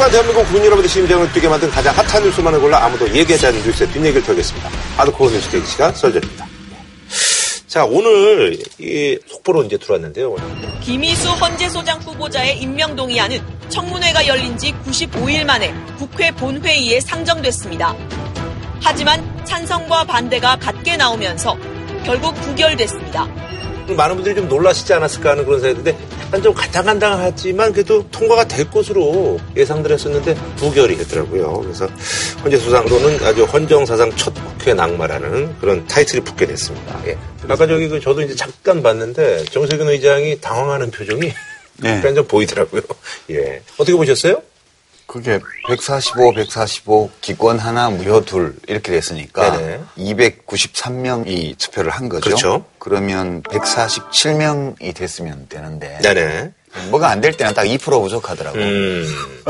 하지만 0.00 0.10
대한민국 0.12 0.44
국민 0.44 0.64
여러분의 0.64 0.88
심장을 0.88 1.30
뛰게 1.30 1.46
만든 1.46 1.68
가장 1.70 1.94
핫한 1.94 2.22
뉴스만을 2.22 2.58
골라 2.58 2.82
아무도 2.86 3.06
얘기하지 3.14 3.48
않는 3.48 3.62
뉴스의 3.62 3.90
뒷얘기를 3.90 4.22
털겠습니다. 4.22 4.70
하드코어 4.96 5.28
뉴스 5.28 5.50
대기 5.50 5.66
시간 5.66 5.94
썰전입니다. 5.94 6.46
자, 7.66 7.84
오늘 7.84 8.58
이 8.78 9.18
속보로 9.26 9.64
이제 9.64 9.76
들어왔는데요. 9.76 10.36
김희수 10.80 11.28
헌재소장 11.32 12.00
후보자의 12.00 12.62
임명 12.62 12.96
동의안은 12.96 13.42
청문회가 13.68 14.26
열린 14.26 14.56
지 14.56 14.72
95일 14.86 15.44
만에 15.44 15.74
국회 15.98 16.30
본회의에 16.30 17.00
상정됐습니다. 17.00 17.94
하지만 18.82 19.44
찬성과 19.44 20.04
반대가 20.04 20.56
같게 20.56 20.96
나오면서 20.96 21.58
결국 22.06 22.34
부결됐습니다. 22.36 23.26
많은 23.94 24.14
분들이 24.14 24.34
좀 24.34 24.48
놀라시지 24.48 24.94
않았을까 24.94 25.32
하는 25.32 25.44
그런 25.44 25.60
생각인데 25.60 25.94
좀 26.42 26.54
간당간당하지만 26.54 27.72
그래도 27.72 28.08
통과가 28.10 28.46
될 28.46 28.70
것으로 28.70 29.38
예상들 29.56 29.90
했었는데 29.90 30.34
부결이 30.56 30.96
됐더라고요. 30.98 31.60
그래서 31.62 31.88
헌재 32.44 32.56
수상으로는 32.56 33.24
아주 33.24 33.44
헌정사상 33.44 34.14
첫 34.16 34.32
국회 34.34 34.72
낙마라는 34.72 35.58
그런 35.58 35.86
타이틀이 35.86 36.22
붙게 36.22 36.46
됐습니다. 36.46 37.00
예. 37.06 37.18
아까 37.48 37.66
저기 37.66 37.88
그 37.88 37.98
저도 37.98 38.22
이제 38.22 38.36
잠깐 38.36 38.82
봤는데 38.82 39.44
정세균 39.46 39.88
의장이 39.88 40.40
당황하는 40.40 40.90
표정이 40.90 41.32
네. 41.78 41.96
약간 41.96 42.14
좀 42.14 42.24
보이더라고요. 42.26 42.82
예. 43.30 43.62
어떻게 43.76 43.96
보셨어요? 43.96 44.40
그게 45.10 45.40
145, 45.66 46.34
145 46.34 47.10
기권 47.20 47.58
하나 47.58 47.90
무효 47.90 48.24
둘 48.24 48.54
이렇게 48.68 48.92
됐으니까 48.92 49.56
네네. 49.56 49.80
293명이 49.98 51.58
투표를 51.58 51.90
한 51.90 52.08
거죠. 52.08 52.22
그렇죠. 52.22 52.64
그러면 52.78 53.42
147명이 53.42 54.94
됐으면 54.94 55.46
되는데 55.48 55.98
네네. 56.00 56.52
뭐가 56.90 57.08
안 57.10 57.20
될 57.20 57.36
때는 57.36 57.52
딱 57.54 57.64
2% 57.64 57.80
부족하더라고요. 58.02 58.62
음. 58.64 59.04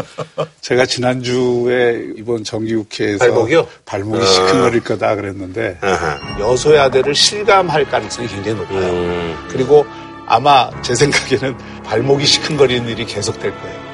제가 0.62 0.86
지난주에 0.86 2.06
이번 2.16 2.42
정기국회에서 2.42 3.18
발목이요? 3.18 3.68
발목이 3.84 4.22
아. 4.22 4.26
시큰거릴 4.26 4.82
거다 4.82 5.14
그랬는데 5.14 5.76
아하. 5.82 6.18
여소야대를 6.40 7.14
실감할 7.14 7.84
가능성이 7.84 8.28
굉장히 8.28 8.58
높아요. 8.60 8.78
음. 8.80 9.36
그리고 9.50 9.84
아마 10.26 10.70
제 10.80 10.94
생각에는 10.94 11.54
발목이 11.84 12.24
시큰거리는 12.24 12.88
일이 12.88 13.04
계속될 13.04 13.50
거예요. 13.60 13.89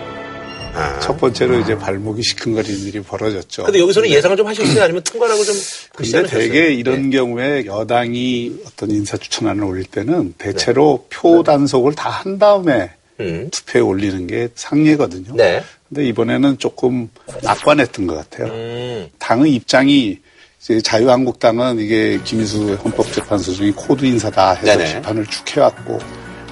아. 0.77 1.00
첫 1.00 1.16
번째로 1.19 1.58
이제 1.60 1.77
발목이 1.77 2.22
시큰거리는 2.22 2.80
일이 2.80 3.00
벌어졌죠. 3.00 3.64
근데 3.64 3.80
여기서는 3.80 4.10
예상을 4.10 4.36
좀 4.36 4.46
하셨어요? 4.46 4.82
아니면 4.84 5.02
통과라고 5.02 5.42
좀 5.44 5.55
근데? 5.94 6.22
대개 6.24 6.72
이런 6.72 7.10
네. 7.10 7.16
경우에 7.16 7.64
여당이 7.66 8.60
어떤 8.66 8.91
인사 8.91 9.16
추천안을 9.16 9.64
올릴 9.64 9.84
때는 9.84 10.34
대체로 10.38 11.06
표 11.10 11.42
단속을 11.42 11.94
다 11.94 12.10
한 12.16 12.38
다음에 12.38 12.91
음. 13.20 13.48
투표에 13.50 13.80
올리는 13.82 14.27
게 14.27 14.48
상례거든요. 14.54 15.34
네. 15.36 15.62
근데 15.88 16.06
이번에는 16.08 16.58
조금 16.58 17.08
낙관했던 17.42 18.06
것 18.06 18.14
같아요. 18.16 18.52
음. 18.52 19.08
당의 19.19 19.52
입장이 19.54 20.19
이제 20.60 20.80
자유한국당은 20.80 21.78
이게 21.78 22.19
김이수 22.24 22.74
헌법재판소 22.84 23.52
중에 23.52 23.72
코드 23.77 24.04
인사다 24.04 24.54
해서 24.54 24.77
네네. 24.77 24.94
비판을 24.97 25.27
쭉 25.27 25.56
해왔고 25.56 25.98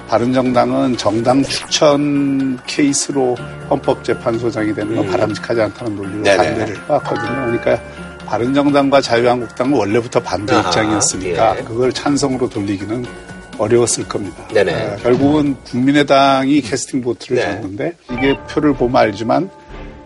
바른정당은 0.07 0.97
정당 0.97 1.43
추천 1.43 2.59
케이스로 2.67 3.35
헌법재판소장이 3.69 4.73
되는 4.73 4.95
건 4.95 5.07
바람직하지 5.07 5.61
않다는 5.61 5.95
논리로 5.95 6.17
음. 6.17 6.23
네네. 6.23 6.37
반대를 6.37 6.87
해왔거든요. 6.87 7.27
그러니까 7.27 7.81
바른정당과 8.25 9.01
자유한국당은 9.01 9.77
원래부터 9.77 10.21
반대 10.21 10.53
아하, 10.53 10.67
입장이었으니까 10.67 11.59
예. 11.59 11.63
그걸 11.63 11.91
찬성으로 11.93 12.49
돌리기는 12.49 13.05
어려웠을 13.57 14.07
겁니다. 14.07 14.43
아, 14.49 14.95
결국은 14.97 15.55
국민의당이 15.63 16.61
캐스팅 16.61 17.01
보트를 17.01 17.37
네. 17.37 17.43
줬는데 17.43 17.95
이게 18.11 18.37
표를 18.49 18.73
보면 18.73 18.97
알지만 18.97 19.49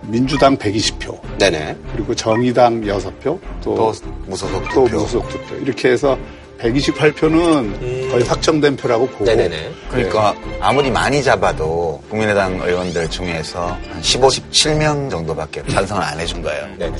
민주당 0.03 0.58
120표, 0.58 1.19
네네. 1.38 1.75
그리고 1.94 2.16
정의당 2.16 2.81
6표, 2.81 3.39
또 3.61 3.75
또, 3.75 3.94
무소속 4.28 4.63
또 4.73 4.86
투표. 4.86 4.97
무소속 4.97 5.30
투표. 5.30 5.56
이렇게 5.56 5.89
해서 5.89 6.17
128표는 6.62 8.09
거의 8.12 8.24
확정된 8.24 8.75
표라고 8.75 9.08
보고. 9.08 9.24
음. 9.24 9.25
네네네. 9.25 9.72
그러니까 9.90 10.36
아무리 10.59 10.92
많이 10.92 11.24
잡아도 11.24 12.02
국민의당 12.09 12.59
의원들 12.59 13.09
중에서 13.09 13.78
한 13.90 14.02
15, 14.02 14.28
17명 14.28 15.09
정도밖에 15.09 15.64
찬성을 15.68 16.02
안 16.02 16.19
해준 16.19 16.42
거예요. 16.42 16.68
네네. 16.78 16.98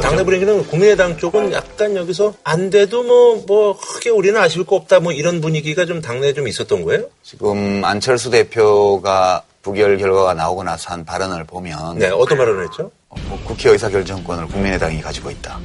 당내 0.00 0.24
분위기는 0.24 0.66
국민의당 0.66 1.16
쪽은 1.18 1.52
약간 1.52 1.94
여기서 1.94 2.34
안 2.42 2.70
돼도 2.70 3.02
뭐, 3.02 3.44
뭐, 3.46 3.78
크게 3.78 4.10
우리는 4.10 4.40
아쉬울 4.40 4.64
거 4.64 4.76
없다 4.76 4.98
뭐 4.98 5.12
이런 5.12 5.40
분위기가 5.40 5.84
좀 5.84 6.00
당내에 6.00 6.32
좀 6.32 6.48
있었던 6.48 6.84
거예요? 6.84 7.04
지금 7.22 7.84
안철수 7.84 8.30
대표가 8.30 9.42
부결 9.62 9.98
결과가 9.98 10.34
나오고 10.34 10.64
나서 10.64 10.90
한 10.90 11.04
발언을 11.04 11.44
보면 11.44 11.98
네, 11.98 12.08
어떤 12.08 12.38
발언을 12.38 12.64
했죠? 12.64 12.90
뭐 13.28 13.38
국회 13.44 13.70
의사결정권을 13.70 14.46
국민의당이 14.46 15.00
가지고 15.00 15.30
있다. 15.30 15.58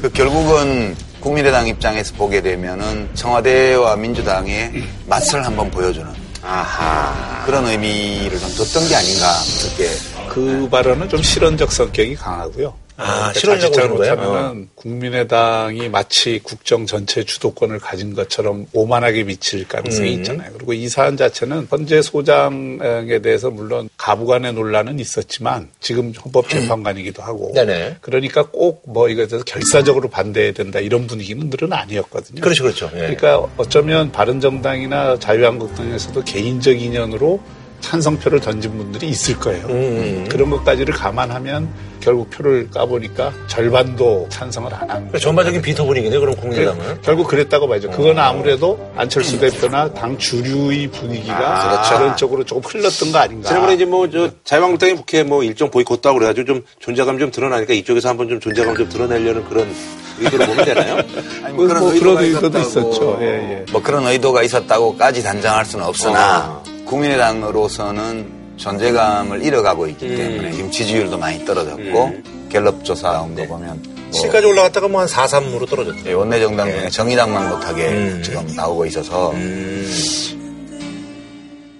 그 0.00 0.10
결국은 0.12 0.96
국민의당 1.20 1.66
입장에서 1.66 2.14
보게 2.14 2.40
되면은 2.40 3.10
청와대와 3.14 3.96
민주당의 3.96 4.84
맛을 5.06 5.44
한번 5.44 5.70
보여주는 5.70 6.08
아하. 6.42 7.44
그런 7.44 7.66
의미를 7.66 8.38
좀 8.38 8.48
뒀던 8.54 8.88
게 8.88 8.94
아닌가 8.94 9.34
그렇게 9.60 9.90
그 10.30 10.68
발언은 10.70 11.08
좀 11.08 11.22
실언적 11.22 11.72
성격이 11.72 12.14
강하고요. 12.14 12.74
아, 12.98 13.32
자칫 13.32 13.48
하는 13.48 13.70
거예요? 13.70 13.72
잘못하면은 13.72 14.68
국민의당이 14.74 15.88
마치 15.88 16.40
국정 16.42 16.84
전체 16.84 17.24
주도권을 17.24 17.78
가진 17.78 18.14
것처럼 18.14 18.66
오만하게 18.72 19.24
미칠 19.24 19.66
가능성이 19.66 20.14
음. 20.14 20.18
있잖아요. 20.18 20.50
그리고 20.54 20.72
이 20.72 20.88
사안 20.88 21.16
자체는 21.16 21.68
헌재 21.70 22.02
소장에 22.02 23.20
대해서 23.22 23.50
물론 23.50 23.88
가부간의 23.96 24.52
논란은 24.54 24.98
있었지만 24.98 25.68
지금 25.80 26.12
헌법재판관이기도 26.12 27.22
하고 27.22 27.52
네네. 27.54 27.98
그러니까 28.00 28.42
꼭 28.42 28.88
뭐 28.88 29.08
이거에 29.08 29.26
대해서 29.26 29.44
결사적으로 29.44 30.08
반대해야 30.08 30.52
된다 30.52 30.80
이런 30.80 31.06
분위기는 31.06 31.48
늘은 31.50 31.72
아니었거든요. 31.72 32.40
그렇죠, 32.40 32.64
그렇죠. 32.64 32.90
예. 32.94 32.98
그러니까 32.98 33.46
어쩌면 33.56 34.10
바른정당이나 34.10 35.18
자유한국당에서도 35.18 36.24
개인적 36.24 36.80
인연으로 36.80 37.40
찬성표를 37.80 38.40
던진 38.40 38.76
분들이 38.76 39.08
있을 39.08 39.38
거예요. 39.38 39.66
음. 39.68 40.26
그런 40.28 40.50
것까지를 40.50 40.94
감안하면 40.94 41.68
결국 42.00 42.30
표를 42.30 42.70
까보니까 42.70 43.32
절반도 43.48 44.28
찬성을 44.30 44.72
안한 44.72 44.86
그러니까 44.86 45.10
거예요. 45.12 45.18
전반적인 45.18 45.62
비토 45.62 45.86
분위기네, 45.86 46.18
그럼 46.18 46.36
국민의당은. 46.36 47.02
결국 47.02 47.26
그랬다고 47.28 47.66
봐야죠. 47.68 47.90
그건 47.90 48.18
아무래도 48.18 48.78
안철수 48.96 49.38
대표나 49.38 49.92
당 49.94 50.16
주류의 50.16 50.88
분위기가 50.88 51.38
아, 51.38 51.68
그렇죠. 51.70 51.98
그런 51.98 52.16
쪽으로 52.16 52.44
조금 52.44 52.62
흘렀던 52.64 53.12
거 53.12 53.18
아닌가. 53.18 53.48
지난번에 53.48 53.74
이제 53.74 53.84
뭐, 53.84 54.08
저, 54.10 54.30
자유한국당이 54.44 54.94
국회 54.94 55.22
뭐 55.22 55.42
일정 55.42 55.70
보이콧다고 55.70 56.18
그래가지고 56.18 56.46
좀 56.46 56.62
존재감 56.78 57.18
좀 57.18 57.30
드러나니까 57.30 57.74
이쪽에서 57.74 58.08
한번 58.08 58.28
좀 58.28 58.38
존재감 58.40 58.76
좀 58.76 58.88
드러내려는 58.88 59.44
그런 59.48 59.68
의도로 60.20 60.46
보면 60.46 60.64
되나요? 60.64 60.96
아니, 61.44 61.54
뭐 61.54 61.66
그런 61.66 61.82
의도가 61.94 62.20
의도도 62.22 62.58
있었다고. 62.58 62.90
있었죠. 62.90 63.18
예, 63.20 63.26
예. 63.26 63.64
뭐 63.72 63.82
그런 63.82 64.06
의도가 64.06 64.42
있었다고까지 64.42 65.22
단정할 65.22 65.64
수는 65.64 65.84
없으나 65.84 66.18
아. 66.18 66.62
국민의당으로서는 66.88 68.38
존재감을 68.56 69.42
잃어가고 69.42 69.86
있기 69.88 70.06
음. 70.06 70.16
때문에 70.16 70.52
지금 70.52 70.70
지지율도 70.70 71.16
많이 71.18 71.44
떨어졌고 71.44 72.12
갤럽 72.50 72.84
조사 72.84 73.12
나온 73.12 73.34
거 73.34 73.46
보면 73.46 73.82
뭐 74.10 74.22
7까지 74.22 74.46
올라갔다가 74.46 74.88
뭐 74.88 75.00
한 75.02 75.08
4, 75.08 75.26
3으로 75.26 75.68
떨어졌죠. 75.68 76.00
예, 76.06 76.12
원내 76.12 76.40
정당 76.40 76.70
중에 76.70 76.88
정의당만 76.88 77.50
못하게 77.50 77.88
음. 77.88 78.22
지금 78.24 78.46
나오고 78.56 78.86
있어서 78.86 79.30
음. 79.32 79.86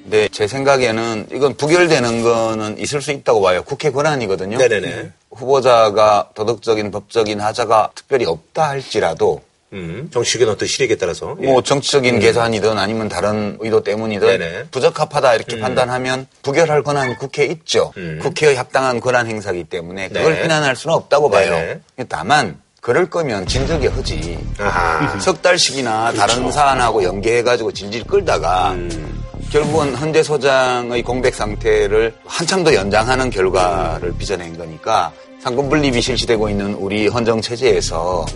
근데 0.04 0.28
제 0.30 0.46
생각에는 0.46 1.26
이건 1.32 1.54
부결되는 1.54 2.22
거는 2.22 2.78
있을 2.78 3.02
수 3.02 3.10
있다고 3.12 3.42
봐요. 3.42 3.62
국회 3.64 3.90
권한이거든요. 3.90 4.56
네네네. 4.56 5.10
후보자가 5.32 6.30
도덕적인 6.34 6.90
법적인 6.90 7.40
하자가 7.40 7.90
특별히 7.94 8.24
없다 8.24 8.68
할지라도 8.70 9.42
음. 9.72 10.08
정치적인 10.12 10.48
어떤 10.48 10.66
실익에 10.66 10.96
따라서. 10.96 11.34
뭐 11.34 11.62
정치적인 11.62 12.20
계산이든 12.20 12.78
아니면 12.78 13.08
다른 13.08 13.56
의도 13.60 13.82
때문이든 13.82 14.28
음. 14.28 14.38
네네. 14.38 14.64
부적합하다 14.70 15.34
이렇게 15.34 15.58
판단하면 15.58 16.26
부결할 16.42 16.82
권한이 16.82 17.16
국회에 17.16 17.46
있죠. 17.46 17.92
음. 17.96 18.18
국회의 18.22 18.56
합당한 18.56 19.00
권한 19.00 19.26
행사기 19.26 19.64
때문에 19.64 20.08
그걸 20.08 20.34
네. 20.34 20.42
비난할 20.42 20.76
수는 20.76 20.94
없다고 20.96 21.30
봐요. 21.30 21.50
네네. 21.50 21.80
다만 22.08 22.60
그럴 22.80 23.10
거면 23.10 23.46
진즉에 23.46 23.88
하지. 23.88 24.38
아하. 24.58 25.18
석 25.18 25.42
달씩이나 25.42 26.12
다른 26.12 26.50
사안하고 26.50 27.02
연계해가지고 27.02 27.72
질질 27.72 28.04
끌다가 28.04 28.70
음. 28.72 29.24
결국은 29.50 29.94
헌재 29.94 30.22
소장의 30.22 31.02
공백 31.02 31.34
상태를 31.34 32.14
한참 32.26 32.64
더 32.64 32.74
연장하는 32.74 33.30
결과를 33.30 34.14
빚어낸 34.18 34.56
거니까 34.56 35.12
상권 35.40 35.68
분립이 35.68 36.00
실시되고 36.00 36.48
있는 36.48 36.74
우리 36.74 37.06
헌정 37.06 37.40
체제에서 37.40 38.26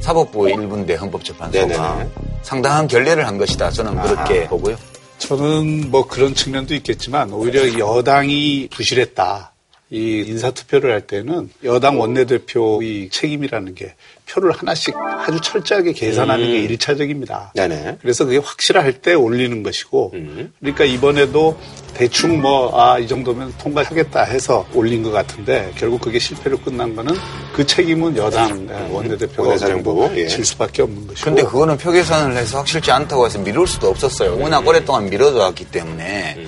사법부 0.00 0.44
1분대 0.44 0.98
헌법재판소가 0.98 1.66
네네네. 1.66 2.10
상당한 2.42 2.88
결례를 2.88 3.26
한 3.26 3.38
것이다. 3.38 3.70
저는 3.70 4.00
그렇게 4.02 4.46
보고요. 4.48 4.76
저는 5.18 5.90
뭐 5.90 6.06
그런 6.06 6.34
측면도 6.34 6.74
있겠지만 6.74 7.32
오히려 7.32 7.78
여당이 7.78 8.68
부실했다. 8.72 9.49
이 9.92 10.24
인사투표를 10.28 10.92
할 10.92 11.00
때는 11.00 11.50
여당 11.64 11.98
원내대표의 11.98 13.08
책임이라는 13.10 13.74
게 13.74 13.94
표를 14.28 14.52
하나씩 14.52 14.94
아주 14.96 15.40
철저하게 15.40 15.92
계산하는 15.92 16.46
게 16.46 16.60
일차적입니다. 16.60 17.52
네네. 17.56 17.98
그래서 18.00 18.24
그게 18.24 18.38
확실할 18.38 18.92
때 19.00 19.14
올리는 19.14 19.64
것이고, 19.64 20.12
음. 20.14 20.52
그러니까 20.60 20.84
이번에도 20.84 21.58
대충 21.94 22.40
뭐, 22.40 22.80
아, 22.80 23.00
이 23.00 23.08
정도면 23.08 23.52
통과하겠다 23.58 24.22
해서 24.22 24.64
올린 24.74 25.02
것 25.02 25.10
같은데, 25.10 25.72
결국 25.76 26.00
그게 26.00 26.20
실패로 26.20 26.58
끝난 26.58 26.94
거는 26.94 27.12
그 27.52 27.66
책임은 27.66 28.16
여당 28.16 28.68
원내대표가 28.92 29.48
원내사령부, 29.48 29.96
정도 29.96 30.16
예. 30.20 30.28
질 30.28 30.44
수밖에 30.44 30.82
없는 30.82 31.08
것이고. 31.08 31.24
근데 31.24 31.42
그거는 31.42 31.76
표 31.76 31.90
계산을 31.90 32.36
해서 32.36 32.58
확실치 32.58 32.92
않다고 32.92 33.26
해서 33.26 33.40
미룰 33.40 33.66
수도 33.66 33.88
없었어요. 33.88 34.38
워낙 34.38 34.64
오랫동안 34.64 35.10
미뤄져 35.10 35.40
왔기 35.40 35.64
때문에 35.64 36.38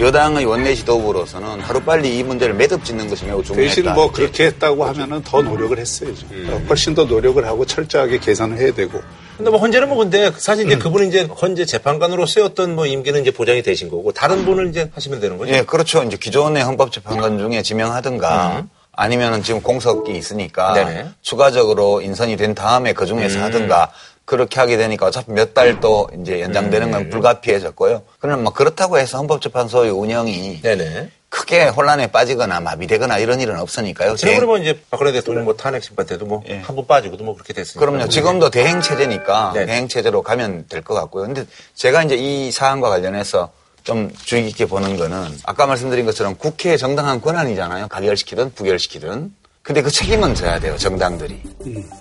여당의 0.00 0.46
원내 0.46 0.74
지도부로서는 0.74 1.60
하루빨리 1.60 2.18
이 2.18 2.22
문제를 2.22 2.54
매듭 2.54 2.84
짓는 2.84 3.08
것이 3.08 3.26
매우 3.26 3.42
중요했다. 3.42 3.74
대신 3.74 3.92
뭐 3.92 4.10
그렇게 4.10 4.46
했다고 4.46 4.84
하면은 4.84 5.22
더 5.22 5.42
노력을 5.42 5.78
했어야죠. 5.78 6.26
어, 6.48 6.62
훨씬 6.68 6.94
더 6.94 7.04
노력을 7.04 7.44
하고 7.44 7.66
철저하게 7.66 8.18
계산을 8.18 8.58
해야 8.58 8.72
되고. 8.72 9.00
근데 9.36 9.50
뭐 9.50 9.60
헌재는 9.60 9.88
뭐 9.88 9.98
근데 9.98 10.32
사실 10.36 10.66
이제 10.66 10.76
그분은 10.76 11.08
이제 11.08 11.22
헌재 11.22 11.64
재판관으로서의 11.64 12.46
어떤 12.46 12.74
뭐 12.74 12.86
임기는 12.86 13.20
이제 13.20 13.30
보장이 13.30 13.62
되신 13.62 13.88
거고 13.88 14.12
다른 14.12 14.44
분을 14.44 14.68
이제 14.68 14.90
하시면 14.94 15.20
되는 15.20 15.38
거죠. 15.38 15.52
예, 15.52 15.62
그렇죠. 15.62 16.02
이제 16.02 16.16
기존의 16.16 16.62
헌법재판관 16.64 17.38
중에 17.38 17.62
지명하든가 17.62 18.66
아니면은 18.92 19.42
지금 19.42 19.62
공석이 19.62 20.14
있으니까 20.14 20.74
네네. 20.74 21.06
추가적으로 21.22 22.02
인선이 22.02 22.36
된 22.36 22.54
다음에 22.54 22.92
그 22.92 23.06
중에서 23.06 23.40
하든가 23.40 23.90
그렇게 24.30 24.60
하게 24.60 24.76
되니까 24.76 25.06
어차피 25.06 25.32
몇 25.32 25.54
달 25.54 25.80
또 25.80 26.08
이제 26.20 26.40
연장되는 26.40 26.92
건 26.92 27.10
불가피해졌고요. 27.10 28.02
그러나 28.20 28.40
뭐 28.40 28.52
그렇다고 28.52 28.96
해서 28.98 29.18
헌법재판소의 29.18 29.90
운영이 29.90 30.60
네네. 30.62 31.10
크게 31.28 31.64
혼란에 31.66 32.06
빠지거나 32.06 32.60
마비되거나 32.60 33.18
이런 33.18 33.40
일은 33.40 33.58
없으니까요. 33.58 34.14
지난번에 34.14 34.36
대행- 34.38 34.46
뭐 34.46 34.58
이제 34.58 34.80
박근혜 34.88 35.10
대통령 35.10 35.44
뭐 35.46 35.56
탄핵 35.56 35.82
심판 35.82 36.06
때도 36.06 36.26
뭐 36.26 36.44
예. 36.48 36.58
한번 36.60 36.86
빠지고도 36.86 37.24
뭐 37.24 37.34
그렇게 37.34 37.52
됐으니까. 37.52 37.80
그럼요. 37.84 38.08
지금도 38.08 38.50
대행 38.50 38.80
체제니까 38.80 39.50
네. 39.54 39.66
대행 39.66 39.88
체제로 39.88 40.22
가면 40.22 40.66
될 40.68 40.82
것 40.82 40.94
같고요. 40.94 41.24
근데 41.26 41.44
제가 41.74 42.04
이제 42.04 42.14
이 42.14 42.52
사안과 42.52 42.88
관련해서 42.88 43.50
좀 43.82 44.12
주의 44.24 44.44
깊게 44.44 44.66
보는 44.66 44.96
거는 44.96 45.38
아까 45.44 45.66
말씀드린 45.66 46.04
것처럼 46.06 46.36
국회의 46.36 46.78
정당한 46.78 47.20
권한이잖아요. 47.20 47.88
가결시키든 47.88 48.52
부결시키든. 48.54 49.32
근데 49.70 49.82
그 49.82 49.90
책임은 49.92 50.34
져야 50.34 50.58
돼요. 50.58 50.76
정당들이. 50.76 51.40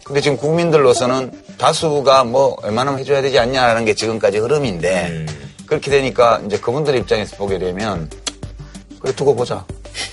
근데 0.04 0.21
지금 0.21 0.38
국민들로서는 0.38 1.31
다수가 1.60 2.24
뭐 2.24 2.57
웬만하면 2.63 3.00
해줘야 3.00 3.21
되지 3.21 3.38
않냐라는 3.38 3.86
게 3.86 3.94
지금까지 3.94 4.39
흐름인데 4.39 5.27
그렇게 5.68 5.92
되니까 5.92 6.42
이제 6.48 6.57
그분들 6.57 6.95
입장에서 6.95 7.36
보게 7.36 7.60
되면 7.60 8.10
그래 9.00 9.13
두고 9.13 9.36
보자. 9.36 9.63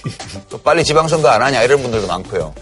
또 0.51 0.59
빨리 0.61 0.85
지방선거 0.85 1.31
안 1.31 1.41
하냐 1.41 1.63
이런 1.63 1.81
분들도 1.81 2.07
많고요. 2.07 2.55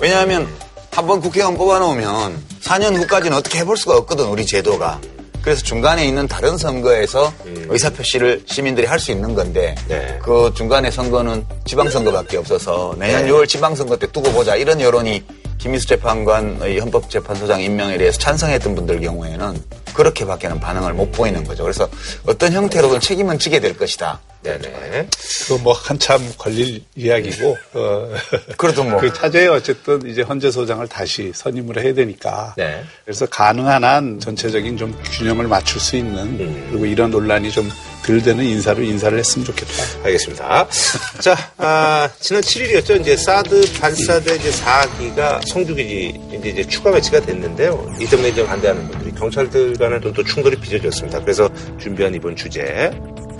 왜냐하면 0.00 0.48
한번 0.90 1.20
국회의원 1.20 1.56
뽑아놓으면 1.56 2.44
4년 2.60 2.96
후까지는 2.96 3.36
어떻게 3.36 3.60
해볼 3.60 3.76
수가 3.76 3.98
없거든 3.98 4.24
우리 4.24 4.44
제도가. 4.44 5.00
그래서 5.42 5.62
중간에 5.62 6.06
있는 6.06 6.28
다른 6.28 6.56
선거에서 6.58 7.32
의사표시를 7.68 8.42
시민들이 8.46 8.86
할 8.86 9.00
수 9.00 9.10
있는 9.12 9.34
건데 9.34 9.74
네. 9.88 10.18
그 10.22 10.52
중간에 10.54 10.90
선거는 10.90 11.46
지방선거밖에 11.64 12.36
없어서 12.36 12.94
내년 12.98 13.24
네. 13.24 13.30
6월 13.30 13.48
지방선거 13.48 13.96
때 13.96 14.06
두고 14.06 14.30
보자 14.32 14.56
이런 14.56 14.78
여론이 14.80 15.24
김희수 15.56 15.86
재판관의 15.86 16.78
헌법재판소장 16.80 17.62
임명에 17.62 17.96
대해서 17.96 18.18
찬성했던 18.18 18.74
분들 18.74 19.00
경우에는 19.00 19.62
그렇게밖에는 19.94 20.60
반응을 20.60 20.92
못 20.94 21.12
보이는 21.12 21.42
거죠. 21.44 21.62
그래서 21.62 21.88
어떤 22.26 22.52
형태로든 22.52 23.00
책임은 23.00 23.38
지게 23.38 23.60
될 23.60 23.76
것이다. 23.76 24.20
네네. 24.42 25.08
그뭐 25.48 25.72
한참 25.72 26.20
걸릴 26.38 26.82
이야기고 26.96 27.56
어, 27.74 28.08
그래도 28.56 28.84
뭐. 28.84 29.00
그 29.00 29.12
차제에 29.12 29.48
어쨌든 29.48 30.06
이제 30.06 30.22
헌재 30.22 30.50
소장을 30.50 30.86
다시 30.88 31.30
선임을 31.34 31.82
해야 31.82 31.92
되니까 31.92 32.54
네. 32.56 32.82
그래서 33.04 33.26
가능한 33.26 33.84
한 33.84 34.20
전체적인 34.20 34.76
좀 34.76 34.98
균형을 35.12 35.46
맞출 35.46 35.80
수 35.80 35.96
있는 35.96 36.36
그리고 36.70 36.86
이런 36.86 37.10
논란이 37.10 37.50
좀 37.50 37.70
덜 38.10 38.20
되는 38.20 38.44
인사로 38.44 38.82
인사를 38.82 39.16
했으면 39.16 39.46
좋겠다. 39.46 39.72
알겠습니다. 40.04 40.66
자, 41.20 41.36
아, 41.58 42.10
지난 42.18 42.42
7일이었죠. 42.42 43.00
이제 43.00 43.16
사드 43.16 43.78
반사대 43.80 44.34
이제 44.34 44.50
4기가 44.50 45.46
성주기지 45.46 46.20
이제, 46.32 46.48
이제 46.48 46.66
추가 46.66 46.90
배치가 46.90 47.20
됐는데요. 47.20 47.88
이 48.00 48.06
때문에 48.06 48.30
이제 48.30 48.44
반대하는 48.44 48.88
분들이 48.88 49.12
경찰들 49.12 49.74
간에 49.74 50.00
또, 50.00 50.12
또 50.12 50.24
충돌이 50.24 50.56
빚어졌습니다. 50.56 51.20
그래서 51.20 51.48
준비한 51.78 52.12
이번 52.12 52.34
주제. 52.34 52.90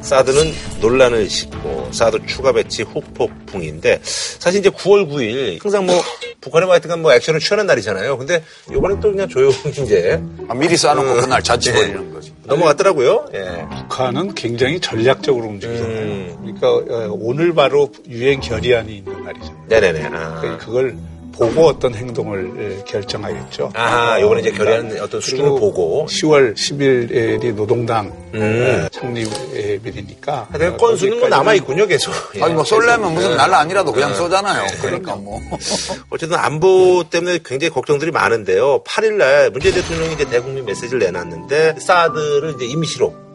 사드는 0.00 0.52
논란을 0.80 1.28
싣고 1.28 1.88
사드 1.92 2.26
추가 2.26 2.52
배치 2.52 2.82
후폭풍인데 2.82 4.00
사실 4.02 4.60
이제 4.60 4.70
9월 4.70 5.08
9일 5.08 5.62
항상 5.62 5.86
뭐 5.86 6.00
북한의 6.40 6.66
뭐 6.66 6.72
하여튼간 6.72 7.02
뭐 7.02 7.12
액션을 7.12 7.40
취하는 7.40 7.66
날이잖아요. 7.66 8.16
근데 8.16 8.42
이번엔 8.70 9.00
또 9.00 9.10
그냥 9.10 9.28
조용히 9.28 9.54
이제 9.68 10.20
아, 10.48 10.54
미리 10.54 10.76
쌓아놓고 10.76 11.10
음. 11.12 11.20
그날 11.20 11.42
자치 11.42 11.72
네. 11.72 11.78
벌이는 11.80 12.12
거지. 12.12 12.32
넘어갔더라고요. 12.44 13.26
예. 13.34 13.66
북한은 13.70 14.34
굉장히 14.34 14.80
전략적으로 14.80 15.46
움직이잖아요. 15.46 16.00
음. 16.00 16.36
그러니까 16.40 16.68
어, 16.94 17.16
오늘 17.20 17.54
바로 17.54 17.90
유엔 18.08 18.40
결의안이 18.40 18.96
있는 18.98 19.24
날이잖아요. 19.24 19.64
네네네. 19.68 20.04
아. 20.06 20.40
그러니까 20.40 20.58
그걸 20.64 20.96
보고 21.40 21.66
어떤 21.68 21.94
행동을 21.94 22.52
에, 22.58 22.84
결정하겠죠. 22.84 23.72
아하, 23.74 24.20
요번에 24.20 24.42
이제 24.42 24.50
결의안 24.50 24.94
어떤 25.00 25.20
수준을 25.20 25.48
보고. 25.58 26.06
10월 26.06 26.54
10일이 26.54 27.54
노동당 27.54 28.12
음. 28.34 28.40
에, 28.42 28.88
창립일이니까 28.90 30.48
하여튼 30.50 30.76
건수는 30.76 31.18
뭐 31.20 31.28
남아있군요, 31.28 31.86
계속. 31.86 32.12
예. 32.36 32.42
아니 32.42 32.52
뭐 32.54 32.62
쏠려면 32.64 33.14
무슨 33.14 33.30
네. 33.30 33.36
날 33.36 33.52
아니라도 33.54 33.90
그냥 33.92 34.10
네. 34.10 34.16
쏘잖아요. 34.16 34.66
그러니까 34.82 35.16
뭐. 35.16 35.40
어쨌든 36.10 36.36
안보 36.36 37.04
때문에 37.08 37.40
굉장히 37.44 37.70
걱정들이 37.70 38.10
많은데요. 38.10 38.82
8일날 38.84 39.50
문재인 39.50 39.74
대통령이 39.74 40.14
이제 40.14 40.28
대국민 40.28 40.66
메시지를 40.66 40.98
내놨는데 40.98 41.76
사드를 41.80 42.54
이제 42.56 42.66
임시로 42.66 43.29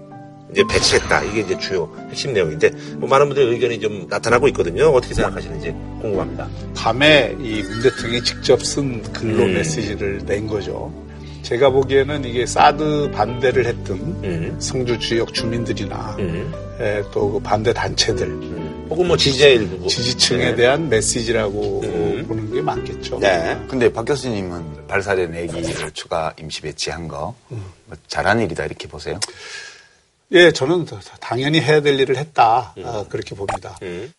이제 0.52 0.64
배치했다. 0.70 1.24
이게 1.24 1.42
이제 1.42 1.58
주요 1.58 1.90
핵심 2.10 2.34
내용인데 2.34 2.70
뭐 2.98 3.10
많은 3.10 3.28
분들의 3.28 3.50
의견이 3.54 3.80
좀 3.80 4.08
나타나고 4.10 4.48
있거든요. 4.50 4.86
어떻게 4.90 5.14
생각하시는지 5.14 5.72
궁금합니다. 6.02 6.48
밤에 6.76 7.36
이 7.40 7.64
문 7.64 7.82
대통령이 7.82 8.24
직접 8.24 8.64
쓴 8.64 9.02
글로 9.12 9.44
음. 9.44 9.54
메시지를 9.56 10.20
낸 10.26 10.48
거죠. 10.48 10.94
제가 11.42 11.70
보기에는 11.70 12.26
이게 12.26 12.46
사드 12.46 13.12
반대를 13.14 13.66
했던 13.68 13.98
음. 14.24 14.56
성주 14.60 14.98
지역 15.00 15.32
주민들이나 15.34 16.16
음. 16.20 16.52
또그 17.14 17.40
반대 17.40 17.72
단체들 17.74 18.28
혹은 18.90 19.08
뭐 19.08 19.16
지지자 19.18 19.48
일부. 19.48 19.88
지지층에 19.88 20.46
네. 20.52 20.56
대한 20.56 20.90
메시지라고 20.90 21.82
음. 21.84 22.26
보는 22.28 22.52
게 22.54 22.62
맞겠죠. 22.62 23.20
네. 23.20 23.58
근데 23.68 23.92
박 23.92 24.06
교수님은 24.06 24.88
발사대 24.88 25.28
내기를 25.28 25.92
추가 25.94 26.34
임시 26.40 26.62
배치한 26.62 27.08
거 27.08 27.36
음. 27.52 27.64
뭐 27.86 27.98
잘한 28.08 28.42
일이다 28.42 28.66
이렇게 28.66 28.88
보세요? 28.88 29.20
예, 30.32 30.52
저는 30.52 30.86
다- 30.86 31.00
당연히 31.20 31.62
해야 31.62 31.82
될 31.82 32.00
일을 32.00 32.18
했다 32.18 32.74
아, 32.84 33.06
그렇게 33.10 33.36
봅니다. 33.36 33.78
음. 33.84 34.12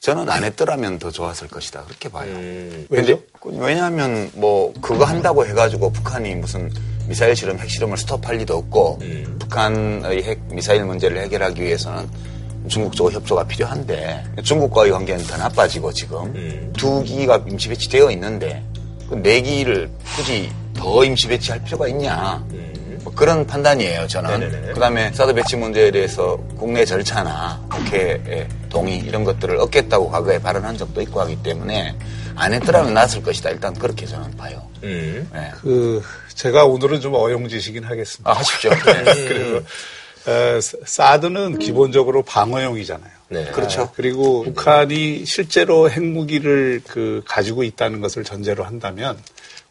저는 0.00 0.28
안 0.28 0.44
했더라면 0.44 0.98
더 0.98 1.10
좋았을 1.10 1.48
것이다 1.48 1.84
그렇게 1.84 2.08
봐요. 2.10 2.30
음. 2.30 2.86
왜죠? 2.90 3.20
근데 3.40 3.58
왜냐하면 3.64 4.30
뭐 4.34 4.72
그거 4.82 5.04
한다고 5.04 5.46
해가지고 5.46 5.92
북한이 5.92 6.34
무슨 6.36 6.70
미사일 7.08 7.34
실험, 7.34 7.58
핵 7.58 7.68
실험을 7.70 7.96
스톱할 7.96 8.36
리도 8.36 8.54
없고 8.56 8.98
음. 9.02 9.36
북한의 9.40 10.22
핵 10.22 10.40
미사일 10.54 10.84
문제를 10.84 11.20
해결하기 11.22 11.62
위해서는 11.62 12.08
중국적 12.68 13.12
협조가 13.12 13.44
필요한데 13.46 14.24
중국과의 14.42 14.90
관계는 14.92 15.24
더 15.26 15.36
나빠지고 15.36 15.92
지금 15.92 16.18
음. 16.34 16.72
두 16.76 17.02
기가 17.02 17.42
임시 17.48 17.68
배치되어 17.68 18.10
있는데 18.12 18.62
그 19.08 19.14
네 19.16 19.40
기를 19.42 19.90
굳이 20.16 20.50
더 20.74 21.04
임시 21.04 21.28
배치할 21.28 21.62
필요가 21.64 21.88
있냐 21.88 22.44
음. 22.50 22.58
뭐 22.58 22.63
그런 23.14 23.46
판단이에요 23.46 24.06
저는 24.06 24.40
네네네. 24.40 24.72
그다음에 24.72 25.12
사드 25.12 25.34
배치 25.34 25.56
문제에 25.56 25.90
대해서 25.90 26.36
국내 26.58 26.84
절차나 26.84 27.66
국회의 27.70 28.48
동의 28.68 28.98
이런 28.98 29.24
것들을 29.24 29.56
얻겠다고 29.56 30.10
과거에 30.10 30.38
발언한 30.38 30.76
적도 30.76 31.00
있고 31.02 31.20
하기 31.20 31.42
때문에 31.42 31.96
안 32.36 32.52
했더라면 32.52 32.94
나았을 32.94 33.22
것이다 33.22 33.50
일단 33.50 33.74
그렇게 33.74 34.06
저는 34.06 34.36
봐요 34.36 34.62
음. 34.82 35.28
네. 35.32 35.50
그 35.60 36.02
제가 36.34 36.64
오늘은 36.64 37.00
좀 37.00 37.14
어용지시긴 37.14 37.84
하겠습니다. 37.84 38.30
아 38.30 38.34
하십시오 38.34 38.70
네. 38.84 39.28
그리고 39.28 39.56
어, 40.26 40.60
사드는 40.60 41.58
기본적으로 41.58 42.22
방어용이잖아요. 42.22 43.10
네. 43.28 43.44
그렇죠. 43.52 43.90
그리고 43.94 44.42
북한이 44.44 45.24
실제로 45.26 45.90
핵무기를 45.90 46.82
그 46.86 47.22
가지고 47.26 47.62
있다는 47.62 48.00
것을 48.00 48.24
전제로 48.24 48.64
한다면 48.64 49.18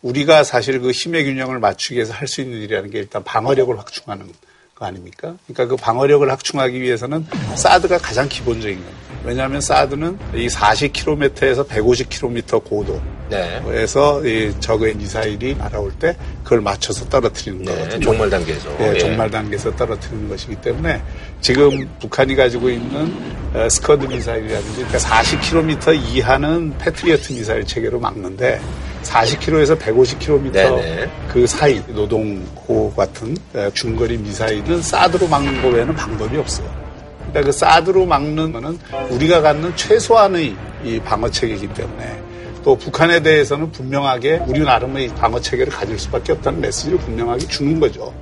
우리가 0.04 0.44
사실 0.44 0.80
그 0.80 0.92
힘의 0.92 1.24
균형을 1.26 1.60
맞추기 1.60 1.96
위해서 1.96 2.14
할 2.14 2.28
수 2.28 2.42
있는 2.42 2.60
일이라는 2.60 2.90
게 2.92 3.00
일단 3.00 3.24
방어력을 3.24 3.78
확충하는 3.78 4.28
거 4.76 4.86
아닙니까? 4.86 5.36
그러니까 5.48 5.66
그 5.68 5.76
방어력을 5.76 6.30
확충하기 6.30 6.80
위해서는 6.82 7.26
사드가 7.56 7.98
가장 8.00 8.28
기본적인 8.28 8.76
겁니다. 8.78 8.98
왜냐하면 9.24 9.62
사드는 9.62 10.20
이 10.36 10.48
40km에서 10.48 11.66
150km 11.68 12.64
고도 12.66 13.02
네. 13.30 13.62
에서 13.68 14.24
이 14.26 14.54
적의 14.60 14.96
미사일이 14.96 15.56
날아올 15.56 15.94
때 15.94 16.18
그걸 16.44 16.60
맞춰서 16.60 17.08
떨어뜨리는 17.08 17.64
네. 17.64 17.72
거거든요. 17.74 18.00
종말 18.02 18.30
단계에서. 18.30 18.78
예, 18.82 18.94
예. 18.96 18.98
종말 18.98 19.32
단계에서 19.32 19.74
떨어뜨리는 19.76 20.28
것이기 20.28 20.56
때문에 20.58 21.02
지금 21.44 21.90
북한이 22.00 22.38
가지고 22.38 22.70
있는 22.70 23.14
어, 23.54 23.68
스커드 23.68 24.06
미사일이라든지 24.06 24.86
그러니까 24.86 24.98
40km 24.98 25.94
이하는 25.94 26.74
패트리어트 26.78 27.34
미사일 27.34 27.66
체계로 27.66 28.00
막는데 28.00 28.62
40km에서 29.04 29.78
150km 29.78 30.52
네네. 30.54 31.12
그 31.28 31.46
사이 31.46 31.82
노동호 31.88 32.94
같은 32.96 33.36
어, 33.54 33.70
중거리 33.74 34.18
미사일은 34.20 34.82
사드로 34.82 35.28
막는 35.28 35.62
거 35.62 35.68
외에는 35.68 35.94
방법이 35.94 36.38
없어요. 36.38 36.74
그러니까 37.18 37.42
그 37.42 37.52
사드로 37.52 38.06
막는 38.06 38.54
거는 38.54 38.80
우리가 39.10 39.42
갖는 39.42 39.76
최소한의 39.76 40.56
이 40.86 41.00
방어 41.02 41.30
체계이기 41.30 41.74
때문에 41.74 42.24
또 42.64 42.78
북한에 42.78 43.22
대해서는 43.22 43.70
분명하게 43.74 44.44
우리 44.48 44.62
나름의 44.62 45.10
방어 45.16 45.42
체계를 45.42 45.74
가질 45.74 46.00
수밖에 46.00 46.32
없다는 46.32 46.62
메시지를 46.62 46.98
분명하게 47.00 47.48
주는 47.48 47.82
거죠. 47.82 48.14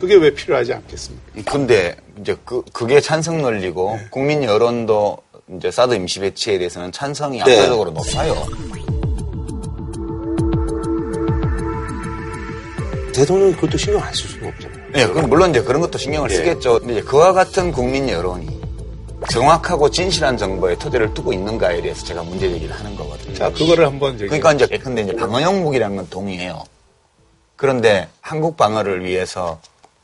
그게 0.00 0.14
왜 0.16 0.32
필요하지 0.32 0.72
않겠습니까? 0.72 1.52
근데 1.52 1.94
이제 2.20 2.34
그, 2.44 2.62
그게 2.72 3.00
찬성 3.00 3.42
논리고 3.42 3.96
네. 3.96 4.06
국민 4.10 4.42
여론도 4.42 5.18
이제 5.56 5.70
사드 5.70 5.94
임시 5.94 6.20
배치에 6.20 6.58
대해서는 6.58 6.90
찬성이 6.90 7.42
네. 7.44 7.58
압도적으로 7.58 7.90
높아요. 7.90 8.34
대통령이 13.12 13.54
그것도 13.54 13.76
신경 13.76 14.02
안 14.02 14.14
쓸 14.14 14.28
수는 14.30 14.48
없잖아요. 14.48 14.80
네, 14.92 15.06
그럼 15.06 15.28
물론 15.28 15.50
이제 15.50 15.60
그런 15.62 15.80
것도 15.82 15.98
신경을 15.98 16.30
예. 16.30 16.36
쓰겠죠. 16.36 16.78
근데 16.78 16.94
이제 16.94 17.02
그와 17.02 17.32
같은 17.32 17.70
국민 17.72 18.08
여론이 18.08 18.60
정확하고 19.30 19.90
진실한 19.90 20.36
정보에 20.38 20.76
토대를 20.76 21.12
두고 21.12 21.32
있는가에 21.32 21.82
대해서 21.82 22.04
제가 22.06 22.22
문제 22.22 22.48
제기를 22.48 22.74
하는 22.74 22.96
거거든요. 22.96 23.34
자, 23.34 23.50
그거를 23.52 23.84
한번 23.86 24.12
저기 24.16 24.28
그러니까 24.28 24.52
이제 24.54 24.66
근데 24.78 25.02
이제 25.02 25.14
방어용 25.14 25.62
무기라는 25.62 25.96
건 25.96 26.08
동의해요. 26.08 26.62
그런데 27.56 28.08
한국 28.22 28.56
방어를 28.56 29.04
위해서 29.04 29.60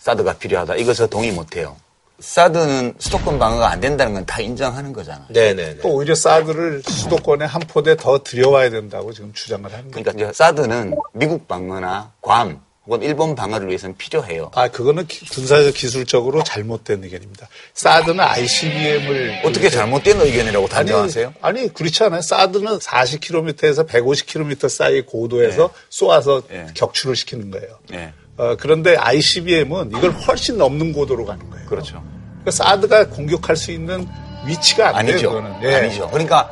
사드가 0.06 0.34
필요하다. 0.34 0.75
저 0.94 1.06
동의 1.08 1.32
못 1.32 1.56
해요. 1.56 1.76
사드는 2.20 2.94
수도권 2.98 3.38
방어가 3.40 3.68
안 3.70 3.80
된다는 3.80 4.14
건 4.14 4.25
다 4.25 4.40
인정하는 4.40 4.92
거잖아요. 4.92 5.26
네네네. 5.30 5.78
또 5.78 5.88
오히려 5.94 6.14
사드를 6.14 6.82
수도권에 6.86 7.44
한 7.44 7.60
포대 7.62 7.96
더 7.96 8.22
들여와야 8.22 8.70
된다고 8.70 9.12
지금 9.12 9.32
주장을 9.32 9.64
하는 9.64 9.90
거예요. 9.90 10.04
그러니까 10.04 10.12
이제 10.12 10.32
사드는 10.32 10.94
미국 11.12 11.48
방어나 11.48 12.12
괌 12.22 12.60
혹은 12.86 13.02
일본 13.02 13.34
방어를 13.34 13.66
위해서는 13.66 13.96
필요해요. 13.96 14.52
아, 14.54 14.68
그거는 14.68 15.08
기- 15.08 15.28
군사적 15.28 15.75
기술적으로 15.75 16.44
잘못된 16.44 17.02
의견입니다. 17.02 17.48
사드는 17.75 18.20
ICBM을 18.20 19.42
어떻게 19.44 19.68
잘못된 19.68 20.20
의견이라고 20.20 20.68
단정하세요? 20.68 21.34
아니, 21.42 21.60
아니, 21.62 21.75
그렇지 21.75 22.04
않아요. 22.04 22.20
사드는 22.22 22.78
40km에서 22.78 23.88
150km 23.88 24.68
사이 24.68 25.02
고도에서 25.02 25.70
쏘아서 25.90 26.42
네. 26.48 26.66
격추를 26.75 27.16
시키는 27.16 27.50
거예요. 27.50 27.76
네, 27.90 28.12
어, 28.38 28.55
그런데 28.59 28.97
ICBM은 28.97 29.93
이걸 29.97 30.11
훨씬 30.12 30.59
넘는 30.59 30.93
고도로 30.93 31.25
가는 31.25 31.49
거예요. 31.50 31.66
그렇죠. 31.66 32.02
그러니까 32.43 32.50
사드가 32.50 33.09
공격할 33.09 33.57
수 33.57 33.71
있는 33.73 34.07
위치가 34.47 34.97
안 34.97 35.07
돼요. 35.07 35.14
아니죠. 35.14 35.28
그거는. 35.31 35.52
예. 35.62 35.75
아니죠. 35.76 36.09
그러니까 36.11 36.50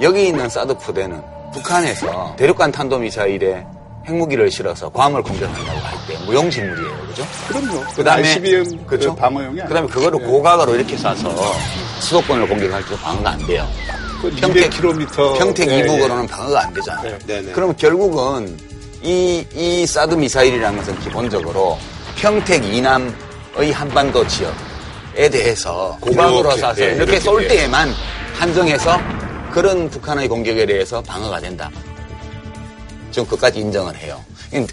여기 0.00 0.28
있는 0.28 0.48
사드 0.48 0.74
포대는 0.78 1.20
북한에서 1.52 2.34
대륙간 2.36 2.72
탄도미사일에 2.72 3.64
핵무기를 4.06 4.50
실어서 4.50 4.88
괌을 4.90 5.22
공격한다고 5.22 5.78
할 5.80 5.94
때 6.06 6.18
무용지물이에요. 6.26 7.06
그죠? 7.08 7.24
그럼요. 7.48 7.80
그다음에 7.96 8.22
ICBM 8.28 8.86
그렇죠? 8.86 9.14
방어용이 9.16 9.48
아니에요. 9.60 9.66
그다음에 9.66 9.88
그거를 9.88 10.20
예. 10.20 10.26
고각으로 10.26 10.74
이렇게 10.76 10.96
쏴서 10.96 11.32
수도권을 12.00 12.46
공격할 12.48 12.82
때도 12.84 12.96
방어가 12.98 13.30
안 13.30 13.46
돼요. 13.46 13.66
그 14.20 14.30
200km 14.30 15.38
평택 15.38 15.70
예, 15.70 15.78
이북으로는 15.78 16.26
방어가 16.26 16.62
안 16.64 16.74
되잖아요. 16.74 17.18
네, 17.26 17.40
네. 17.42 17.52
그러면 17.52 17.76
결국은 17.76 18.56
이, 19.04 19.46
이 19.54 19.86
사드 19.86 20.14
미사일이라는 20.14 20.78
것은 20.78 20.98
기본적으로 21.00 21.78
평택 22.16 22.64
이남의 22.64 23.70
한반도 23.70 24.26
지역에 24.26 25.28
대해서 25.30 25.98
고각으로 26.00 26.52
쏴서 26.52 26.80
예, 26.80 26.84
이렇게 26.86 27.02
이렇게, 27.02 27.20
쏠 27.20 27.44
예. 27.44 27.48
때에만 27.48 27.92
한정해서 28.32 28.98
그런 29.52 29.90
북한의 29.90 30.26
공격에 30.26 30.64
대해서 30.64 31.02
방어가 31.02 31.38
된다. 31.38 31.70
좀 33.10 33.26
그까지 33.26 33.60
인정을 33.60 33.94
해요. 33.96 34.24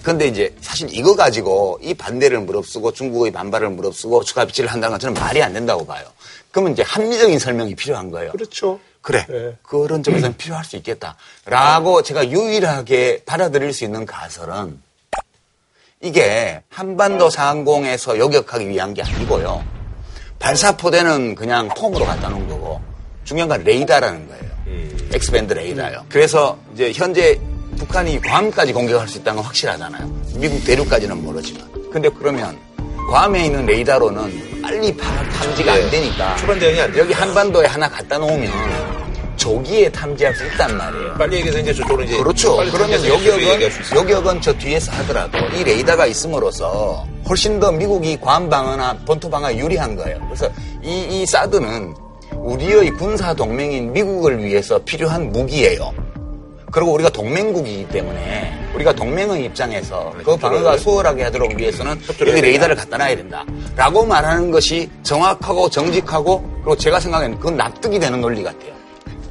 근데 0.02 0.28
이제 0.28 0.56
사실 0.62 0.88
이거 0.92 1.14
가지고 1.14 1.78
이 1.82 1.94
반대를 1.94 2.40
무릅쓰고 2.40 2.94
중국의 2.94 3.32
반발을 3.34 3.70
무릅쓰고 3.72 4.24
추가 4.24 4.46
비치를 4.46 4.72
한다는 4.72 4.94
건 4.94 5.00
저는 5.00 5.14
말이 5.22 5.44
안 5.44 5.52
된다고 5.52 5.86
봐요. 5.86 6.06
그러면 6.52 6.72
이제 6.72 6.84
합리적인 6.84 7.38
설명이 7.38 7.76
필요한 7.76 8.10
거예요. 8.10 8.32
그렇죠. 8.32 8.80
그래. 9.02 9.26
네. 9.28 9.56
그런 9.64 10.04
점에서는 10.04 10.36
필요할 10.38 10.64
수 10.64 10.76
있겠다. 10.78 11.16
라고 11.46 12.04
제가 12.04 12.30
유일하게 12.30 13.24
받아들일 13.26 13.74
수 13.74 13.84
있는 13.84 14.06
가설은 14.06 14.80
이게 16.02 16.62
한반도 16.70 17.30
상공에서 17.30 18.18
요격하기 18.18 18.68
위한 18.70 18.94
게 18.94 19.04
아니고요. 19.04 19.64
발사포대는 20.40 21.36
그냥 21.36 21.68
폼으로 21.70 22.06
갖다 22.06 22.30
놓은 22.30 22.48
거고 22.48 22.82
중요한 23.24 23.50
건 23.50 23.64
레이더라는 23.64 24.28
거예요. 24.28 24.42
X-band 25.14 25.54
레이더요. 25.54 26.06
그래서 26.10 26.58
이제 26.74 26.92
현재 26.94 27.40
북한이 27.78 28.20
괌까지 28.22 28.74
공격할 28.74 29.08
수 29.08 29.20
있다는 29.20 29.38
건 29.38 29.46
확실하잖아요. 29.46 30.08
미국 30.36 30.64
대륙까지는 30.66 31.24
모르지만. 31.24 31.70
근데 31.92 32.10
그러면 32.10 32.58
괌에 33.12 33.46
있는 33.46 33.66
레이더로는 33.66 34.62
빨리 34.64 34.96
파- 34.98 35.24
탐지가 35.30 35.74
안 35.74 35.90
되니까 35.92 36.36
초반 36.38 36.58
대응이 36.60 36.80
안. 36.82 36.98
여기 36.98 37.14
한반도에 37.14 37.68
하나 37.68 37.88
갖다 37.90 38.18
놓으면 38.18 38.52
조기에 39.42 39.90
탐지할 39.90 40.36
수 40.36 40.46
있단 40.46 40.78
말이에요. 40.78 41.14
빨리 41.16 41.38
얘기해서 41.38 41.58
이제 41.60 41.74
저쪽으로 41.74 42.04
이제. 42.04 42.18
그렇죠. 42.18 42.58
그러면 42.72 43.00
있어요. 43.00 43.96
요격은 43.96 44.40
저 44.40 44.54
뒤에서 44.54 44.92
하더라도 44.92 45.40
이 45.56 45.64
레이더가 45.64 46.06
있음으로써 46.06 47.08
훨씬 47.28 47.60
더 47.60 47.72
미국이 47.72 48.20
괌 48.20 48.48
방어나 48.50 48.96
본토 49.04 49.30
방어에 49.32 49.58
유리한 49.58 49.96
거예요. 49.96 50.20
그래서 50.28 50.48
이, 50.84 51.08
이 51.10 51.26
사드는 51.26 51.96
우리의 52.36 52.92
군사 52.92 53.34
동맹인 53.34 53.92
미국을 53.92 54.44
위해서 54.44 54.78
필요한 54.84 55.32
무기예요. 55.32 55.92
그리고 56.72 56.94
우리가 56.94 57.10
동맹국이기 57.10 57.88
때문에 57.90 58.70
우리가 58.76 58.94
동맹의 58.94 59.46
입장에서 59.46 60.14
그 60.24 60.38
방어가 60.38 60.78
수월하게 60.78 61.24
하도록 61.24 61.52
위해서는 61.58 62.00
여기 62.28 62.42
레이더를 62.42 62.76
갖다 62.76 62.96
놔야 62.96 63.16
된다. 63.16 63.44
라고 63.76 64.06
말하는 64.06 64.52
것이 64.52 64.88
정확하고 65.02 65.68
정직하고 65.68 66.42
그리고 66.64 66.78
제가 66.78 67.00
생각에는 67.00 67.38
그건 67.40 67.58
납득이 67.58 68.00
되는 68.00 68.22
논리 68.22 68.44
같아요. 68.44 68.81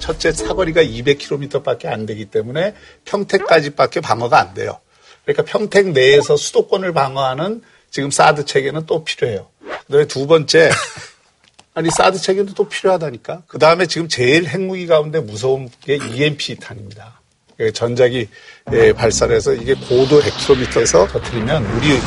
첫째 0.00 0.32
사거리가 0.32 0.82
200km밖에 0.82 1.86
안 1.86 2.06
되기 2.06 2.24
때문에 2.24 2.74
평택까지밖에 3.04 4.00
방어가 4.00 4.40
안 4.40 4.54
돼요. 4.54 4.80
그러니까 5.24 5.44
평택 5.44 5.90
내에서 5.90 6.36
수도권을 6.36 6.92
방어하는 6.92 7.62
지금 7.90 8.10
사드 8.10 8.44
체계는 8.44 8.86
또 8.86 9.04
필요해요. 9.04 9.48
그다음에 9.86 10.06
두 10.06 10.26
번째 10.26 10.70
아니 11.74 11.88
사드 11.90 12.18
체계도 12.18 12.54
또 12.54 12.68
필요하다니까. 12.68 13.42
그 13.46 13.58
다음에 13.58 13.86
지금 13.86 14.08
제일 14.08 14.46
핵무기 14.46 14.86
가운데 14.86 15.20
무서운 15.20 15.68
게 15.80 15.96
EMP 15.96 16.56
탄입니다. 16.56 17.20
예, 17.60 17.70
전자기 17.70 18.28
예, 18.72 18.92
발사를 18.92 19.34
해서 19.34 19.52
이게 19.52 19.74
고도 19.74 20.20
100km에서 20.20 21.08
터뜨리면 21.10 21.64
우리 21.76 21.98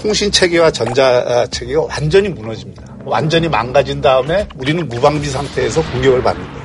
통신 0.00 0.30
체계와 0.30 0.70
전자 0.70 1.46
체계가 1.50 1.82
완전히 1.82 2.28
무너집니다. 2.28 2.98
완전히 3.04 3.48
망가진 3.48 4.00
다음에 4.00 4.46
우리는 4.56 4.88
무방비 4.88 5.28
상태에서 5.28 5.82
공격을 5.90 6.22
받는 6.22 6.44
거예요. 6.44 6.59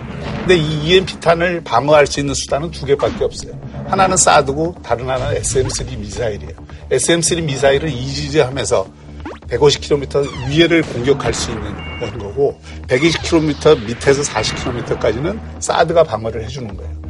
근데 0.45 0.57
이 0.57 0.91
EMP탄을 0.91 1.63
방어할 1.63 2.05
수 2.05 2.19
있는 2.19 2.35
수단은 2.35 2.69
두 2.69 2.85
개밖에 2.85 3.23
없어요. 3.23 3.59
하나는 3.87 4.15
사드고 4.15 4.75
다른 4.83 5.09
하나는 5.09 5.41
SM-3 5.41 5.97
미사일이에요. 5.97 6.51
SM-3 6.91 7.41
미사일을 7.45 7.89
이지지하면서 7.89 8.87
150km 9.49 10.47
위에를 10.47 10.83
공격할 10.83 11.33
수 11.33 11.49
있는 11.49 12.19
거고 12.19 12.59
120km 12.87 13.85
밑에서 13.87 14.21
40km까지는 14.21 15.39
사드가 15.59 16.03
방어를 16.03 16.43
해주는 16.43 16.77
거예요. 16.77 17.01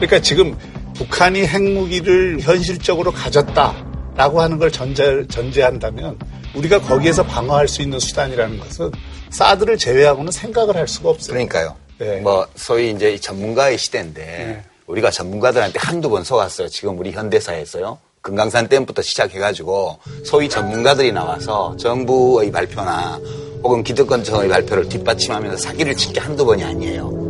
그러니까 0.00 0.18
지금 0.20 0.56
북한이 0.94 1.46
핵무기를 1.46 2.40
현실적으로 2.40 3.12
가졌다라고 3.12 4.40
하는 4.40 4.58
걸 4.58 4.72
전제, 4.72 5.24
전제한다면 5.28 6.18
우리가 6.56 6.80
거기에서 6.80 7.22
방어할 7.22 7.68
수 7.68 7.82
있는 7.82 8.00
수단이라는 8.00 8.58
것은 8.58 8.90
사드를 9.30 9.76
제외하고는 9.78 10.32
생각을 10.32 10.76
할 10.76 10.88
수가 10.88 11.10
없어요. 11.10 11.32
그러니까요. 11.32 11.74
네. 11.98 12.20
뭐 12.20 12.46
소위 12.54 12.90
이제 12.90 13.12
이 13.12 13.20
전문가의 13.20 13.76
시대인데 13.78 14.22
네. 14.22 14.62
우리가 14.86 15.10
전문가들한테 15.10 15.78
한두 15.80 16.08
번 16.08 16.24
속았어요. 16.24 16.68
지금 16.68 16.98
우리 16.98 17.10
현대사에서요. 17.12 17.98
금강산 18.22 18.68
댐부터 18.68 19.02
시작해가지고 19.02 19.98
소위 20.24 20.48
전문가들이 20.48 21.12
나와서 21.12 21.76
정부의 21.78 22.50
발표나 22.50 23.18
혹은 23.62 23.82
기득권청의 23.82 24.48
발표를 24.48 24.88
뒷받침하면서 24.88 25.56
사기를 25.56 25.94
친 25.94 26.12
게 26.12 26.20
한두 26.20 26.44
번이 26.44 26.62
아니에요. 26.64 27.28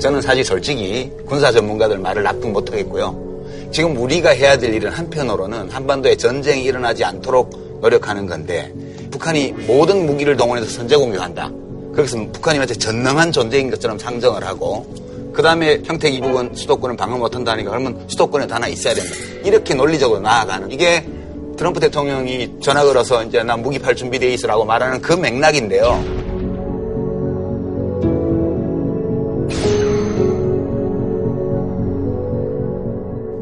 저는 0.00 0.20
사실 0.20 0.44
솔직히 0.44 1.10
군사 1.26 1.50
전문가들 1.50 1.98
말을 1.98 2.22
나쁜 2.22 2.52
못하겠고요. 2.52 3.26
지금 3.72 3.96
우리가 3.96 4.30
해야 4.30 4.56
될 4.56 4.72
일은 4.74 4.90
한편으로는 4.92 5.70
한반도에 5.70 6.16
전쟁이 6.16 6.64
일어나지 6.64 7.04
않도록 7.04 7.67
노력하는 7.80 8.26
건데 8.26 8.72
북한이 9.10 9.52
모든 9.66 10.06
무기를 10.06 10.36
동원해서 10.36 10.70
선제 10.70 10.96
공격한다. 10.96 11.50
그래서 11.92 12.18
북한이 12.32 12.58
마치 12.58 12.76
전능한 12.76 13.32
존재인 13.32 13.70
것처럼 13.70 13.98
상정을 13.98 14.44
하고 14.44 14.86
그 15.32 15.42
다음에 15.42 15.82
평택 15.82 16.14
이북은 16.14 16.54
수도권을 16.54 16.96
방어 16.96 17.16
못한다니까 17.18 17.70
그러면 17.70 18.04
수도권에 18.08 18.46
다 18.46 18.56
하나 18.56 18.68
있어야 18.68 18.94
된다. 18.94 19.10
이렇게 19.44 19.74
논리적으로 19.74 20.20
나아가는 20.20 20.70
이게 20.70 21.04
트럼프 21.56 21.80
대통령이 21.80 22.60
전화 22.60 22.84
걸어서 22.84 23.24
이제 23.24 23.42
나 23.42 23.56
무기 23.56 23.78
팔 23.78 23.96
준비돼 23.96 24.32
있으라고 24.34 24.64
말하는 24.64 25.00
그 25.00 25.12
맥락인데요. 25.12 26.28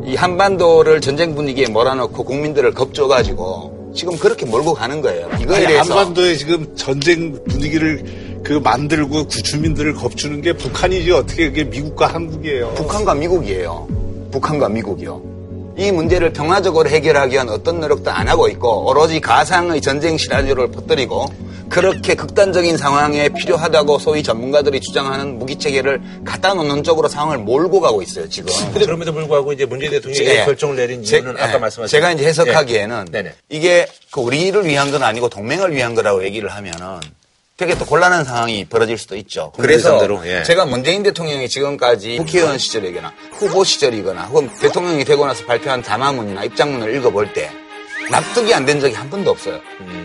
이 0.06 0.14
한반도를 0.14 1.00
전쟁 1.02 1.34
분위기에 1.34 1.68
몰아넣고 1.68 2.24
국민들을 2.24 2.72
겁줘가지고 2.72 3.75
지금 3.96 4.16
그렇게 4.18 4.46
몰고 4.46 4.74
가는 4.74 5.00
거예요. 5.00 5.28
이거에 5.40 5.56
아니, 5.56 5.66
대해서 5.66 5.98
한반도에 5.98 6.36
지금 6.36 6.76
전쟁 6.76 7.42
분위기를 7.48 8.42
그 8.44 8.52
만들고 8.52 9.26
구 9.26 9.42
주민들을 9.42 9.94
겁주는 9.94 10.40
게 10.42 10.52
북한이지 10.52 11.10
어떻게 11.10 11.46
그게 11.46 11.64
미국과 11.64 12.06
한국이에요. 12.06 12.74
북한과 12.74 13.14
미국이에요. 13.14 13.88
북한과 14.30 14.68
미국이요. 14.68 15.35
이 15.78 15.92
문제를 15.92 16.32
평화적으로 16.32 16.88
해결하기 16.88 17.34
위한 17.34 17.48
어떤 17.50 17.80
노력도 17.80 18.10
안 18.10 18.28
하고 18.28 18.48
있고 18.48 18.86
오로지 18.88 19.20
가상의 19.20 19.80
전쟁 19.82 20.16
시나리오를 20.16 20.70
퍼뜨리고 20.70 21.26
그렇게 21.68 22.14
극단적인 22.14 22.76
상황에 22.78 23.28
필요하다고 23.28 23.98
소위 23.98 24.22
전문가들이 24.22 24.80
주장하는 24.80 25.38
무기 25.38 25.58
체계를 25.58 26.00
갖다 26.24 26.54
놓는 26.54 26.82
쪽으로 26.84 27.08
상황을 27.08 27.38
몰고 27.38 27.80
가고 27.80 28.00
있어요 28.02 28.28
지금. 28.28 28.54
근데 28.72 28.86
그럼에도 28.86 29.12
불구하고 29.12 29.52
이제 29.52 29.66
문재인 29.66 29.90
대통령이 29.90 30.26
예. 30.28 30.44
결정을 30.44 30.76
내린 30.76 31.02
제- 31.04 31.16
이유는 31.18 31.34
예. 31.38 31.42
아까 31.42 31.58
말씀하신 31.58 31.90
제가 31.90 32.12
이제 32.12 32.24
해석하기에는 32.24 33.04
예. 33.08 33.12
네네. 33.12 33.34
이게 33.50 33.86
그 34.12 34.20
우리를 34.20 34.64
위한 34.64 34.90
건 34.92 35.02
아니고 35.02 35.28
동맹을 35.28 35.74
위한 35.74 35.94
거라고 35.94 36.24
얘기를 36.24 36.48
하면은 36.48 37.00
되게 37.56 37.76
또 37.78 37.86
곤란한 37.86 38.24
상황이 38.24 38.66
벌어질 38.66 38.98
수도 38.98 39.16
있죠. 39.16 39.50
그래서 39.56 39.98
예. 40.26 40.42
제가 40.42 40.66
문재인 40.66 41.02
대통령이 41.02 41.48
지금까지 41.48 42.18
국회의원 42.18 42.58
시절이거나 42.58 43.14
후보 43.32 43.64
시절이거나 43.64 44.24
혹은 44.24 44.50
대통령이 44.60 45.04
되고 45.06 45.24
나서 45.24 45.42
발표한 45.46 45.80
담화문이나 45.82 46.44
입장문을 46.44 46.94
읽어볼 46.96 47.32
때 47.32 47.50
납득이 48.10 48.52
안 48.52 48.66
된 48.66 48.78
적이 48.78 48.94
한 48.94 49.08
번도 49.08 49.30
없어요. 49.30 49.58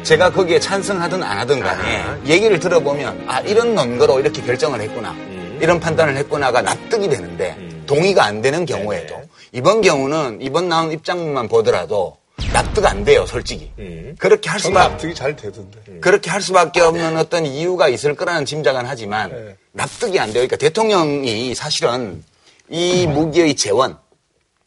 제가 0.03 0.31
거기에 0.31 0.60
찬성하든 0.62 1.22
안 1.22 1.39
하든 1.39 1.60
간에 1.60 1.98
아. 1.98 2.17
얘기를 2.25 2.58
들어보면 2.58 3.25
아 3.27 3.41
이런 3.41 3.75
논거로 3.75 4.22
이렇게 4.22 4.41
결정을 4.41 4.79
했구나 4.79 5.13
이런 5.60 5.79
판단을 5.79 6.15
했구나가 6.17 6.62
납득이 6.62 7.10
되는데 7.10 7.58
동의가 7.86 8.24
안 8.24 8.41
되는 8.41 8.65
경우에도 8.65 9.15
네네. 9.15 9.27
이번 9.51 9.81
경우는 9.81 10.39
이번 10.41 10.70
나온 10.70 10.91
입장문만 10.93 11.50
보더라도 11.50 12.15
납득 12.53 12.86
안 12.86 13.03
돼요 13.03 13.25
솔직히 13.25 13.71
음. 13.79 14.15
그렇게 14.19 14.50
할전 14.50 14.71
수밖에 14.71 14.89
납득이 14.89 15.15
잘 15.15 15.36
되던데. 15.36 15.79
그렇게 16.01 16.29
할 16.29 16.41
수밖에 16.41 16.81
없는 16.81 17.17
어떤 17.17 17.45
이유가 17.45 17.88
있을 17.88 18.15
거라는 18.15 18.45
짐작은 18.45 18.86
하지만 18.86 19.29
네. 19.29 19.55
납득이 19.71 20.19
안 20.19 20.27
돼요. 20.27 20.45
그러니까 20.45 20.57
대통령이 20.57 21.55
사실은 21.55 22.24
이 22.69 23.07
무기의 23.07 23.55
재원, 23.55 23.98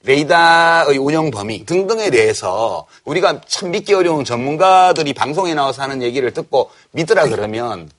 레이더의 0.05 0.99
운영 0.99 1.31
범위 1.31 1.65
등등에 1.65 2.11
대해서 2.11 2.87
우리가 3.05 3.41
참 3.47 3.71
믿기 3.71 3.95
어려운 3.95 4.25
전문가들이 4.25 5.13
방송에 5.15 5.55
나와서 5.55 5.83
하는 5.83 6.03
얘기를 6.03 6.33
듣고 6.33 6.71
믿으라 6.93 7.29
그러면 7.29 7.91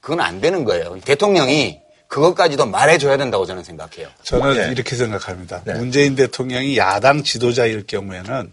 그건 0.00 0.20
안 0.20 0.40
되는 0.40 0.64
거예요. 0.64 0.98
대통령이 1.04 1.80
그것까지도 2.08 2.66
말해줘야 2.66 3.16
된다고 3.16 3.46
저는 3.46 3.64
생각해요. 3.64 4.08
저는 4.22 4.54
네. 4.54 4.68
이렇게 4.72 4.94
생각합니다. 4.94 5.62
네. 5.64 5.74
문재인 5.74 6.14
대통령이 6.14 6.76
야당 6.76 7.22
지도자일 7.22 7.86
경우에는 7.86 8.50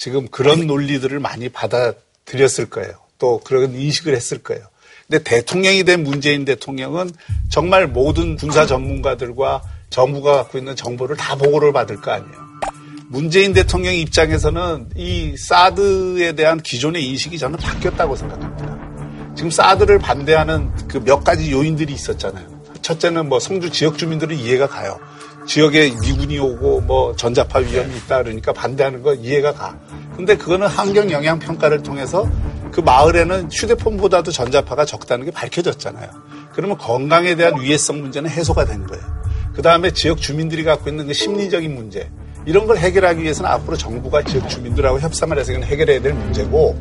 지금 0.00 0.26
그런 0.28 0.66
논리들을 0.66 1.20
많이 1.20 1.50
받아들였을 1.50 2.70
거예요. 2.70 2.94
또 3.18 3.38
그런 3.44 3.74
인식을 3.74 4.16
했을 4.16 4.38
거예요. 4.38 4.64
근데 5.06 5.22
대통령이 5.22 5.84
된 5.84 6.02
문재인 6.04 6.46
대통령은 6.46 7.10
정말 7.50 7.86
모든 7.86 8.36
군사 8.36 8.64
전문가들과 8.64 9.60
정부가 9.90 10.36
갖고 10.36 10.56
있는 10.56 10.74
정보를 10.74 11.18
다 11.18 11.36
보고를 11.36 11.74
받을 11.74 12.00
거 12.00 12.12
아니에요. 12.12 12.32
문재인 13.08 13.52
대통령 13.52 13.94
입장에서는 13.94 14.88
이 14.96 15.36
사드에 15.36 16.32
대한 16.32 16.62
기존의 16.62 17.04
인식이 17.06 17.36
저는 17.36 17.58
바뀌었다고 17.58 18.16
생각합니다. 18.16 19.34
지금 19.36 19.50
사드를 19.50 19.98
반대하는 19.98 20.74
그 20.88 20.98
몇 21.00 21.22
가지 21.22 21.52
요인들이 21.52 21.92
있었잖아요. 21.92 22.48
첫째는 22.80 23.28
뭐 23.28 23.38
성주 23.38 23.68
지역 23.68 23.98
주민들은 23.98 24.34
이해가 24.38 24.66
가요. 24.66 24.98
지역에 25.50 25.92
미군이 26.00 26.38
오고 26.38 26.82
뭐 26.82 27.16
전자파 27.16 27.58
위험이 27.58 27.96
있다 27.96 28.22
그러니까 28.22 28.52
반대하는 28.52 29.02
거 29.02 29.14
이해가 29.14 29.52
가. 29.52 29.76
근데 30.16 30.36
그거는 30.36 30.68
환경 30.68 31.10
영향 31.10 31.40
평가를 31.40 31.82
통해서 31.82 32.24
그 32.70 32.80
마을에는 32.80 33.50
휴대폰보다도 33.50 34.30
전자파가 34.30 34.84
적다는 34.84 35.24
게 35.24 35.32
밝혀졌잖아요. 35.32 36.08
그러면 36.52 36.78
건강에 36.78 37.34
대한 37.34 37.60
위해성 37.60 38.00
문제는 38.00 38.30
해소가 38.30 38.64
된 38.64 38.86
거예요. 38.86 39.02
그 39.52 39.60
다음에 39.60 39.90
지역 39.90 40.20
주민들이 40.20 40.62
갖고 40.62 40.88
있는 40.88 41.08
그 41.08 41.12
심리적인 41.12 41.74
문제 41.74 42.08
이런 42.46 42.68
걸 42.68 42.76
해결하기 42.76 43.20
위해서는 43.20 43.50
앞으로 43.50 43.76
정부가 43.76 44.22
지역 44.22 44.48
주민들하고 44.48 45.00
협상을 45.00 45.36
해서 45.36 45.52
해결해야 45.52 46.00
될 46.00 46.14
문제고 46.14 46.80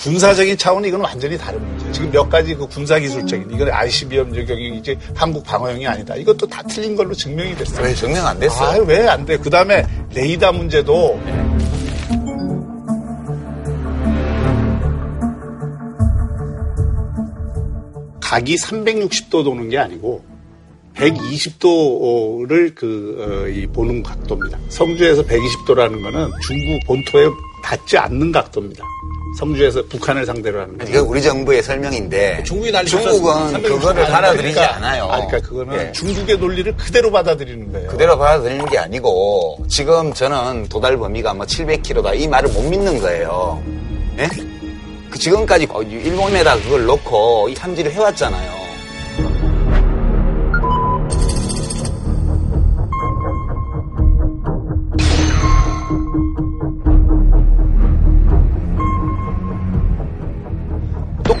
군사적인 0.00 0.56
차원은 0.56 0.88
이건 0.88 1.02
완전히 1.02 1.36
다른 1.36 1.62
문제. 1.64 1.92
지금 1.92 2.10
몇 2.10 2.28
가지 2.30 2.54
그 2.54 2.66
군사 2.66 2.98
기술적인 2.98 3.50
이건 3.52 3.70
ICBM 3.70 4.32
저격이 4.32 4.76
이제 4.78 4.96
한국 5.14 5.44
방어용이 5.44 5.86
아니다. 5.86 6.16
이것도 6.16 6.46
다 6.46 6.62
틀린 6.62 6.96
걸로 6.96 7.12
증명이 7.14 7.54
됐어요. 7.56 7.84
왜 7.84 7.94
증명 7.94 8.26
안 8.26 8.38
됐어요? 8.38 8.80
아, 8.82 8.84
왜 8.86 9.06
안 9.06 9.26
돼? 9.26 9.36
그 9.36 9.50
다음에 9.50 9.84
레이더 10.14 10.52
문제도 10.52 11.20
각이 18.20 18.54
360도 18.56 19.44
도는 19.44 19.68
게 19.70 19.78
아니고 19.78 20.24
120도를 20.94 22.74
그, 22.74 23.16
어, 23.44 23.48
이 23.48 23.66
보는 23.66 24.02
각도입니다. 24.02 24.58
성주에서 24.68 25.22
120도라는 25.24 26.02
거는 26.02 26.30
중국 26.46 26.80
본토에 26.86 27.26
닿지 27.64 27.96
않는 27.98 28.32
각도입니다. 28.32 28.84
성주에서 29.38 29.84
북한을 29.88 30.26
상대로 30.26 30.60
하는 30.60 30.76
거. 30.76 30.84
이거 30.86 31.02
우리 31.02 31.22
정부의 31.22 31.62
설명인데 31.62 32.42
중국이 32.44 32.72
난리 32.72 32.88
중국은. 32.88 33.62
그거를 33.62 34.06
받아들이지 34.06 34.54
그러니까, 34.54 34.76
않아요. 34.76 35.04
아, 35.04 35.26
그러니까 35.26 35.40
그거는 35.48 35.88
예. 35.88 35.92
중국의 35.92 36.38
논리를 36.38 36.76
그대로 36.76 37.10
받아들이는 37.10 37.72
거예요. 37.72 37.88
그대로 37.88 38.18
받아들이는 38.18 38.66
게 38.66 38.78
아니고 38.78 39.64
지금 39.68 40.12
저는 40.12 40.68
도달 40.68 40.96
범위가 40.96 41.34
뭐 41.34 41.46
700km다 41.46 42.18
이 42.18 42.26
말을 42.28 42.50
못 42.50 42.62
믿는 42.62 42.98
거예요. 43.00 43.62
예? 44.18 44.28
그 45.10 45.18
지금까지 45.18 45.66
어, 45.70 45.82
일본에다 45.82 46.56
그걸 46.58 46.84
놓고 46.86 47.48
이 47.48 47.54
탐지를 47.54 47.92
해왔잖아요. 47.92 48.59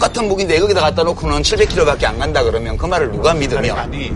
똑같은 0.00 0.28
무기인데 0.28 0.56
여기다 0.56 0.80
갖다 0.80 1.02
놓고는 1.02 1.42
700km밖에 1.42 2.04
안 2.04 2.18
간다 2.18 2.42
그러면 2.42 2.78
그 2.78 2.86
말을 2.86 3.12
누가 3.12 3.34
믿으며 3.34 3.74
아니, 3.74 4.10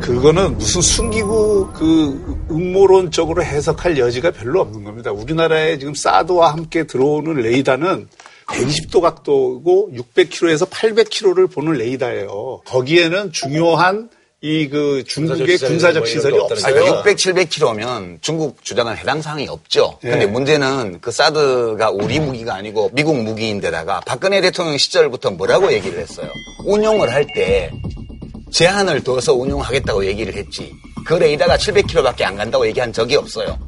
그거는 0.00 0.56
무슨 0.56 0.80
숨기고 0.80 1.72
그 1.74 2.46
음모론적으로 2.50 3.44
해석할 3.44 3.98
여지가 3.98 4.30
별로 4.30 4.62
없는 4.62 4.84
겁니다. 4.84 5.12
우리나라에 5.12 5.78
지금 5.78 5.94
사드와 5.94 6.54
함께 6.54 6.84
들어오는 6.84 7.34
레이더는 7.34 8.08
120도 8.46 9.02
각도고 9.02 9.90
600km에서 9.92 10.70
800km를 10.70 11.52
보는 11.52 11.74
레이더예요. 11.74 12.62
거기에는 12.64 13.30
중요한 13.32 14.08
이 14.40 14.68
그 14.68 15.02
중국의 15.04 15.58
군사적 15.58 15.68
군사적 15.68 16.06
시설이 16.06 16.06
시설이 16.06 16.36
뭐게 16.38 16.54
없어요. 16.54 16.74
그러니까 16.74 16.98
600, 17.00 17.16
700km면 17.16 18.22
중국 18.22 18.62
주장은 18.62 18.96
해당 18.96 19.20
사항이 19.20 19.48
없죠. 19.48 19.98
예. 20.04 20.10
근데 20.10 20.26
문제는 20.26 20.98
그 21.00 21.10
사드가 21.10 21.90
우리 21.90 22.20
무기가 22.20 22.54
아니고 22.54 22.90
미국 22.92 23.20
무기인데다가 23.20 24.00
박근혜 24.06 24.40
대통령 24.40 24.78
시절부터 24.78 25.32
뭐라고 25.32 25.72
얘기를 25.72 25.98
했어요. 25.98 26.30
운용을 26.64 27.12
할 27.12 27.26
때 27.34 27.72
제한을 28.50 29.02
둬서 29.02 29.34
운용하겠다고 29.34 30.06
얘기를 30.06 30.34
했지. 30.34 30.72
그 31.04 31.14
레이더가 31.14 31.56
700km밖에 31.56 32.22
안 32.22 32.36
간다고 32.36 32.66
얘기한 32.66 32.92
적이 32.92 33.16
없어요. 33.16 33.58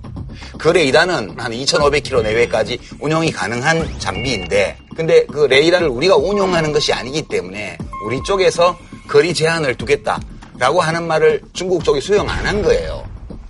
그 0.57 0.69
레이더는 0.69 1.35
한 1.39 1.53
2,500km 1.53 2.23
내외까지 2.23 2.79
운용이 3.01 3.31
가능한 3.33 3.99
장비인데, 3.99 4.77
근데 4.97 5.27
그 5.27 5.47
레이더를 5.47 5.89
우리가 5.89 6.17
운용하는 6.17 6.73
것이 6.73 6.93
아니기 6.93 7.23
때문에 7.23 7.77
우리 8.05 8.23
쪽에서 8.23 8.79
거리 9.09 9.35
제한을 9.35 9.75
두겠다 9.75 10.21
라고 10.61 10.81
하는 10.83 11.07
말을 11.07 11.41
중국 11.55 11.83
쪽이 11.83 12.01
수용 12.03 12.29
안 12.29 12.45
한 12.47 12.63
거예요. 12.63 13.03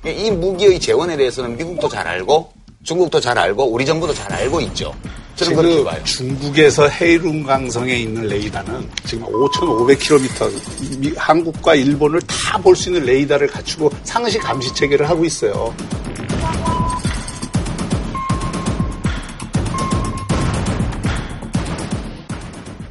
이 0.07 0.31
무기의 0.31 0.79
재원에 0.79 1.17
대해서는 1.17 1.57
미국도 1.57 1.89
잘 1.89 2.07
알고 2.07 2.53
중국도 2.85 3.21
잘 3.21 3.37
알고 3.37 3.65
우리 3.65 3.85
정부도 3.85 4.15
잘 4.15 4.33
알고 4.33 4.61
있죠. 4.63 4.95
저는 5.35 5.57
그렇게 5.57 5.85
봐요. 5.85 6.05
중국에서 6.05 6.89
헤이룽 6.89 7.43
강성에 7.45 7.95
있는 7.97 8.27
레이더는 8.29 8.89
지금 9.07 9.27
5,500km 9.27 10.99
미- 11.01 11.13
한국과 11.17 11.75
일본을 11.75 12.21
다 12.23 12.59
볼 12.59 12.77
수 12.77 12.91
있는 12.91 13.05
레이더를 13.05 13.49
갖추고 13.49 13.91
상시 14.05 14.39
감시 14.39 14.73
체계를 14.75 15.09
하고 15.09 15.25
있어요. 15.25 15.75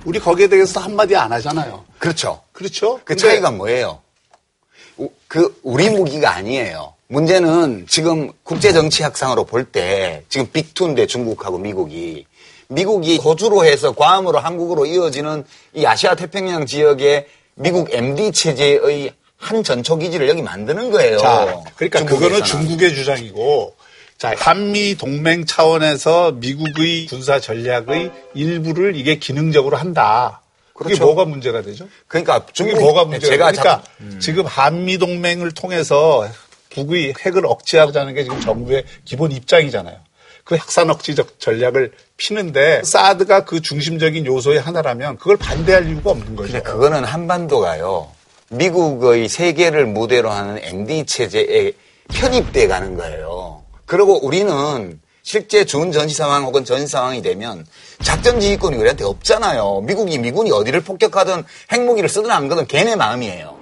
우리 0.06 0.20
거기에 0.20 0.48
대해서 0.48 0.80
한마디 0.80 1.16
안 1.16 1.32
하잖아요. 1.34 1.84
그렇죠. 2.00 2.42
그렇죠? 2.52 3.00
그 3.04 3.16
차이가 3.16 3.52
뭐예요? 3.52 4.00
우- 5.30 5.52
그 5.52 5.60
우리 5.64 5.90
무기가 5.90 6.36
아니에요. 6.36 6.94
문제는 7.08 7.86
지금 7.88 8.32
국제 8.44 8.72
정치 8.74 9.04
학상으로 9.04 9.46
볼 9.46 9.66
때 9.72 10.24
지금 10.30 10.48
빅투인데 10.52 11.08
중국하고 11.08 11.58
미국이 11.58 12.26
미국이 12.68 13.18
호주로 13.18 13.66
해서 13.66 13.92
괌으로 13.94 14.40
한국으로 14.40 14.86
이어지는 14.86 15.44
이 15.74 15.86
아시아 15.86 16.16
태평양 16.16 16.66
지역의 16.68 17.28
미국 17.56 17.92
MD 17.94 18.32
체제의 18.32 19.12
한 19.38 19.64
전초 19.64 19.98
기지를 19.98 20.30
여기 20.30 20.42
만드는 20.42 20.92
거예요. 20.92 21.18
자, 21.18 21.62
그러니까 21.76 22.00
그거는 22.06 22.44
중국에서는. 22.44 22.46
중국의 22.46 22.94
주장이고, 22.96 23.76
자, 24.18 24.34
한미 24.38 24.96
동맹 24.98 25.46
차원에서 25.46 26.34
미국의 26.34 27.06
군사 27.08 27.40
전략의 27.40 28.12
일부를 28.36 28.96
이게 28.98 29.16
기능적으로 29.16 29.78
한다. 29.78 30.42
그게 30.80 30.96
그렇죠. 30.96 31.06
뭐가 31.06 31.26
문제가 31.26 31.62
되죠? 31.62 31.88
그러니까 32.08 32.46
중국이 32.54 32.78
중국 32.80 32.82
뭐가 32.94 33.06
문제가 33.06 33.30
제가 33.32 33.52
그러니까 33.52 33.84
자꾸- 34.00 34.20
지금 34.20 34.46
한미 34.46 34.98
동맹을 34.98 35.52
통해서 35.52 36.28
북의 36.70 37.14
핵을 37.20 37.46
억제하자는 37.46 38.14
게 38.14 38.24
지금 38.24 38.40
정부의 38.40 38.86
기본 39.04 39.32
입장이잖아요. 39.32 39.98
그 40.46 40.56
핵산 40.56 40.90
억지적 40.90 41.40
전략을 41.40 41.92
피는데 42.18 42.82
사드가 42.84 43.44
그 43.46 43.62
중심적인 43.62 44.26
요소의 44.26 44.60
하나라면 44.62 45.18
그걸 45.18 45.36
반대할 45.38 45.88
이유가 45.88 46.12
없는 46.12 46.36
거죠. 46.36 46.52
근데 46.54 46.64
그거는 46.64 47.04
한반도가요. 47.04 48.10
미국의 48.52 49.28
세계를 49.30 49.86
무대로 49.86 50.30
하는 50.32 50.58
MD 50.64 51.06
체제에 51.06 51.74
편입돼 52.14 52.68
가는 52.68 52.96
거예요. 52.96 53.64
그리고 53.86 54.26
우리는 54.26 55.00
실제 55.30 55.64
준 55.64 55.92
전시 55.92 56.16
상황 56.16 56.44
혹은 56.44 56.66
전시 56.66 56.88
상황이 56.88 57.22
되면 57.22 57.64
작전 58.02 58.40
지휘권이 58.40 58.76
우리한테 58.78 59.04
없잖아요. 59.04 59.82
미국이 59.86 60.18
미군이 60.18 60.50
어디를 60.52 60.82
폭격하든 60.82 61.44
핵무기를 61.72 62.10
쓰든 62.10 62.32
안 62.32 62.48
거든 62.48 62.66
걔네 62.66 62.96
마음이에요. 62.96 63.54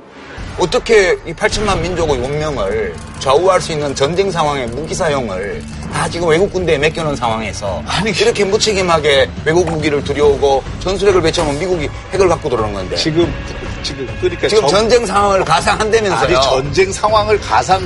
어떻게 0.59 1.17
이 1.27 1.33
8천만 1.33 1.81
민족의 1.81 2.19
운명을 2.19 2.95
좌우할 3.19 3.59
수 3.59 3.73
있는 3.73 3.93
전쟁 3.93 4.31
상황의 4.31 4.67
무기 4.67 4.95
사용을 4.95 5.61
다 5.91 6.07
지금 6.07 6.29
외국 6.29 6.53
군대에 6.53 6.77
맡겨놓은 6.77 7.17
상황에서 7.17 7.83
이렇게 8.17 8.45
무책임하게 8.45 9.29
외국 9.43 9.69
무기를 9.69 10.01
들여오고 10.05 10.63
전술핵을 10.79 11.21
배치하면 11.21 11.59
미국이 11.59 11.89
핵을 12.13 12.29
갖고 12.29 12.47
들어오는 12.49 12.73
건데 12.73 12.95
지금 12.95 13.29
지금 13.83 14.07
그러니까 14.21 14.47
지금 14.47 14.61
정- 14.61 14.69
전쟁 14.69 15.05
상황을 15.05 15.43
가상한다면서요. 15.43 16.17
아니 16.37 16.47
전쟁 16.47 16.93
상황을 16.93 17.37
가상 17.41 17.81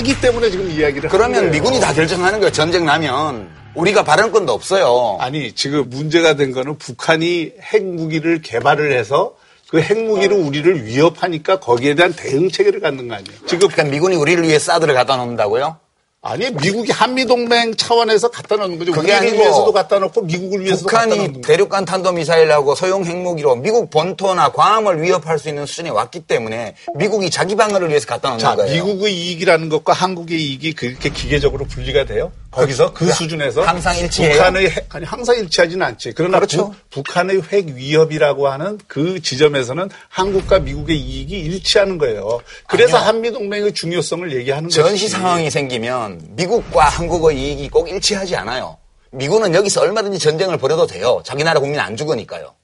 하기 0.00 0.20
때문에 0.20 0.50
지금 0.50 0.70
이야기를 0.70 1.10
그러면. 1.10 1.50
미군이 1.50 1.78
다 1.80 1.92
결정하는 1.92 2.40
거예요. 2.40 2.52
전쟁 2.52 2.84
나면 2.84 3.48
우리가 3.74 4.02
발언권도 4.02 4.52
없어요. 4.52 5.18
아니 5.20 5.52
지금 5.52 5.88
문제가 5.88 6.34
된 6.34 6.52
거는 6.52 6.78
북한이 6.78 7.52
핵무기를 7.72 8.40
개발을 8.42 8.92
해서 8.92 9.34
그 9.68 9.80
핵무기로 9.80 10.36
우리를 10.36 10.84
위협하니까 10.86 11.60
거기에 11.60 11.94
대한 11.94 12.12
대응 12.12 12.50
체계를 12.50 12.80
갖는 12.80 13.08
거 13.08 13.14
아니에요. 13.14 13.38
지금 13.46 13.68
그러니까 13.68 13.84
미군이 13.84 14.16
우리를 14.16 14.42
위해 14.42 14.58
사드를 14.58 14.94
갖다 14.94 15.16
놓는다고요? 15.16 15.78
아니 16.22 16.50
미국이 16.50 16.92
한미 16.92 17.24
동맹 17.24 17.74
차원에서 17.74 18.30
갖다 18.30 18.56
놓는 18.56 18.78
거죠. 18.78 18.92
그게 18.92 19.12
우리를 19.12 19.16
아니고 19.16 19.36
위해서도 19.38 19.72
갖다 19.72 19.98
놓고 19.98 20.20
미국을 20.22 20.62
위해서도 20.66 20.86
갖다 20.86 21.06
놓는 21.06 21.24
북한이. 21.32 21.40
대륙간 21.40 21.86
탄도 21.86 22.12
미사일하고 22.12 22.74
소형 22.74 23.06
핵무기로 23.06 23.56
미국 23.56 23.88
본토나 23.88 24.52
괌을 24.52 25.00
위협할 25.00 25.38
수 25.38 25.48
있는 25.48 25.64
수준에 25.64 25.88
왔기 25.88 26.20
때문에 26.20 26.74
미국이 26.96 27.30
자기 27.30 27.56
방어를 27.56 27.88
위해서 27.88 28.06
갖다 28.06 28.28
놓는 28.28 28.38
자, 28.38 28.54
거예요. 28.54 28.70
미국의 28.84 29.14
이익이라는 29.16 29.70
것과 29.70 29.94
한국의 29.94 30.38
이익이 30.38 30.74
그렇게 30.74 31.08
기계적으로 31.08 31.64
분리가 31.64 32.04
돼요? 32.04 32.32
거기서 32.50 32.92
그, 32.92 33.10
수준에서 33.12 33.62
항상 33.62 33.96
일치해요? 33.96 34.32
북한의 34.34 34.70
핵, 34.70 34.94
아니 34.94 35.04
항상 35.04 35.36
일치하지는 35.36 35.86
않지. 35.86 36.12
그러나 36.14 36.38
그렇죠. 36.38 36.74
북, 36.90 37.16
한의 37.16 37.40
핵 37.52 37.68
위협이라고 37.68 38.48
하는 38.48 38.78
그 38.88 39.22
지점에서는 39.22 39.88
한국과 40.08 40.58
미국의 40.58 40.98
이익이 40.98 41.38
일치하는 41.38 41.98
거예요. 41.98 42.40
그래서 42.66 42.96
아니요. 42.96 43.08
한미 43.08 43.32
동맹의 43.32 43.72
중요성을 43.72 44.32
얘기하는 44.32 44.68
거죠. 44.68 44.82
전시 44.82 45.08
상황이 45.08 45.48
생기면 45.50 46.20
미국과 46.30 46.88
한국의 46.88 47.38
이익이 47.38 47.68
꼭 47.68 47.88
일치하지 47.88 48.34
않아요. 48.36 48.78
미군은 49.12 49.54
여기서 49.54 49.80
얼마든지 49.82 50.18
전쟁을 50.18 50.58
벌여도 50.58 50.86
돼요. 50.86 51.22
자기 51.24 51.44
나라 51.44 51.60
국민 51.60 51.78
안 51.78 51.96
죽으니까요. 51.96 52.54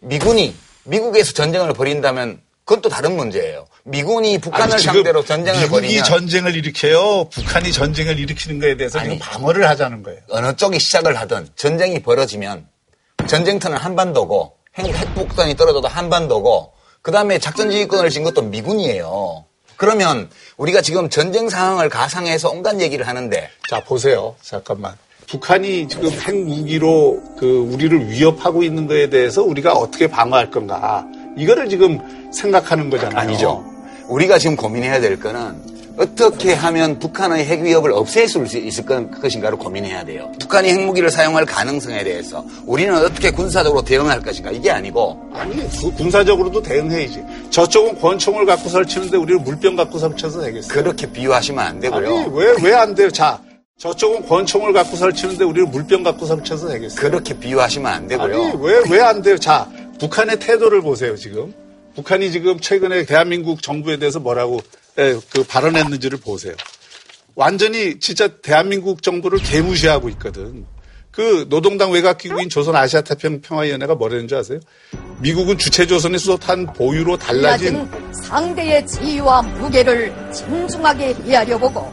미군이 0.00 0.54
미국에서 0.84 1.32
전쟁을 1.32 1.72
벌인다면 1.72 2.40
그건 2.68 2.82
또 2.82 2.90
다른 2.90 3.16
문제예요. 3.16 3.64
미군이 3.84 4.36
북한을 4.36 4.74
아니, 4.74 4.82
상대로 4.82 5.24
전쟁을 5.24 5.58
미국이 5.58 5.80
벌이면 5.80 6.04
전쟁을 6.04 6.54
일으켜요. 6.54 7.30
북한이 7.30 7.72
전쟁을 7.72 8.18
일으키는 8.18 8.60
거에 8.60 8.76
대해서 8.76 8.98
아니. 8.98 9.14
지금 9.14 9.20
방어를 9.20 9.66
하자는 9.70 10.02
거예요. 10.02 10.20
어느 10.28 10.54
쪽이 10.54 10.78
시작을 10.78 11.16
하든 11.16 11.48
전쟁이 11.56 12.02
벌어지면 12.02 12.66
전쟁터는 13.26 13.78
한반도고 13.78 14.52
핵, 14.76 14.84
핵폭탄이 14.84 15.56
떨어져도 15.56 15.88
한반도고 15.88 16.74
그 17.00 17.10
다음에 17.10 17.38
작전지휘권을 17.38 18.10
진 18.10 18.22
것도 18.22 18.42
미군이에요. 18.42 19.46
그러면 19.76 20.28
우리가 20.58 20.82
지금 20.82 21.08
전쟁 21.08 21.48
상황을 21.48 21.88
가상해서 21.88 22.50
온갖 22.50 22.82
얘기를 22.82 23.08
하는데 23.08 23.48
자, 23.70 23.82
보세요. 23.82 24.36
잠깐만. 24.42 24.94
북한이 25.26 25.88
지금 25.88 26.10
핵무기로 26.10 27.36
그 27.38 27.46
우리를 27.72 28.10
위협하고 28.10 28.62
있는 28.62 28.86
거에 28.86 29.08
대해서 29.08 29.42
우리가 29.42 29.72
어떻게 29.72 30.06
방어할 30.06 30.50
건가. 30.50 31.06
이거를 31.38 31.68
지금 31.68 31.98
생각하는 32.32 32.90
거잖아요. 32.90 33.18
아니죠. 33.18 33.64
우리가 34.08 34.38
지금 34.38 34.56
고민해야 34.56 35.00
될 35.00 35.18
거는 35.20 35.78
어떻게 35.98 36.54
하면 36.54 36.98
북한의 37.00 37.44
핵 37.44 37.60
위협을 37.62 37.90
없앨 37.92 38.28
수 38.28 38.38
있을 38.56 38.86
건- 38.86 39.10
것인가를 39.10 39.58
고민해야 39.58 40.04
돼요. 40.04 40.30
북한이 40.38 40.68
핵무기를 40.70 41.10
사용할 41.10 41.44
가능성에 41.44 42.04
대해서 42.04 42.44
우리는 42.66 42.94
어떻게 42.94 43.32
군사적으로 43.32 43.82
대응할 43.82 44.20
것인가 44.22 44.52
이게 44.52 44.70
아니고 44.70 45.20
아니, 45.34 45.56
그 45.80 45.90
군사적으로도 45.94 46.62
대응해야지. 46.62 47.22
저쪽은 47.50 47.98
권총을 48.00 48.46
갖고 48.46 48.68
설치는데 48.68 49.16
우리는 49.16 49.42
물병 49.42 49.74
갖고 49.74 49.98
설쳐서 49.98 50.40
되겠어요. 50.42 50.72
그렇게 50.72 51.10
비유하시면 51.10 51.64
안 51.64 51.80
되고요. 51.80 52.16
아니, 52.18 52.26
왜, 52.32 52.54
왜 52.62 52.72
안 52.74 52.94
돼요? 52.94 53.10
자, 53.10 53.40
저쪽은 53.80 54.26
권총을 54.26 54.72
갖고 54.72 54.96
설치는데 54.96 55.42
우리는 55.44 55.68
물병 55.70 56.04
갖고 56.04 56.26
설쳐서 56.26 56.68
되겠어요. 56.68 57.00
그렇게 57.00 57.36
비유하시면 57.36 57.92
안 57.92 58.06
되고요. 58.06 58.24
아니, 58.44 58.56
왜, 58.62 58.82
왜 58.88 59.00
안 59.00 59.20
돼요? 59.20 59.36
자, 59.36 59.68
북한의 59.98 60.38
태도를 60.38 60.80
보세요, 60.82 61.16
지금. 61.16 61.52
북한이 61.94 62.30
지금 62.30 62.60
최근에 62.60 63.04
대한민국 63.04 63.62
정부에 63.62 63.96
대해서 63.96 64.20
뭐라고 64.20 64.60
예, 64.98 65.18
그 65.32 65.44
발언했는지를 65.44 66.18
보세요. 66.18 66.54
완전히 67.34 67.98
진짜 67.98 68.28
대한민국 68.28 69.02
정부를 69.02 69.38
개무시하고 69.38 70.08
있거든. 70.10 70.66
그 71.10 71.46
노동당 71.48 71.90
외곽기구인 71.90 72.48
조선 72.48 72.76
아시아 72.76 73.00
태평 73.00 73.40
평화위원회가 73.40 73.96
뭐라는 73.96 74.28
줄 74.28 74.38
아세요? 74.38 74.60
미국은 75.20 75.58
주체 75.58 75.84
조선이 75.86 76.16
수소탄 76.18 76.72
보유로 76.74 77.16
달라진 77.16 77.88
상대의 78.22 78.86
지위와 78.86 79.42
무게를 79.42 80.14
진중하게 80.32 81.14
헤아려 81.26 81.58
보고 81.58 81.90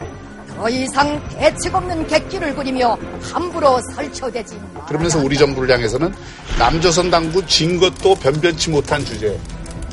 더 0.56 0.68
이상 0.70 1.22
대책 1.38 1.74
없는 1.74 2.06
객기를 2.06 2.54
부리며 2.54 2.96
함부로 3.20 3.78
설쳐대지 3.94 4.58
마. 4.74 4.84
그러면서 4.86 5.18
우리 5.18 5.36
정부를 5.36 5.70
향해서는 5.72 6.14
남조선 6.58 7.10
당국 7.10 7.46
진 7.46 7.78
것도 7.78 8.14
변변치 8.16 8.70
못한 8.70 9.04
주제, 9.04 9.38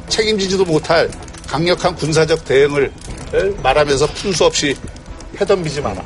책임지지도 0.08 0.64
못할 0.66 1.10
강력한 1.48 1.94
군사적 1.96 2.46
대응을 2.46 2.92
말하면서 3.62 4.08
푼수 4.08 4.46
없이 4.46 4.76
해덤비지 5.40 5.82
마라. 5.82 6.02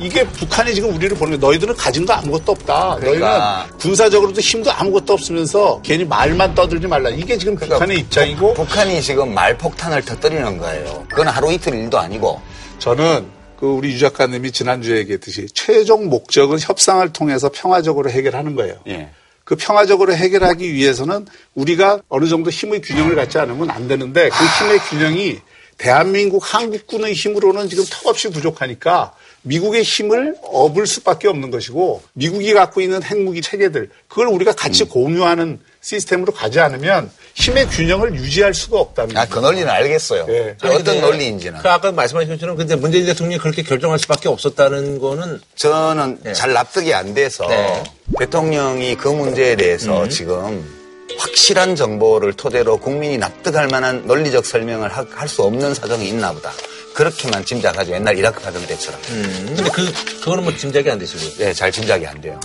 이게 0.00 0.26
북한이 0.26 0.74
지금 0.74 0.94
우리를 0.96 1.14
보는 1.18 1.38
게 1.38 1.46
너희들은 1.46 1.76
가진 1.76 2.06
거 2.06 2.14
아무것도 2.14 2.52
없다. 2.52 2.96
그러니까. 3.00 3.66
너희는 3.66 3.78
군사적으로도 3.78 4.40
힘도 4.40 4.72
아무것도 4.72 5.12
없으면서 5.12 5.78
괜히 5.84 6.04
말만 6.06 6.54
떠들지 6.54 6.86
말라. 6.86 7.10
이게 7.10 7.36
지금 7.36 7.54
그러니까 7.54 7.76
북한의 7.76 7.98
입장이고 7.98 8.54
북- 8.54 8.66
북한이 8.66 9.02
지금 9.02 9.34
말폭탄을 9.34 10.02
터뜨리는 10.02 10.56
거예요. 10.58 11.04
그건 11.10 11.28
하루 11.28 11.52
이틀 11.52 11.74
일도 11.74 11.98
아니고 11.98 12.40
저는 12.78 13.26
그 13.60 13.66
우리 13.66 13.92
유 13.92 13.98
작가님이 13.98 14.52
지난주에 14.52 14.98
얘기했듯이 14.98 15.46
최종 15.52 16.08
목적은 16.08 16.58
협상을 16.58 17.12
통해서 17.12 17.50
평화적으로 17.50 18.10
해결하는 18.10 18.54
거예요. 18.56 18.80
예. 18.88 19.10
그 19.44 19.54
평화적으로 19.54 20.14
해결하기 20.14 20.72
위해서는 20.72 21.26
우리가 21.54 22.00
어느 22.08 22.26
정도 22.26 22.50
힘의 22.50 22.80
균형을 22.80 23.16
갖지 23.16 23.38
않으면 23.38 23.70
안 23.70 23.86
되는데 23.86 24.30
그 24.30 24.64
힘의 24.64 24.78
균형이 24.78 25.38
대한민국 25.76 26.42
한국군의 26.54 27.12
힘으로는 27.12 27.68
지금 27.68 27.84
턱없이 27.90 28.30
부족하니까 28.30 29.12
미국의 29.42 29.82
힘을 29.82 30.36
업을 30.42 30.86
수밖에 30.86 31.28
없는 31.28 31.50
것이고 31.50 32.02
미국이 32.14 32.52
갖고 32.54 32.80
있는 32.80 33.02
핵무기 33.02 33.42
체계들 33.42 33.90
그걸 34.08 34.28
우리가 34.28 34.52
같이 34.52 34.84
공유하는 34.84 35.58
시스템으로 35.82 36.32
가지 36.32 36.60
않으면 36.60 37.10
힘의 37.34 37.68
균형을 37.68 38.14
유지할 38.14 38.52
수가 38.52 38.78
없다는 38.80 39.16
아, 39.16 39.26
그 39.26 39.38
논리는 39.38 39.68
알겠어요. 39.68 40.26
예. 40.28 40.56
그 40.60 40.68
어떤 40.68 41.00
논리인지는. 41.00 41.60
그 41.60 41.68
아까 41.70 41.90
말씀하신 41.90 42.30
것처럼 42.34 42.56
근데 42.56 42.76
문재인 42.76 43.06
대통령이 43.06 43.38
그렇게 43.40 43.62
결정할 43.62 43.98
수밖에 43.98 44.28
없었다는 44.28 44.98
거는 44.98 45.40
저는 45.56 46.18
네. 46.22 46.32
잘 46.34 46.52
납득이 46.52 46.92
안 46.92 47.14
돼서 47.14 47.46
네. 47.48 47.82
대통령이 48.18 48.96
그 48.96 49.08
문제에 49.08 49.56
대해서 49.56 50.06
지금 50.08 50.78
확실한 51.18 51.76
정보를 51.76 52.34
토대로 52.34 52.76
국민이 52.78 53.16
납득할 53.18 53.68
만한 53.68 54.06
논리적 54.06 54.44
설명을 54.46 54.90
할 54.90 55.28
수 55.28 55.42
없는 55.42 55.74
사정이 55.74 56.08
있나 56.08 56.32
보다. 56.32 56.52
그렇게만 56.94 57.44
짐작하죠. 57.44 57.92
옛날 57.92 58.18
이라크 58.18 58.42
파동 58.42 58.66
때처럼. 58.66 59.00
음, 59.10 59.54
근데 59.56 59.70
그 59.70 59.92
그거는 60.20 60.44
뭐 60.44 60.54
짐작이 60.54 60.90
안 60.90 60.98
되시고요. 60.98 61.30
네, 61.46 61.52
잘 61.54 61.70
짐작이 61.72 62.06
안 62.06 62.20
돼요. 62.20 62.38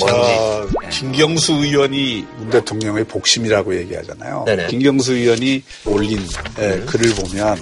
뭔지. 0.00 0.34
저, 0.36 0.68
네. 0.82 0.88
김경수 0.88 1.52
의원이 1.52 2.26
문 2.38 2.50
대통령의 2.50 3.04
복심이라고 3.04 3.76
얘기하잖아요. 3.76 4.44
네네. 4.46 4.66
김경수 4.68 5.14
의원이 5.14 5.62
올린 5.86 6.18
예, 6.58 6.80
글을 6.86 7.14
보면 7.14 7.60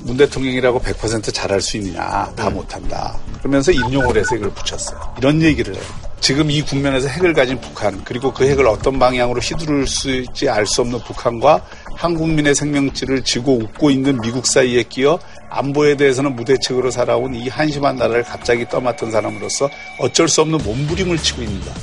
문 0.00 0.16
대통령이라고 0.16 0.80
100% 0.80 1.32
잘할 1.32 1.60
수 1.60 1.76
있느냐 1.76 2.32
다 2.36 2.48
음. 2.48 2.54
못한다 2.54 3.18
그러면서 3.38 3.70
인용을 3.72 4.16
해서 4.16 4.34
이걸 4.36 4.50
붙였어요 4.50 5.14
이런 5.18 5.42
얘기를 5.42 5.74
해요 5.74 5.82
지금 6.20 6.50
이 6.50 6.62
국면에서 6.62 7.08
핵을 7.08 7.32
가진 7.32 7.60
북한 7.60 8.02
그리고 8.04 8.32
그 8.32 8.46
핵을 8.46 8.66
어떤 8.66 8.98
방향으로 8.98 9.40
휘두를 9.40 9.86
수 9.86 10.10
있지 10.10 10.48
알 10.48 10.66
수 10.66 10.82
없는 10.82 11.00
북한과 11.00 11.64
한국민의 12.00 12.54
생명줄을 12.54 13.22
쥐고 13.22 13.58
웃고 13.58 13.90
있는 13.90 14.18
미국 14.22 14.46
사이에 14.46 14.82
끼어 14.84 15.18
안보에 15.50 15.96
대해서는 15.98 16.34
무대책으로 16.34 16.90
살아온 16.90 17.34
이 17.34 17.46
한심한 17.48 17.96
나라를 17.96 18.22
갑자기 18.22 18.66
떠맡은 18.66 19.10
사람으로서 19.10 19.68
어쩔 19.98 20.26
수 20.26 20.40
없는 20.40 20.60
몸부림을 20.64 21.18
치고 21.18 21.42
있는다. 21.42 21.74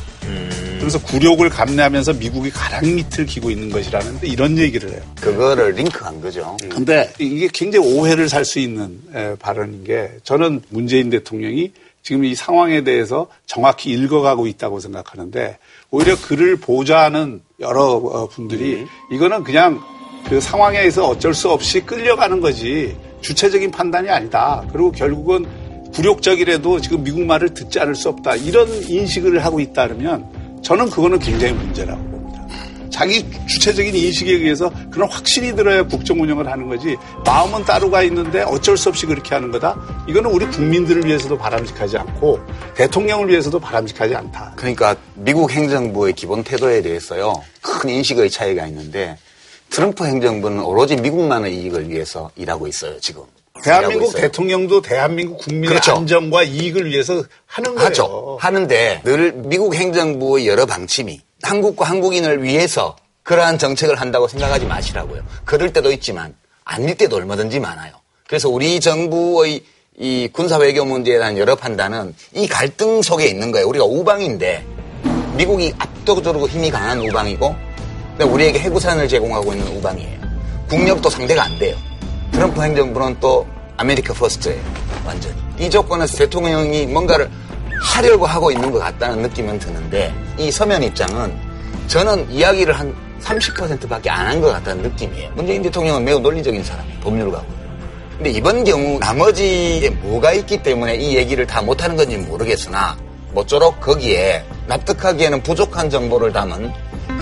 그래서 0.79 0.99
굴욕을 1.03 1.49
감내하면서 1.49 2.13
미국이 2.13 2.49
가랑 2.49 2.95
밑을 2.95 3.27
기고 3.27 3.51
있는 3.51 3.69
것이라는데 3.69 4.27
이런 4.27 4.57
얘기를 4.57 4.89
해요. 4.91 5.01
그거를 5.21 5.73
링크한 5.73 6.19
거죠. 6.19 6.57
근데 6.69 7.11
이게 7.19 7.47
굉장히 7.53 7.85
오해를 7.93 8.27
살 8.27 8.43
수 8.43 8.59
있는 8.59 8.99
에, 9.13 9.35
발언인 9.35 9.83
게 9.83 10.09
저는 10.23 10.61
문재인 10.69 11.09
대통령이 11.11 11.73
지금 12.01 12.23
이 12.23 12.33
상황에 12.33 12.83
대해서 12.83 13.27
정확히 13.45 13.91
읽어가고 13.91 14.47
있다고 14.47 14.79
생각하는데 14.79 15.57
오히려 15.91 16.15
그를 16.21 16.55
보좌하는 16.55 17.41
여러 17.59 17.83
어, 17.83 18.27
분들이 18.29 18.85
이거는 19.11 19.43
그냥 19.43 19.83
그 20.29 20.41
상황에서 20.41 21.07
어쩔 21.07 21.33
수 21.33 21.49
없이 21.49 21.79
끌려가는 21.81 22.41
거지 22.41 22.97
주체적인 23.21 23.71
판단이 23.71 24.09
아니다. 24.09 24.63
그리고 24.71 24.91
결국은 24.91 25.45
굴욕적이라도 25.93 26.81
지금 26.81 27.03
미국 27.03 27.23
말을 27.23 27.53
듣지 27.53 27.79
않을 27.79 27.95
수 27.95 28.09
없다. 28.09 28.35
이런 28.35 28.67
인식을 28.69 29.43
하고 29.43 29.59
있다면 29.59 30.61
저는 30.61 30.89
그거는 30.89 31.19
굉장히 31.19 31.53
문제라고 31.53 32.03
봅니다. 32.03 32.45
자기 32.89 33.25
주체적인 33.47 33.95
인식에 33.95 34.33
의해서 34.33 34.69
그런 34.91 35.09
확신이 35.09 35.55
들어야 35.55 35.83
국정 35.83 36.19
운영을 36.19 36.51
하는 36.51 36.67
거지 36.67 36.97
마음은 37.25 37.63
따로 37.63 37.89
가 37.89 38.03
있는데 38.03 38.41
어쩔 38.41 38.75
수 38.75 38.89
없이 38.89 39.05
그렇게 39.05 39.33
하는 39.33 39.49
거다. 39.51 39.77
이거는 40.09 40.29
우리 40.29 40.45
국민들을 40.47 41.05
위해서도 41.05 41.37
바람직하지 41.37 41.97
않고 41.97 42.39
대통령을 42.75 43.29
위해서도 43.29 43.59
바람직하지 43.59 44.13
않다. 44.13 44.53
그러니까 44.57 44.95
미국 45.15 45.51
행정부의 45.51 46.13
기본 46.13 46.43
태도에 46.43 46.81
대해서요 46.81 47.41
큰 47.61 47.89
인식의 47.89 48.29
차이가 48.29 48.67
있는데 48.67 49.15
트럼프 49.69 50.05
행정부는 50.05 50.63
오로지 50.63 50.95
미국만의 50.95 51.55
이익을 51.55 51.89
위해서 51.89 52.31
일하고 52.35 52.67
있어요 52.67 52.99
지금. 52.99 53.23
대한민국 53.63 54.09
있어요. 54.09 54.21
대통령도 54.21 54.81
대한민국 54.81 55.37
국민의 55.39 55.69
그렇죠. 55.69 55.95
안정과 55.95 56.43
이익을 56.43 56.89
위해서 56.89 57.23
하는 57.45 57.75
거예요. 57.75 57.87
하죠. 57.87 58.37
하는데 58.39 59.01
늘 59.03 59.33
미국 59.33 59.75
행정부의 59.75 60.47
여러 60.47 60.65
방침이 60.65 61.21
한국과 61.41 61.85
한국인을 61.85 62.43
위해서 62.43 62.95
그러한 63.23 63.57
정책을 63.57 63.99
한다고 63.99 64.27
생각하지 64.27 64.65
마시라고요. 64.65 65.21
그럴 65.43 65.73
때도 65.73 65.91
있지만 65.91 66.35
아닐 66.63 66.95
때도 66.95 67.15
얼마든지 67.15 67.59
많아요. 67.59 67.93
그래서 68.27 68.49
우리 68.49 68.79
정부의 68.79 69.63
이 69.99 70.29
군사 70.31 70.57
외교 70.57 70.85
문제에 70.85 71.17
대한 71.17 71.37
여러 71.37 71.55
판단은 71.55 72.13
이 72.33 72.47
갈등 72.47 73.01
속에 73.01 73.25
있는 73.25 73.51
거예요. 73.51 73.67
우리가 73.67 73.85
우방인데 73.85 74.63
미국이 75.35 75.73
압도적으로 75.77 76.47
힘이 76.47 76.69
강한 76.69 76.99
우방이고 76.99 77.66
근데 78.17 78.23
우리에게 78.33 78.59
핵우산을 78.59 79.07
제공하고 79.07 79.53
있는 79.53 79.77
우방이에요. 79.77 80.17
국력도 80.69 81.09
상대가 81.09 81.43
안 81.43 81.59
돼요. 81.59 81.75
트럼프 82.31 82.61
행정부는 82.61 83.17
또 83.19 83.45
America 83.77 84.13
First예요. 84.13 84.59
완전히. 85.05 85.35
이 85.59 85.69
조건에서 85.69 86.17
대통령이 86.17 86.87
뭔가를 86.87 87.29
하려고 87.79 88.25
하고 88.25 88.51
있는 88.51 88.71
것 88.71 88.79
같다는 88.79 89.21
느낌은 89.21 89.59
드는데 89.59 90.11
이 90.39 90.49
서면 90.51 90.81
입장은 90.83 91.31
저는 91.87 92.29
이야기를 92.31 92.73
한 92.77 92.93
30%밖에 93.21 94.09
안 94.09 94.27
한 94.27 94.41
것 94.41 94.47
같다는 94.51 94.83
느낌이에요. 94.83 95.31
문재인 95.35 95.61
대통령은 95.61 96.03
매우 96.03 96.19
논리적인 96.19 96.63
사람이에요. 96.63 96.99
법률가고. 97.01 97.45
근데 98.17 98.31
이번 98.31 98.63
경우 98.63 98.97
나머지에 98.97 99.91
뭐가 100.01 100.33
있기 100.33 100.63
때문에 100.63 100.95
이 100.95 101.15
얘기를 101.15 101.45
다 101.45 101.61
못하는 101.61 101.95
건지 101.95 102.17
모르겠으나 102.17 102.97
모쪼록 103.33 103.79
거기에 103.79 104.43
납득하기에는 104.67 105.43
부족한 105.43 105.89
정보를 105.91 106.33
담은 106.33 106.71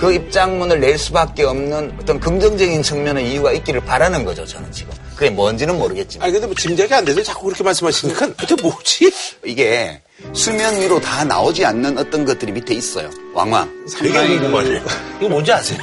그 0.00 0.12
입장문을 0.12 0.80
낼 0.80 0.98
수밖에 0.98 1.44
없는 1.44 1.96
어떤 2.00 2.20
긍정적인 2.20 2.82
측면의 2.82 3.30
이유가 3.30 3.52
있기를 3.52 3.80
바라는 3.84 4.24
거죠, 4.24 4.44
저는 4.44 4.70
지금. 4.70 4.92
그게 5.14 5.30
뭔지는 5.30 5.78
모르겠지만. 5.78 6.24
아니 6.24 6.32
근데 6.32 6.46
뭐 6.46 6.54
짐작이 6.54 6.92
안 6.92 7.04
돼서 7.04 7.22
자꾸 7.22 7.44
그렇게 7.46 7.64
말씀하시니까 7.64 8.26
도대체 8.34 8.62
뭐지? 8.62 9.10
이게 9.44 10.02
수면 10.34 10.78
위로 10.80 11.00
다 11.00 11.24
나오지 11.24 11.64
않는 11.64 11.96
어떤 11.96 12.24
것들이 12.24 12.52
밑에 12.52 12.74
있어요. 12.74 13.10
왕왕. 13.32 13.86
되게 13.98 14.12
궁금하네. 14.12 14.82
이거 15.18 15.28
뭔지 15.28 15.52
아세요? 15.52 15.78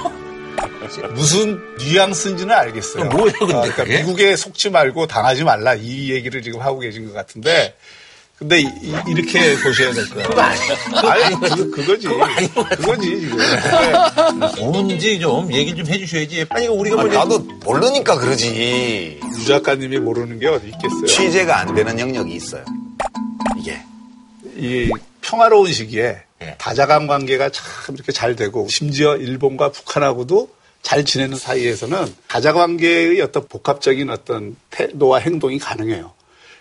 무슨 1.15 1.59
뉘앙스인지는 1.79 2.53
알겠어요. 2.53 3.05
뭐예요, 3.05 3.33
근데 3.39 3.53
그러니까 3.53 3.83
그게? 3.83 3.97
미국에 3.97 4.35
속지 4.35 4.69
말고 4.69 5.07
당하지 5.07 5.43
말라 5.43 5.73
이 5.73 6.11
얘기를 6.11 6.41
지금 6.43 6.61
하고 6.61 6.79
계신 6.79 7.07
것 7.07 7.13
같은데. 7.13 7.75
근데 8.43 8.59
이, 8.59 8.91
렇게 9.15 9.55
보셔야 9.63 9.93
될. 9.93 10.03
그거 10.09 10.41
아니, 10.41 11.39
그, 11.39 11.71
그거지. 11.71 12.07
그거. 12.09 12.27
그거지, 12.75 13.21
지금. 13.21 13.37
근데 13.37 14.61
뭔지 14.61 15.19
좀 15.21 15.53
얘기 15.53 15.73
좀 15.73 15.87
해주셔야지. 15.87 16.47
아니 16.49 16.67
우리가 16.67 16.97
아, 16.97 16.99
뭐 17.03 17.07
이제 17.07 17.17
나도 17.17 17.39
모르니까 17.63 18.17
그러지. 18.17 19.17
유 19.23 19.45
작가님이 19.45 19.97
모르는 19.99 20.39
게 20.39 20.47
어디 20.47 20.67
있겠어요. 20.67 21.05
취재가 21.05 21.57
안 21.57 21.73
되는 21.73 21.97
영역이 21.97 22.33
있어요. 22.33 22.65
이게. 23.57 23.79
이 24.57 24.91
평화로운 25.21 25.71
시기에 25.71 26.17
예. 26.41 26.55
다자간 26.57 27.07
관계가 27.07 27.49
참 27.49 27.95
이렇게 27.95 28.11
잘 28.11 28.35
되고 28.35 28.67
심지어 28.67 29.15
일본과 29.15 29.71
북한하고도 29.71 30.49
잘 30.81 31.05
지내는 31.05 31.37
사이에서는 31.37 32.13
다자 32.27 32.51
관계의 32.51 33.21
어떤 33.21 33.47
복합적인 33.47 34.09
어떤 34.09 34.57
태도와 34.69 35.19
행동이 35.19 35.59
가능해요. 35.59 36.11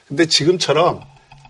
근데 0.07 0.27
지금처럼 0.27 1.03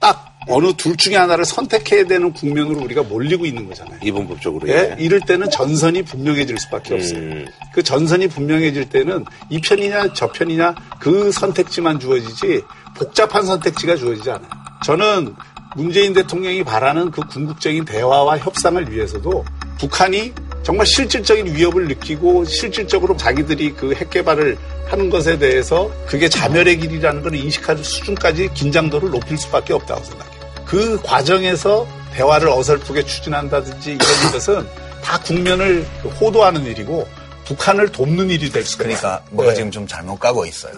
딱 0.03 0.37
어느 0.49 0.73
둘 0.77 0.97
중에 0.97 1.15
하나를 1.15 1.45
선택해야 1.45 2.05
되는 2.05 2.33
국면으로 2.33 2.81
우리가 2.81 3.05
몰리고 3.05 3.47
있는 3.47 3.69
거잖아요. 3.69 4.01
이분법적으로. 4.03 4.69
예? 4.69 4.97
이럴 4.99 5.21
때는 5.21 5.49
전선이 5.49 6.03
분명해질 6.03 6.59
수밖에 6.59 6.95
없어요. 6.95 7.21
음. 7.21 7.47
그 7.73 7.85
전선이 7.85 8.27
분명해질 8.27 8.89
때는 8.89 9.25
이 9.49 9.61
편이냐 9.61 10.13
저 10.15 10.27
편이냐 10.33 10.75
그 10.99 11.31
선택지만 11.31 12.01
주어지지 12.01 12.63
복잡한 12.97 13.47
선택지가 13.47 13.95
주어지지 13.95 14.29
않아요. 14.33 14.51
저는 14.85 15.37
문재인 15.77 16.13
대통령이 16.13 16.65
바라는 16.65 17.13
그 17.13 17.23
궁극적인 17.29 17.85
대화와 17.85 18.39
협상을 18.39 18.91
위해서도 18.93 19.45
북한이 19.79 20.33
정말 20.65 20.87
실질적인 20.87 21.55
위협을 21.55 21.87
느끼고 21.87 22.45
실질적으로 22.45 23.17
자기들이 23.17 23.73
그 23.75 23.95
핵 23.95 24.11
개발을 24.11 24.59
하는 24.87 25.11
것에 25.11 25.39
대해서 25.39 25.91
그게 26.07 26.29
자멸의 26.29 26.79
길이라는 26.79 27.23
걸 27.23 27.35
인식하는 27.35 27.83
수준까지 27.83 28.51
긴장도를 28.55 29.11
높일 29.11 29.39
수밖에 29.39 29.73
없다고 29.73 30.05
생각해요. 30.05 30.43
그 30.65 31.01
과정에서 31.03 31.87
대화를 32.15 32.49
어설프게 32.49 33.05
추진한다든지 33.05 33.93
이런 33.93 34.09
것은 34.33 34.67
다 35.03 35.19
국면을 35.21 35.87
호도하는 36.21 36.65
일이고 36.67 37.09
북한을 37.45 37.91
돕는 37.91 38.31
일이 38.31 38.51
될 38.51 38.65
수가 38.65 38.85
있어요. 38.85 39.01
그러니까 39.01 39.25
뭐가 39.31 39.51
네. 39.51 39.57
지금 39.57 39.71
좀 39.71 39.87
잘못 39.87 40.19
가고 40.19 40.47
있어요. 40.47 40.73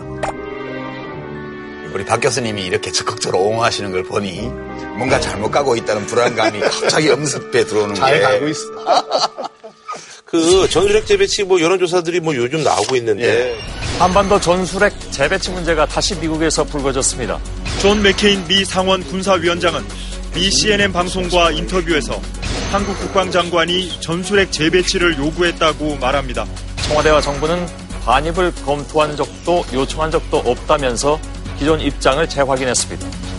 우리 1.94 2.04
박 2.04 2.18
교수님이 2.20 2.62
이렇게 2.64 2.90
적극적으로 2.90 3.40
옹호하시는 3.44 3.92
걸 3.92 4.02
보니 4.02 4.40
뭔가 4.96 5.20
잘못 5.20 5.50
가고 5.52 5.76
있다는 5.76 6.06
불안감이 6.06 6.58
갑자기 6.60 7.10
엄습해 7.10 7.64
들어오는 7.66 7.94
잘 7.94 8.20
가고 8.20 8.48
있어. 8.48 8.64
그 10.34 10.68
전술핵 10.68 11.06
재배치 11.06 11.44
뭐 11.44 11.60
여론조사들이 11.60 12.18
뭐 12.18 12.34
요즘 12.34 12.64
나오고 12.64 12.96
있는데 12.96 13.56
한반도 14.00 14.40
전술핵 14.40 14.92
재배치 15.12 15.52
문제가 15.52 15.86
다시 15.86 16.16
미국에서 16.16 16.64
불거졌습니다. 16.64 17.38
존 17.80 18.02
맥케인 18.02 18.44
미 18.48 18.64
상원 18.64 19.04
군사위원장은 19.04 19.84
미 20.34 20.50
CNN 20.50 20.92
방송과 20.92 21.52
인터뷰에서 21.52 22.20
한국 22.72 22.98
국방장관이 22.98 24.00
전술핵 24.00 24.50
재배치를 24.50 25.18
요구했다고 25.18 25.98
말합니다. 26.00 26.44
청와대와 26.88 27.20
정부는 27.20 27.64
반입을 28.04 28.52
검토한 28.64 29.16
적도 29.16 29.64
요청한 29.72 30.10
적도 30.10 30.38
없다면서 30.38 31.20
기존 31.60 31.80
입장을 31.80 32.28
재확인했습니다. 32.28 33.33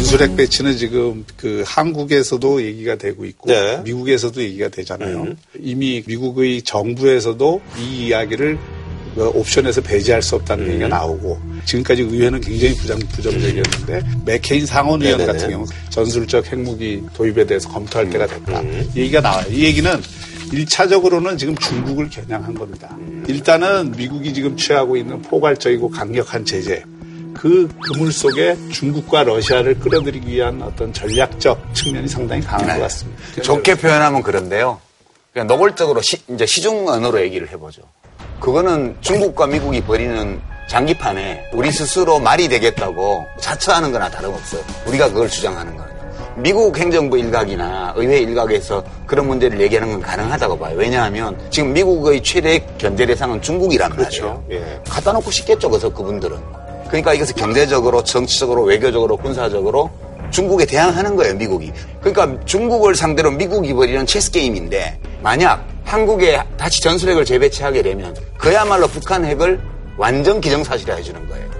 전술핵 0.00 0.34
배치는 0.34 0.78
지금 0.78 1.24
그 1.36 1.62
한국에서도 1.66 2.62
얘기가 2.62 2.96
되고 2.96 3.26
있고 3.26 3.50
네. 3.50 3.82
미국에서도 3.84 4.40
얘기가 4.42 4.68
되잖아요. 4.68 5.34
이미 5.58 6.02
미국의 6.06 6.62
정부에서도 6.62 7.60
이 7.78 8.06
이야기를 8.06 8.58
그 9.14 9.28
옵션에서 9.28 9.82
배제할 9.82 10.22
수 10.22 10.36
없다는 10.36 10.68
얘기가 10.68 10.88
나오고 10.88 11.38
지금까지 11.66 12.02
의회는 12.02 12.40
굉장히 12.40 12.74
부정, 12.76 12.98
부정적이었는데 12.98 14.02
맥케인 14.24 14.64
상원의원 14.64 15.18
네네네. 15.18 15.32
같은 15.38 15.50
경우 15.50 15.66
전술적 15.90 16.50
핵무기 16.50 17.02
도입에 17.12 17.44
대해서 17.44 17.68
검토할 17.68 18.08
때가 18.08 18.26
됐다. 18.26 18.62
이 18.94 19.00
얘기가 19.00 19.20
나와요. 19.20 19.46
이 19.50 19.64
얘기는 19.64 19.90
일차적으로는 20.52 21.36
지금 21.36 21.54
중국을 21.56 22.08
겨냥한 22.08 22.54
겁니다. 22.54 22.96
일단은 23.28 23.92
미국이 23.92 24.32
지금 24.32 24.56
취하고 24.56 24.96
있는 24.96 25.20
포괄적이고 25.20 25.90
강력한 25.90 26.44
제재 26.44 26.82
그 27.40 27.68
그물 27.82 28.12
속에 28.12 28.54
중국과 28.70 29.24
러시아를 29.24 29.78
끌어들이기 29.80 30.30
위한 30.30 30.60
어떤 30.60 30.92
전략적 30.92 31.74
측면이 31.74 32.06
상당히 32.06 32.42
강한 32.42 32.66
네. 32.66 32.74
것 32.74 32.82
같습니다. 32.82 33.22
좋게 33.42 33.76
표현하면 33.76 34.22
그런데요. 34.22 34.78
그냥 35.32 35.46
노골적으로 35.46 36.02
시, 36.02 36.18
이제 36.28 36.44
시중 36.44 36.86
언어로 36.86 37.18
얘기를 37.22 37.48
해보죠. 37.50 37.80
그거는 38.40 38.94
중국과 39.00 39.46
미국이 39.46 39.80
벌이는 39.80 40.38
장기판에 40.68 41.50
우리 41.54 41.72
스스로 41.72 42.18
말이 42.18 42.46
되겠다고 42.48 43.24
자처하는 43.40 43.90
거나 43.90 44.10
다름없어요. 44.10 44.62
우리가 44.86 45.08
그걸 45.08 45.30
주장하는 45.30 45.74
거예요. 45.76 45.90
미국 46.36 46.76
행정부 46.76 47.18
일각이나 47.18 47.94
의회 47.96 48.18
일각에서 48.18 48.84
그런 49.06 49.26
문제를 49.28 49.60
얘기하는 49.62 49.92
건 49.92 50.00
가능하다고 50.02 50.58
봐요. 50.58 50.74
왜냐하면 50.76 51.38
지금 51.50 51.72
미국의 51.72 52.22
최대 52.22 52.64
견제 52.76 53.06
대상은 53.06 53.40
중국이란 53.40 53.90
그렇죠. 53.90 54.42
말이에요. 54.46 54.62
예. 54.62 54.82
갖다 54.90 55.12
놓고 55.12 55.30
싶겠죠. 55.30 55.70
그래서 55.70 55.88
그분들은. 55.92 56.38
그러니까 56.90 57.14
이것을 57.14 57.34
경제적으로, 57.36 58.02
정치적으로, 58.04 58.64
외교적으로, 58.64 59.16
군사적으로 59.16 59.90
중국에 60.30 60.66
대항하는 60.66 61.16
거예요, 61.16 61.34
미국이. 61.34 61.72
그러니까 62.00 62.44
중국을 62.44 62.94
상대로 62.94 63.30
미국이 63.30 63.72
벌이는 63.72 64.06
체스 64.06 64.30
게임인데 64.30 64.98
만약 65.22 65.64
한국에 65.84 66.40
다시 66.56 66.80
전술핵을 66.82 67.24
재배치하게 67.24 67.82
되면 67.82 68.14
그야말로 68.38 68.86
북한 68.86 69.24
핵을 69.24 69.60
완전 69.96 70.40
기정사실화 70.40 70.96
해주는 70.96 71.28
거예요. 71.28 71.50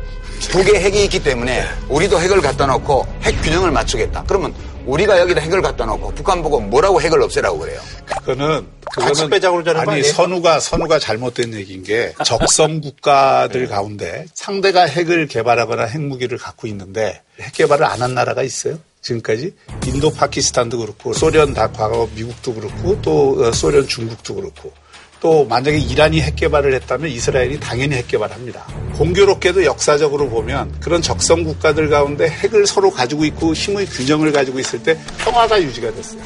두 0.50 0.62
개 0.64 0.78
핵이 0.80 1.04
있기 1.04 1.22
때문에 1.22 1.64
우리도 1.88 2.18
핵을 2.18 2.40
갖다 2.40 2.66
놓고 2.66 3.06
핵 3.22 3.40
균형을 3.42 3.70
맞추겠다. 3.72 4.24
그러면 4.26 4.54
우리가 4.86 5.18
여기다 5.20 5.40
핵을 5.40 5.62
갖다 5.62 5.84
놓고 5.86 6.14
북한 6.14 6.42
보고 6.42 6.60
뭐라고 6.60 7.00
핵을 7.00 7.22
없애라고 7.22 7.58
그래요? 7.58 7.80
그거는 8.06 8.66
그거는 8.92 9.30
빼자고 9.30 9.62
는 9.62 9.76
아니 9.76 10.02
선우가 10.02 10.60
선우가 10.60 10.98
잘못된 10.98 11.54
얘기인 11.54 11.82
게 11.84 12.12
적성 12.24 12.80
국가들 12.80 13.62
네. 13.62 13.66
가운데 13.66 14.26
상대가 14.34 14.82
핵을 14.82 15.26
개발하거나 15.26 15.84
핵무기를 15.84 16.38
갖고 16.38 16.66
있는데 16.66 17.22
핵 17.40 17.52
개발을 17.52 17.84
안 17.84 18.00
한 18.00 18.14
나라가 18.14 18.42
있어요? 18.42 18.78
지금까지 19.02 19.54
인도 19.86 20.10
파키스탄도 20.10 20.78
그렇고 20.78 21.12
소련 21.12 21.54
다 21.54 21.70
과거 21.70 22.08
미국도 22.14 22.54
그렇고 22.54 23.00
또 23.02 23.44
어, 23.44 23.52
소련 23.52 23.86
중국도 23.86 24.34
그렇고 24.34 24.72
또 25.20 25.44
만약에 25.44 25.78
이란이 25.78 26.22
핵 26.22 26.36
개발을 26.36 26.72
했다면 26.74 27.10
이스라엘이 27.10 27.60
당연히 27.60 27.96
핵 27.96 28.08
개발합니다. 28.08 28.66
공교롭게도 28.94 29.64
역사적으로 29.64 30.28
보면 30.30 30.72
그런 30.80 31.02
적성 31.02 31.44
국가들 31.44 31.90
가운데 31.90 32.28
핵을 32.28 32.66
서로 32.66 32.90
가지고 32.90 33.24
있고 33.26 33.52
힘의 33.52 33.86
균형을 33.86 34.32
가지고 34.32 34.58
있을 34.58 34.82
때 34.82 34.98
평화가 35.18 35.62
유지가 35.62 35.92
됐어요. 35.92 36.22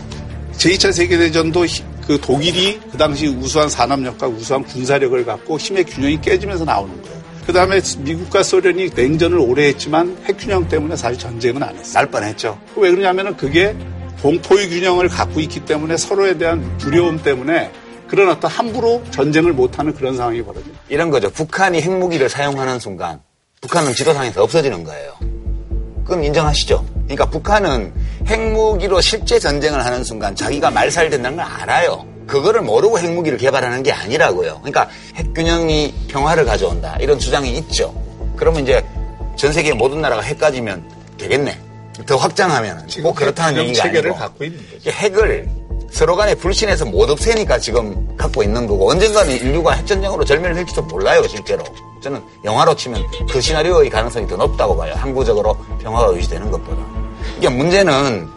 제2차 0.53 0.93
세계대전도 0.93 1.67
그 2.07 2.21
독일이 2.21 2.81
그 2.91 2.97
당시 2.97 3.27
우수한 3.27 3.69
산업력과 3.69 4.29
우수한 4.29 4.63
군사력을 4.63 5.25
갖고 5.25 5.59
힘의 5.59 5.85
균형이 5.85 6.21
깨지면서 6.21 6.65
나오는 6.65 7.03
거예요. 7.03 7.25
그 7.47 7.53
다음에 7.53 7.81
미국과 7.99 8.43
소련이 8.43 8.91
냉전을 8.95 9.39
오래 9.39 9.67
했지만 9.69 10.17
핵균형 10.25 10.69
때문에 10.69 10.97
사실 10.97 11.19
전쟁은 11.19 11.63
안 11.63 11.77
했어요. 11.77 11.93
날 11.93 12.07
뻔했죠. 12.11 12.59
왜 12.77 12.91
그러냐면은 12.91 13.37
그게 13.37 13.77
공포의 14.23 14.71
균형을 14.71 15.09
갖고 15.09 15.41
있기 15.41 15.61
때문에 15.61 15.97
서로에 15.97 16.39
대한 16.39 16.79
두려움 16.79 17.19
때문에 17.23 17.71
그런 18.09 18.29
어떤 18.29 18.51
함부로 18.51 19.03
전쟁을 19.11 19.53
못하는 19.53 19.95
그런 19.95 20.17
상황이 20.17 20.43
벌어져요. 20.43 20.73
이런 20.88 21.11
거죠. 21.11 21.31
북한이 21.31 21.81
핵무기를 21.81 22.29
사용하는 22.29 22.79
순간 22.79 23.21
북한은 23.61 23.95
지도상에서 23.95 24.43
없어지는 24.43 24.85
거예요. 24.85 25.14
그럼 26.05 26.23
인정하시죠? 26.23 26.85
그러니까 27.05 27.31
북한은 27.31 27.93
핵무기로 28.27 29.01
실제 29.01 29.38
전쟁을 29.38 29.85
하는 29.85 30.05
순간 30.05 30.37
자기가 30.37 30.71
말살된다는 30.71 31.38
걸 31.38 31.47
알아요. 31.47 32.05
그거를 32.27 32.62
모르고 32.62 32.99
핵무기를 32.99 33.38
개발하는 33.38 33.83
게 33.83 33.93
아니라고요. 33.93 34.61
그러니까 34.61 34.88
핵균형이 35.17 35.95
평화를 36.09 36.45
가져온다. 36.45 36.97
이런 37.01 37.19
주장이 37.19 37.57
있죠. 37.59 37.95
그러면 38.37 38.62
이제 38.62 38.85
전 39.37 39.53
세계 39.53 39.73
모든 39.73 40.01
나라가 40.01 40.23
핵 40.23 40.38
가지면 40.38 40.85
되겠네. 41.19 41.59
더 42.07 42.17
확장하면 42.17 42.88
꼭 43.03 43.14
그렇다는 43.14 43.62
얘기가 43.62 43.85
체계를 43.85 44.11
아니고 44.11 44.19
갖고 44.25 44.45
있는 44.45 44.59
거죠. 44.71 44.90
핵을 44.90 45.49
서로 45.91 46.17
간에 46.17 46.35
불신해서 46.35 46.87
못 46.87 47.09
없애니까 47.09 47.59
지금 47.59 48.17
갖고 48.17 48.43
있는 48.43 48.67
거고 48.67 48.91
언젠가는 48.91 49.31
인류가 49.33 49.73
핵전쟁으로 49.73 50.25
절멸할지도 50.25 50.83
몰라요 50.83 51.23
실제로. 51.29 51.63
저는 52.03 52.23
영화로 52.45 52.75
치면 52.75 53.03
그 53.31 53.41
시나리오의 53.41 53.89
가능성이 53.91 54.27
더 54.27 54.37
높다고 54.37 54.77
봐요. 54.77 54.93
항구적으로 54.97 55.57
평화가 55.81 56.13
유지되는 56.15 56.51
것보다. 56.51 56.83
이게 57.39 57.49
문제는 57.49 58.29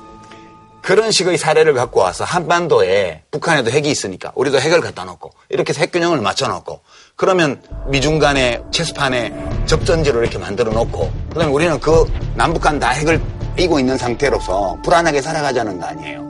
그런 0.82 1.12
식의 1.12 1.38
사례를 1.38 1.74
갖고 1.74 2.00
와서 2.00 2.24
한반도에 2.24 3.24
북한에도 3.30 3.70
핵이 3.72 3.90
있으니까 3.90 4.32
우리도 4.36 4.60
핵을 4.60 4.80
갖다 4.80 5.04
놓고 5.04 5.32
이렇게 5.50 5.72
해서 5.72 5.82
핵균형을 5.82 6.22
맞춰 6.22 6.48
놓고 6.48 6.80
그러면 7.18 7.62
미중 7.88 8.20
간의 8.20 8.64
체스판에 8.72 9.34
접전지로 9.66 10.22
이렇게 10.22 10.38
만들어 10.38 10.72
놓고 10.72 11.12
그다음에 11.34 11.52
우리는 11.52 11.78
그 11.82 12.06
남북한 12.36 12.80
다 12.80 12.92
핵을 12.92 13.22
띄고 13.58 13.80
있는 13.80 13.98
상태로서 13.98 14.78
불안하게 14.84 15.22
살아가자는 15.22 15.80
거 15.80 15.88
아니에요. 15.88 16.27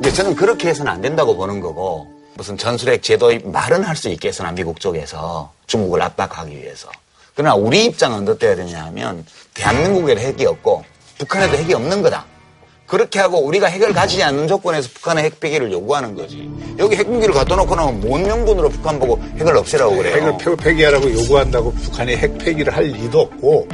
이제 0.00 0.12
저는 0.12 0.34
그렇게 0.34 0.68
해서는 0.68 0.90
안 0.90 1.00
된다고 1.00 1.36
보는 1.36 1.60
거고 1.60 2.06
무슨 2.34 2.56
전술핵 2.56 3.02
제도의 3.02 3.40
말은 3.44 3.82
할 3.82 3.96
수 3.96 4.08
있겠으나 4.10 4.52
미국 4.52 4.80
쪽에서 4.80 5.52
중국을 5.66 6.00
압박하기 6.02 6.56
위해서 6.56 6.88
그러나 7.34 7.54
우리 7.54 7.84
입장은 7.86 8.28
어때야 8.28 8.54
되냐 8.56 8.84
하면 8.86 9.24
대한민국에도 9.54 10.20
핵이 10.20 10.46
없고 10.46 10.84
북한에도 11.18 11.56
핵이 11.56 11.74
없는 11.74 12.02
거다. 12.02 12.24
그렇게 12.86 13.18
하고 13.18 13.38
우리가 13.44 13.66
핵을 13.66 13.92
가지지 13.92 14.22
않는 14.22 14.48
조건에서 14.48 14.88
북한의 14.94 15.24
핵 15.24 15.40
폐기를 15.40 15.70
요구하는 15.70 16.14
거지. 16.14 16.48
여기 16.78 16.96
핵무기를 16.96 17.34
갖다 17.34 17.54
놓고 17.54 17.74
나면 17.74 18.00
뭔 18.00 18.22
명분으로 18.22 18.70
북한 18.70 18.98
보고 18.98 19.20
핵을 19.38 19.56
없애라고 19.58 19.96
그래요. 19.96 20.38
핵을 20.40 20.56
폐기하라고 20.56 21.12
요구한다고 21.12 21.72
북한이 21.74 22.16
핵 22.16 22.38
폐기를 22.38 22.74
할 22.74 22.84
리도 22.84 23.20
없고 23.20 23.68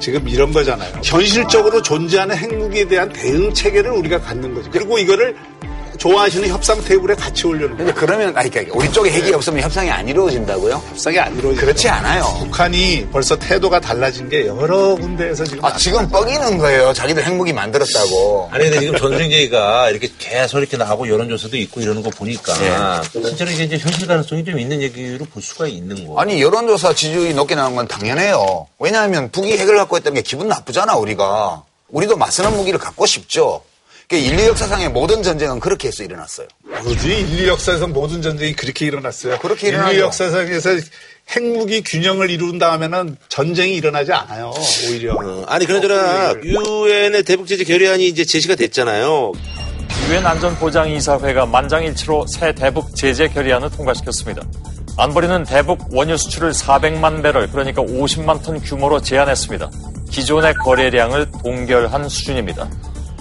지금 0.00 0.28
이런 0.28 0.52
거잖아요. 0.52 1.00
현실적으로 1.02 1.82
존재하는 1.82 2.36
핵무기에 2.36 2.86
대한 2.86 3.08
대응 3.12 3.52
체계를 3.52 3.90
우리가 3.90 4.20
갖는 4.20 4.54
거지. 4.54 4.68
그리고 4.70 4.98
이거를 4.98 5.36
좋아하시는 5.96 6.48
협상 6.48 6.82
테이블에 6.82 7.14
같이 7.14 7.46
올려놓는 7.46 7.76
근데 7.76 7.92
그러면, 7.92 8.36
아니, 8.36 8.50
그러니까 8.50 8.74
우리 8.76 8.90
쪽에 8.92 9.10
핵이 9.10 9.30
네. 9.30 9.34
없으면 9.34 9.62
협상이 9.62 9.90
안 9.90 10.08
이루어진다고요? 10.08 10.74
협상이 10.90 11.18
안 11.18 11.36
이루어지죠. 11.36 11.60
그렇지 11.60 11.88
않아요. 11.88 12.24
북한이 12.38 13.08
벌써 13.10 13.36
태도가 13.38 13.80
달라진 13.80 14.28
게 14.28 14.46
여러 14.46 14.94
군데에서 14.94 15.44
지금. 15.44 15.64
아, 15.64 15.76
지금 15.76 16.08
뻐기는 16.08 16.58
거예요. 16.58 16.92
자기들 16.92 17.24
핵무기 17.24 17.52
만들었다고. 17.52 18.50
아니, 18.52 18.64
근데 18.64 18.80
지금 18.80 18.96
전술핵 18.96 19.32
얘기가 19.32 19.90
이렇게 19.90 20.08
계속 20.18 20.58
이렇게 20.58 20.76
나오고 20.76 21.08
여론조사도 21.08 21.56
있고 21.56 21.80
이러는 21.80 22.02
거 22.02 22.10
보니까. 22.10 22.54
네. 22.54 23.20
실제로 23.22 23.50
이게 23.50 23.64
이제 23.64 23.78
현실 23.78 24.06
가능성이 24.06 24.44
좀 24.44 24.58
있는 24.58 24.82
얘기로 24.82 25.24
볼 25.26 25.42
수가 25.42 25.66
있는 25.66 26.06
거. 26.06 26.20
아니, 26.20 26.40
여론조사 26.40 26.94
지지율이 26.94 27.34
높게 27.34 27.54
나온 27.54 27.74
건 27.74 27.86
당연해요. 27.88 28.66
왜냐하면 28.78 29.30
북이 29.30 29.56
핵을 29.58 29.76
갖고 29.76 29.96
있다는 29.96 30.14
게 30.14 30.22
기분 30.22 30.48
나쁘잖아, 30.48 30.96
우리가. 30.96 31.62
우리도 31.88 32.16
맞서는 32.16 32.56
무기를 32.56 32.78
갖고 32.78 33.06
싶죠. 33.06 33.62
그러니까 34.08 34.32
인류 34.32 34.48
역사상의 34.50 34.90
모든 34.90 35.22
전쟁은 35.22 35.58
그렇게 35.58 35.88
해서 35.88 36.04
일어났어요. 36.04 36.46
뭐지? 36.84 37.08
인류 37.08 37.48
역사에서 37.48 37.88
모든 37.88 38.22
전쟁이 38.22 38.54
그렇게 38.54 38.86
일어났어요. 38.86 39.38
그렇게 39.38 39.68
일어나죠. 39.68 39.92
인류 39.92 40.04
역사상에서 40.04 40.70
핵무기 41.30 41.82
균형을 41.82 42.30
이룬 42.30 42.58
다음에는 42.58 43.16
전쟁이 43.28 43.74
일어나지 43.74 44.12
않아요. 44.12 44.52
오히려. 44.88 45.14
어, 45.14 45.44
아니 45.48 45.66
그러저나 45.66 46.34
유엔의 46.40 47.24
대북 47.24 47.48
제재 47.48 47.64
결의안이 47.64 48.06
이제 48.06 48.24
제시가 48.24 48.54
됐잖아요. 48.54 49.32
유엔 50.08 50.24
안전보장이사회가 50.24 51.46
만장일치로 51.46 52.26
새 52.28 52.54
대북 52.54 52.94
제재 52.94 53.26
결의안을 53.26 53.70
통과시켰습니다. 53.70 54.42
안보리는 54.98 55.42
대북 55.44 55.92
원유 55.92 56.16
수출을 56.16 56.52
400만 56.52 57.22
배럴, 57.22 57.50
그러니까 57.50 57.82
50만 57.82 58.42
톤 58.44 58.60
규모로 58.60 59.02
제한했습니다. 59.02 59.68
기존의 60.10 60.54
거래량을 60.54 61.30
동결한 61.42 62.08
수준입니다. 62.08 62.70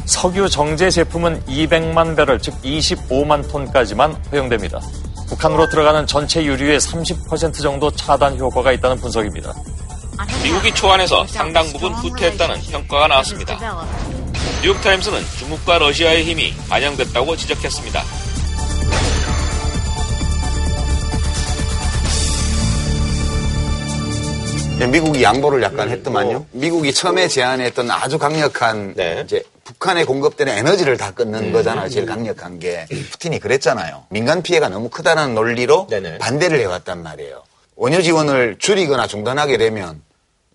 석유 0.05 0.49
정제 0.49 0.89
제품은 0.89 1.43
200만 1.45 2.15
배럴, 2.15 2.39
즉 2.39 2.53
25만 2.61 3.49
톤까지만 3.49 4.13
허용됩니다. 4.31 4.79
북한으로 5.27 5.67
들어가는 5.69 6.05
전체 6.05 6.43
유류의 6.43 6.79
30% 6.79 7.61
정도 7.61 7.89
차단 7.91 8.37
효과가 8.37 8.71
있다는 8.73 8.97
분석입니다. 8.97 9.53
미국이 10.43 10.71
초안에서 10.73 11.25
상당 11.27 11.65
부분 11.73 11.91
후퇴했다는 11.93 12.61
평가가 12.71 13.07
나왔습니다. 13.07 13.57
뉴욕타임스는 14.61 15.19
중국과 15.39 15.79
러시아의 15.79 16.23
힘이 16.23 16.53
반영됐다고 16.69 17.35
지적했습니다. 17.35 18.03
미국이 24.91 25.23
양보를 25.23 25.63
약간 25.63 25.89
했더만요. 25.89 26.45
미국이 26.51 26.93
처음에 26.93 27.27
제안했던 27.27 27.89
아주 27.89 28.19
강력한 28.19 28.93
네. 28.93 29.23
이제 29.25 29.41
북한에 29.65 30.05
공급되는 30.05 30.55
에너지를 30.57 30.95
다 30.95 31.11
끊는 31.11 31.45
음. 31.45 31.51
거잖아요. 31.51 31.89
제일 31.89 32.05
강력한 32.05 32.59
게. 32.59 32.85
푸틴이 33.11 33.39
그랬잖아요. 33.39 34.05
민간 34.09 34.41
피해가 34.43 34.69
너무 34.69 34.89
크다는 34.89 35.33
논리로 35.33 35.87
네네. 35.89 36.19
반대를 36.19 36.59
해왔단 36.59 37.01
말이에요. 37.01 37.43
원유 37.75 38.03
지원을 38.03 38.57
줄이거나 38.59 39.07
중단하게 39.07 39.57
되면 39.57 40.01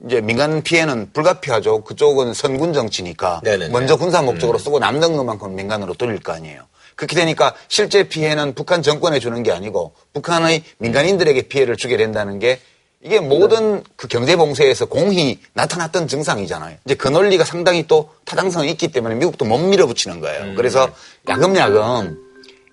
이제 0.07 0.21
민간 0.21 0.63
피해는 0.63 1.11
불가피하죠. 1.13 1.83
그쪽은 1.83 2.33
선군 2.35 2.73
정치니까 2.73 3.41
네네네. 3.43 3.73
먼저 3.73 3.97
군사 3.97 4.23
목적으로 4.23 4.59
음. 4.59 4.63
쓰고 4.63 4.79
남는 4.79 5.17
것만큼 5.17 5.57
민간으로 5.57 5.95
돌릴 5.95 6.21
거 6.21 6.33
아니에요. 6.33 6.63
그렇게 6.95 7.17
되니까 7.17 7.55
실제 7.67 8.05
피해는 8.09 8.55
북한 8.55 8.81
정권에 8.83 9.19
주는 9.19 9.43
게 9.43 9.51
아니고 9.51 9.93
북한의 10.13 10.63
민간인들에게 10.79 11.43
피해를 11.49 11.77
주게 11.77 11.97
된다는 11.97 12.39
게 12.39 12.61
이게 13.03 13.19
모든 13.19 13.83
그 13.97 14.09
경제 14.09 14.37
봉쇄에서 14.37 14.85
공히 14.85 15.39
나타났던 15.55 16.07
증상이잖아요. 16.07 16.77
이제 16.85 16.95
그 16.95 17.09
논리가 17.09 17.45
상당히 17.45 17.87
또 17.87 18.11
타당성이 18.27 18.71
있기 18.73 18.89
때문에 18.89 19.15
미국도 19.15 19.47
못 19.47 19.59
밀어붙이는 19.59 20.21
거예요. 20.21 20.55
그래서 20.55 20.91
야금야금 21.27 22.19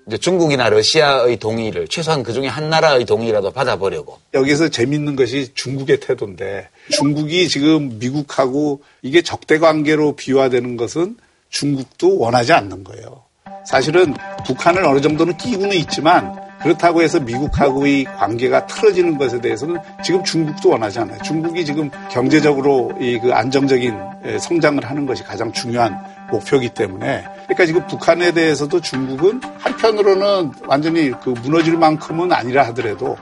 이제 0.06 0.18
중국이나 0.18 0.70
러시아의 0.70 1.38
동의를 1.38 1.88
최소한 1.88 2.24
그 2.24 2.34
중에 2.34 2.48
한 2.48 2.70
나라의 2.70 3.06
동의라도 3.06 3.52
받아보려고. 3.52 4.20
여기서 4.34 4.68
재밌는 4.68 5.16
것이 5.16 5.52
중국의 5.54 6.02
태도인데 6.02 6.70
중국이 6.92 7.48
지금 7.48 7.98
미국하고 7.98 8.82
이게 9.02 9.22
적대 9.22 9.60
관계로 9.60 10.18
비화되는 10.18 10.76
것은 10.76 11.18
중국도 11.50 12.20
원하지 12.20 12.52
않는 12.52 12.84
거예요. 12.84 13.24
사실은 13.66 14.14
북한을 14.46 14.84
어느 14.84 15.00
정도는 15.00 15.38
끼고는 15.38 15.76
있지만 15.78 16.47
그렇다고 16.68 17.02
해서 17.02 17.20
미국하고의 17.22 18.04
관계가 18.04 18.68
틀어지는 18.68 19.18
것에 19.18 19.40
대해서는 19.40 19.78
지금 20.04 20.22
중국도 20.24 20.70
원하지 20.70 21.00
않아요. 21.00 21.18
중국이 21.24 21.64
지금 21.64 21.90
경제적으로 22.12 22.92
이 23.00 23.18
그 23.18 23.34
안정적인 23.34 23.98
성장을 24.40 24.84
하는 24.86 25.06
것이 25.06 25.24
가장 25.24 25.52
중요한 25.52 25.98
목표이기 26.30 26.70
때문에 26.70 27.24
그러니까 27.46 27.66
지금 27.66 27.88
북한에 27.88 28.32
대해서도 28.32 28.82
중국은 28.82 29.42
한편으로는 29.60 30.52
완전히 30.68 31.12
그 31.24 31.30
무너질 31.30 31.78
만큼은 31.78 32.32
아니라 32.32 32.64
하더라도 32.68 33.18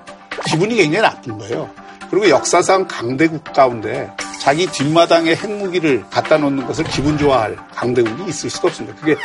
기분이 0.50 0.76
굉장히 0.76 1.02
나쁜 1.04 1.38
거예요. 1.38 1.70
그리고 2.10 2.30
역사상 2.30 2.88
강대국 2.88 3.43
가운데 3.54 4.12
자기 4.41 4.66
뒷마당에 4.68 5.36
핵무기를 5.36 6.06
갖다 6.10 6.38
놓는 6.38 6.66
것을 6.66 6.84
기분 6.86 7.18
좋아할 7.18 7.56
강대국이 7.74 8.30
있을 8.30 8.50
수가 8.50 8.68
없습니다. 8.70 9.00
그게 9.00 9.16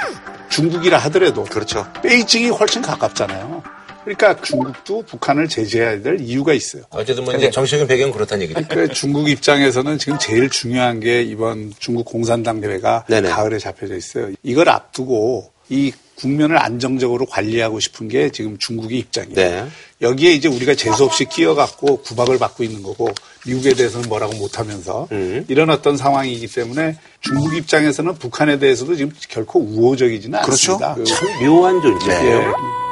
중국이라 0.50 0.98
하더라도 0.98 1.44
그렇죠. 1.44 1.86
베이징이 2.02 2.50
훨씬 2.50 2.82
가깝잖아요. 2.82 3.62
그러니까 4.04 4.40
중국도 4.42 5.02
북한을 5.02 5.48
제재해야 5.48 6.02
될 6.02 6.20
이유가 6.20 6.52
있어요. 6.52 6.82
어쨌든 6.90 7.24
뭐 7.24 7.34
이제 7.34 7.50
정치적인 7.50 7.86
배경은 7.86 8.12
그렇다는 8.12 8.44
얘기죠. 8.44 8.60
그러니까 8.68 8.94
중국 8.94 9.28
입장에서는 9.28 9.98
지금 9.98 10.18
제일 10.18 10.48
중요한 10.48 11.00
게 11.00 11.22
이번 11.22 11.72
중국 11.78 12.04
공산당 12.06 12.60
대회가 12.60 13.04
네네. 13.08 13.28
가을에 13.28 13.58
잡혀져 13.58 13.96
있어요. 13.96 14.30
이걸 14.42 14.68
앞두고 14.68 15.52
이 15.68 15.92
국면을 16.16 16.58
안정적으로 16.58 17.24
관리하고 17.26 17.80
싶은 17.80 18.08
게 18.08 18.30
지금 18.30 18.58
중국의 18.58 18.98
입장이에요. 18.98 19.34
네. 19.36 19.64
여기에 20.02 20.32
이제 20.32 20.48
우리가 20.48 20.74
재수 20.74 21.04
없이 21.04 21.24
끼어갖고 21.26 21.98
구박을 22.02 22.38
받고 22.38 22.62
있는 22.64 22.82
거고 22.82 23.08
미국에 23.46 23.72
대해서는 23.74 24.08
뭐라고 24.08 24.34
못하면서 24.34 25.08
음. 25.12 25.44
이런 25.48 25.70
어떤 25.70 25.96
상황이기 25.96 26.46
때문에 26.48 26.96
중국 27.20 27.54
입장에서는 27.54 28.14
북한에 28.16 28.58
대해서도 28.58 28.96
지금 28.96 29.12
결코 29.28 29.60
우호적이지는 29.60 30.40
그렇죠. 30.42 30.72
않습니다. 30.72 30.94
그- 30.94 31.04
참 31.04 31.28
묘한 31.46 31.80
존재예요. 31.80 32.38
예. 32.38 32.89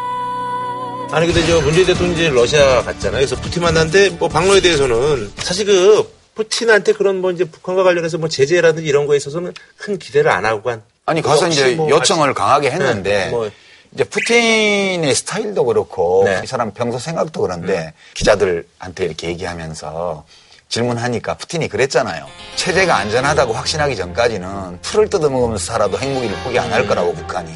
아니 1.11 1.27
근데 1.27 1.45
저 1.47 1.61
문재인 1.63 1.87
대통령이 1.87 2.15
이제 2.15 2.29
러시아 2.29 2.83
갔잖아요. 2.83 3.27
그래서 3.27 3.35
푸틴 3.37 3.63
만났는데 3.63 4.11
뭐 4.11 4.29
방로에 4.29 4.61
대해서는 4.61 5.33
사실 5.39 5.65
그 5.65 6.19
푸틴한테 6.35 6.93
그런 6.93 7.21
뭐 7.21 7.33
이제 7.33 7.45
북한과 7.45 7.83
관련해서 7.83 8.19
뭐 8.19 8.29
제재라든지 8.29 8.87
이런 8.87 9.07
거에 9.07 9.17
있어서는 9.17 9.55
큰 9.79 9.99
기대를 9.99 10.31
안 10.31 10.45
하고 10.45 10.63
간. 10.63 10.83
아니 11.07 11.23
가서 11.23 11.49
이제 11.49 11.75
뭐 11.75 11.89
요청을 11.89 12.35
강하게 12.35 12.71
했는데 12.71 13.25
네, 13.25 13.31
뭐 13.31 13.51
이제 13.93 14.05
푸틴의 14.05 15.15
스타일도 15.15 15.65
그렇고 15.65 16.25
네. 16.27 16.43
이 16.45 16.47
사람 16.47 16.73
평소 16.73 16.99
생각도 16.99 17.41
그런데 17.41 17.95
기자들한테 18.13 19.07
이렇게 19.07 19.29
얘기하면서 19.29 20.27
질문하니까 20.69 21.35
푸틴이 21.35 21.69
그랬잖아요. 21.69 22.27
체제가 22.57 22.97
안전하다고 22.97 23.53
확신하기 23.53 23.97
전까지는 23.97 24.81
풀을 24.83 25.09
뜯어먹으면서 25.09 25.65
살아도 25.65 25.99
핵무기를 25.99 26.37
포기 26.45 26.59
안 26.59 26.69
할 26.73 26.87
거라고 26.87 27.15
북한이. 27.15 27.51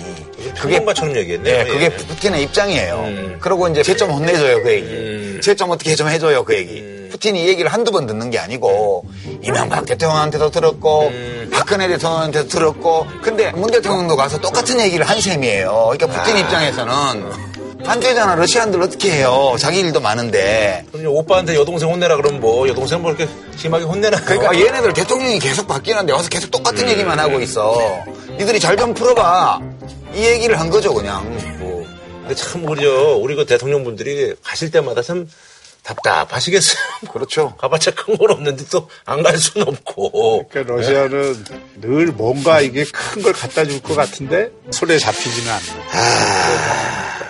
그게 0.59 0.77
평론가처럼 0.79 1.17
얘기했네요. 1.17 1.65
네, 1.65 1.71
그게 1.71 1.85
예. 1.85 1.89
푸틴의 1.91 2.43
입장이에요. 2.45 2.95
음. 2.97 3.37
그리고 3.41 3.69
이제 3.69 3.83
쟤 3.83 3.95
좀 3.95 4.11
혼내줘요, 4.11 4.63
그 4.63 4.73
얘기. 4.73 4.87
음. 4.87 5.41
쟤좀 5.43 5.71
어떻게 5.71 5.95
좀 5.95 6.09
해줘요, 6.09 6.45
그 6.45 6.55
얘기. 6.57 6.81
음. 6.81 7.09
푸틴이 7.13 7.45
이 7.45 7.49
얘기를 7.49 7.71
한두 7.73 7.93
번 7.93 8.07
듣는 8.07 8.31
게 8.31 8.39
아니고, 8.39 9.05
이명박 9.43 9.85
대통령한테도 9.85 10.51
들었고, 10.51 11.09
음. 11.09 11.51
박근혜 11.53 11.87
대통령한테도 11.89 12.49
들었고, 12.49 13.07
근데 13.23 13.53
문 13.53 13.71
대통령도 13.71 14.17
가서 14.17 14.41
똑같은 14.41 14.81
얘기를 14.81 15.07
한 15.09 15.21
셈이에요. 15.21 15.91
그러니까 15.93 16.07
푸틴 16.07 16.37
아. 16.37 16.39
입장에서는, 16.41 17.53
반대잖아. 17.85 18.35
러시아인들 18.37 18.81
어떻게 18.83 19.11
해요? 19.13 19.55
자기 19.59 19.81
일도 19.81 20.01
많은데. 20.01 20.85
그럼 20.93 21.07
오빠한테 21.17 21.55
여동생 21.57 21.91
혼내라 21.91 22.17
그러면 22.17 22.41
뭐 22.41 22.69
여동생 22.69 23.03
뭐 23.03 23.13
이렇게 23.13 23.29
심하게 23.57 23.85
혼내나? 23.85 24.21
그러니까 24.25 24.55
얘네들 24.59 24.93
대통령이 24.93 25.39
계속 25.39 25.67
바뀌는데 25.67 26.13
와서 26.13 26.29
계속 26.29 26.51
똑같은 26.51 26.85
음. 26.85 26.91
얘기만 26.91 27.19
하고 27.19 27.41
있어. 27.41 28.05
니들이 28.39 28.61
잘 28.61 28.77
좀 28.77 28.95
풀어봐. 28.95 29.61
이 30.15 30.25
얘기를 30.25 30.59
한 30.59 30.71
거죠, 30.71 30.93
그냥. 30.95 31.25
뭐. 31.59 31.87
근데 32.21 32.35
참 32.35 32.65
우리요 32.69 33.17
우리 33.17 33.35
그 33.35 33.45
대통령 33.47 33.85
분들이 33.85 34.35
가실 34.43 34.71
때마다 34.71 35.03
참 35.03 35.29
답답하시겠어요. 35.83 36.79
그렇죠. 37.13 37.55
가봤자 37.57 37.91
큰 37.93 38.17
건 38.17 38.31
없는데 38.31 38.65
또 38.71 38.89
안 39.05 39.23
갈 39.23 39.37
수는 39.37 39.67
없고. 39.69 40.49
그러니까 40.49 40.75
러시아는 40.75 41.45
늘 41.81 42.07
뭔가 42.13 42.61
이게 42.61 42.85
큰 42.85 43.23
걸 43.23 43.33
갖다 43.33 43.65
줄 43.65 43.81
것 43.83 43.97
같은데 43.97 44.51
손에 44.71 44.99
잡히지는 44.99 45.51
않는. 45.53 45.83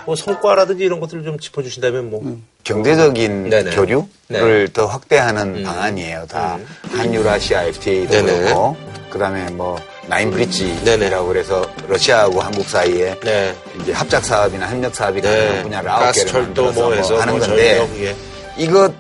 뭐 0.07 0.17
성과라든지 0.17 0.85
이런 0.85 1.01
것들을 1.01 1.25
좀 1.25 1.39
짚어주신다면 1.39 2.11
뭐. 2.11 2.39
경제적인 2.65 3.51
네네. 3.51 3.71
교류를 3.71 4.09
네. 4.29 4.73
더 4.73 4.87
확대하는 4.87 5.63
방안이에요. 5.63 6.27
다 6.29 6.59
한유라시아 6.93 7.65
FTA도 7.65 8.11
네네. 8.13 8.41
그렇고 8.45 8.77
그다음에 9.11 9.51
뭐 9.51 9.79
나인 10.07 10.31
네네. 10.31 10.47
브릿지라고 10.47 11.29
그래서 11.29 11.67
러시아하고 11.89 12.41
한국 12.41 12.69
사이에 12.69 13.19
네. 13.21 13.55
이제 13.81 13.93
합작 13.93 14.25
사업이나 14.25 14.69
협력 14.69 14.95
사업이 14.95 15.21
네. 15.21 15.29
가능한 15.29 15.63
분야를 15.63 15.91
아홉 15.91 16.13
개를 16.13 16.31
철도 16.31 16.65
만들어서 16.65 17.11
뭐뭐 17.11 17.21
하는 17.21 17.39
뭐 17.39 17.47
건데 17.47 17.77
전력, 17.79 18.01
예. 18.01 18.17
이거 18.57 18.93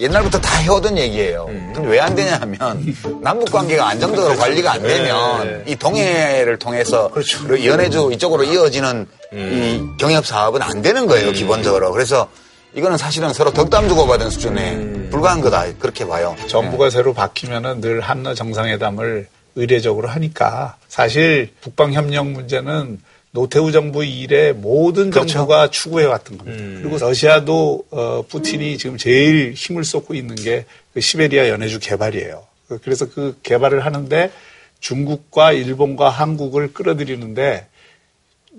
옛날부터 0.00 0.40
다 0.40 0.58
해오던 0.58 0.98
얘기예요. 0.98 1.46
음. 1.48 1.72
근데 1.74 1.88
왜 1.88 2.00
안 2.00 2.14
되냐 2.14 2.36
하면 2.40 2.94
남북 3.22 3.50
관계가 3.52 3.88
안정적으로 3.88 4.36
관리가 4.36 4.72
안 4.72 4.82
되면 4.82 5.46
네. 5.64 5.72
이 5.72 5.76
동해를 5.76 6.58
통해서 6.58 7.08
그렇죠. 7.10 7.64
연해주 7.64 8.10
이쪽으로 8.12 8.44
이어지는 8.44 9.06
음. 9.32 9.94
이 9.96 9.98
경협 10.00 10.26
사업은 10.26 10.60
안 10.62 10.82
되는 10.82 11.06
거예요, 11.06 11.32
기본적으로. 11.32 11.92
그래서 11.92 12.28
이거는 12.74 12.98
사실은 12.98 13.32
서로 13.32 13.52
덕담 13.52 13.88
주고받은 13.88 14.30
수준에 14.30 14.72
음. 14.72 15.08
불과한 15.10 15.40
거다 15.40 15.64
그렇게 15.78 16.06
봐요. 16.06 16.34
정부가 16.48 16.90
새로 16.90 17.14
바뀌면은 17.14 17.80
늘 17.80 18.00
한러 18.00 18.34
정상회담을 18.34 19.28
의례적으로 19.56 20.08
하니까 20.08 20.76
사실 20.88 21.52
북방 21.60 21.92
협력 21.92 22.26
문제는 22.26 23.00
노태우 23.34 23.72
정부 23.72 24.04
이래 24.04 24.52
모든 24.52 25.10
그렇죠. 25.10 25.26
정부가 25.34 25.68
추구해 25.68 26.04
왔던 26.06 26.38
겁니다. 26.38 26.56
음. 26.62 26.78
그리고 26.82 26.98
러시아도 26.98 27.84
어, 27.90 28.24
푸틴이 28.28 28.78
지금 28.78 28.96
제일 28.96 29.52
힘을 29.54 29.82
쏟고 29.84 30.14
있는 30.14 30.36
게 30.36 30.64
그 30.94 31.00
시베리아 31.00 31.48
연해주 31.48 31.80
개발이에요. 31.80 32.44
그- 32.68 32.78
그래서 32.78 33.10
그 33.10 33.36
개발을 33.42 33.84
하는데 33.84 34.30
중국과 34.78 35.50
일본과 35.50 36.08
한국을 36.08 36.72
끌어들이는데 36.72 37.66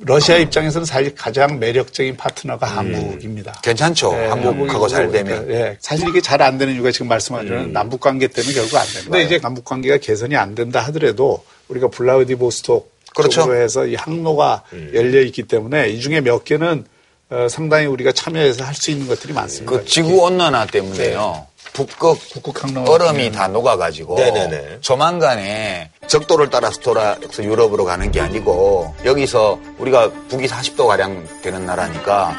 러시아 0.01 0.36
입장에서는 0.36 0.84
사실 0.84 1.15
가장 1.15 1.57
매력적인 1.59 2.17
파트너가 2.17 2.65
한국입니다. 2.67 3.53
괜찮죠. 3.63 4.11
네, 4.11 4.26
한국하고 4.28 4.89
잘 4.89 5.09
되면. 5.09 5.45
그러니까, 5.45 5.53
예. 5.71 5.78
사실 5.80 6.09
이게 6.09 6.19
잘 6.19 6.41
안 6.41 6.57
되는 6.57 6.73
이유가 6.76 6.91
지금 6.91 7.07
말씀하신 7.07 7.71
남북 7.71 8.01
관계 8.01 8.28
때문에 8.28 8.53
결국 8.53 8.76
안 8.76 8.86
됩니다. 8.88 9.03
근데 9.11 9.23
이제 9.23 9.39
남북 9.39 9.63
관계가 9.63 9.97
개선이 9.99 10.36
안 10.36 10.53
된다 10.53 10.82
하더라도 10.82 11.45
우리가 11.69 11.88
블라우디보스톡 11.88 12.91
그렇죠. 13.16 13.41
쪽으로 13.41 13.55
해서 13.61 13.86
이 13.86 13.95
항로가 13.95 14.63
열려 14.93 15.22
있기 15.22 15.43
때문에 15.43 15.89
이 15.89 15.99
중에 15.99 16.22
몇 16.22 16.43
개는 16.43 16.86
어, 17.32 17.47
상당히 17.49 17.88
우리가 17.88 18.11
참여해서 18.11 18.63
할 18.63 18.76
수 18.76 18.91
있는 18.91 19.07
것들이 19.07 19.34
많습니다. 19.34 19.72
그 19.72 19.86
지구 19.86 20.22
온난화 20.24 20.68
때문에요. 20.68 21.47
북극 21.74 22.20
북극 22.32 22.63
항로 22.63 22.84
얼음이 22.89 23.32
다 23.32 23.47
녹아가지고 23.47 24.16
네네네. 24.16 24.78
조만간에 24.82 25.89
적도를 26.07 26.49
따라서 26.49 26.80
돌아서 26.80 27.43
유럽으로 27.43 27.84
가는 27.84 28.11
게 28.11 28.22
아니고 28.22 28.93
여기서 29.03 29.59
우리가 29.80 30.11
북위 30.30 30.47
40도 30.47 30.88
가량 30.88 31.28
되는 31.41 31.66
나라니까 31.66 32.36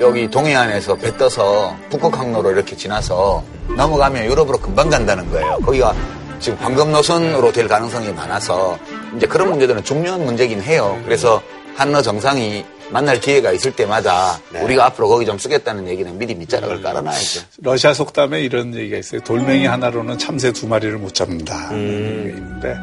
여기 0.00 0.28
동해안에서 0.28 0.96
배 0.96 1.16
떠서 1.16 1.76
북극 1.90 2.18
항로로 2.18 2.50
이렇게 2.50 2.76
지나서 2.76 3.44
넘어가면 3.76 4.24
유럽으로 4.26 4.58
금방 4.58 4.90
간다는 4.90 5.30
거예요. 5.30 5.58
거기가 5.64 5.94
지금 6.40 6.58
황금 6.58 6.90
노선으로 6.92 7.52
될 7.52 7.68
가능성이 7.68 8.12
많아서 8.12 8.76
이제 9.16 9.26
그런 9.26 9.50
문제들은 9.50 9.84
중요한 9.84 10.24
문제긴 10.24 10.62
해요. 10.62 11.00
그래서 11.04 11.42
한러 11.74 12.02
정상이 12.02 12.64
만날 12.90 13.18
기회가 13.18 13.50
있을 13.52 13.74
때마다 13.74 14.38
우리가 14.62 14.86
앞으로 14.86 15.08
거기 15.08 15.24
좀 15.24 15.38
쓰겠다는 15.38 15.88
얘기는 15.88 16.16
미리 16.18 16.34
밑자락을 16.34 16.82
깔아놔야죠. 16.82 17.40
러시아 17.62 17.94
속담에 17.94 18.42
이런 18.42 18.74
얘기가 18.74 18.98
있어요. 18.98 19.20
돌멩이 19.22 19.66
하나로는 19.66 20.18
참새 20.18 20.52
두 20.52 20.68
마리를 20.68 20.98
못 20.98 21.14
잡는다. 21.14 21.70
게 21.70 21.76
있는데 21.76 22.76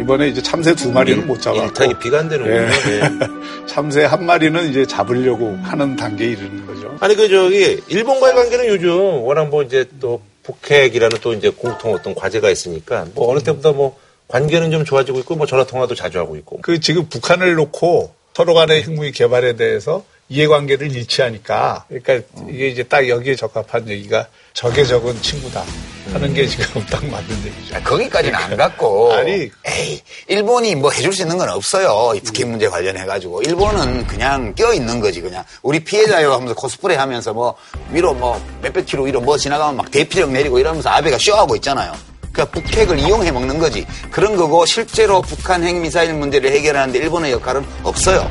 이번에 0.00 0.28
이제 0.28 0.40
참새 0.40 0.74
두 0.74 0.92
마리는 0.92 1.26
못 1.26 1.40
잡았고 1.40 1.64
일타기 1.64 1.94
비가 1.98 2.20
안 2.20 2.28
되는군요. 2.28 2.56
예. 2.56 2.66
예. 2.66 3.10
참새 3.66 4.04
한 4.04 4.24
마리는 4.24 4.70
이제 4.70 4.86
잡으려고 4.86 5.58
하는 5.62 5.96
단계에 5.96 6.28
이르는 6.28 6.66
거죠. 6.66 6.96
아니 7.00 7.16
그 7.16 7.28
저기 7.28 7.82
일본과의 7.88 8.34
관계는 8.34 8.66
요즘 8.68 8.90
워낙 9.24 9.48
뭐 9.48 9.62
이제 9.62 9.86
또 10.00 10.22
북핵이라는 10.44 11.18
또 11.20 11.34
이제 11.34 11.50
공통 11.50 11.92
어떤 11.92 12.14
과제가 12.14 12.48
있으니까 12.48 13.06
뭐 13.14 13.30
어느 13.30 13.40
때보다 13.40 13.72
뭐 13.72 13.98
관계는 14.28 14.70
좀 14.70 14.84
좋아지고 14.84 15.18
있고 15.20 15.36
뭐 15.36 15.46
전화 15.46 15.64
통화도 15.64 15.94
자주 15.94 16.18
하고 16.18 16.36
있고. 16.36 16.60
그 16.62 16.80
지금 16.80 17.08
북한을 17.08 17.54
놓고 17.54 18.14
서로 18.34 18.54
간의 18.54 18.84
핵무기 18.84 19.10
개발에 19.10 19.56
대해서 19.56 20.04
이해관계를 20.28 20.94
일치하니까 20.94 21.86
그러니까 21.88 22.20
이게 22.48 22.68
이제 22.68 22.82
딱 22.84 23.08
여기에 23.08 23.34
적합한 23.34 23.88
얘기가 23.88 24.28
적에 24.52 24.84
적은 24.84 25.20
친구다 25.22 25.64
하는 26.12 26.32
게 26.34 26.46
지금 26.46 26.84
딱 26.86 27.04
맞는 27.04 27.30
얘기죠. 27.46 27.76
아, 27.76 27.82
거기까지는 27.82 28.34
안 28.34 28.56
갔고. 28.56 29.12
아니. 29.12 29.50
에이, 29.66 30.00
일본이 30.28 30.74
뭐 30.74 30.90
해줄 30.90 31.12
수 31.12 31.22
있는 31.22 31.36
건 31.36 31.48
없어요. 31.48 32.12
이 32.14 32.20
북핵 32.20 32.46
문제 32.46 32.68
관련해 32.68 33.06
가지고. 33.06 33.42
일본은 33.42 34.06
그냥 34.06 34.54
껴 34.54 34.72
있는 34.72 35.00
거지, 35.00 35.20
그냥. 35.20 35.44
우리 35.62 35.80
피해자요 35.80 36.32
하면서 36.32 36.54
코스프레 36.54 36.94
하면서 36.94 37.32
뭐, 37.32 37.54
위로 37.90 38.14
뭐, 38.14 38.40
몇백 38.62 38.86
킬로 38.86 39.02
위로 39.02 39.20
뭐 39.20 39.36
지나가면 39.36 39.76
막 39.76 39.90
대피력 39.90 40.30
내리고 40.30 40.58
이러면서 40.58 40.88
아베가 40.90 41.18
쇼하고 41.18 41.56
있잖아요. 41.56 41.92
그러니까 42.38 42.44
북핵을 42.44 42.98
이용해 43.00 43.32
먹는 43.32 43.58
거지. 43.58 43.84
그런 44.12 44.36
거고, 44.36 44.64
실제로 44.64 45.20
북한 45.20 45.64
핵미사일 45.64 46.14
문제를 46.14 46.52
해결하는데 46.52 46.96
일본의 46.98 47.32
역할은 47.32 47.66
없어요. 47.82 48.30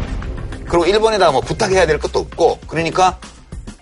그리고 0.70 0.86
일본에다 0.86 1.32
뭐 1.32 1.42
부탁해야 1.42 1.86
될 1.86 2.00
것도 2.00 2.20
없고, 2.20 2.60
그러니까 2.68 3.20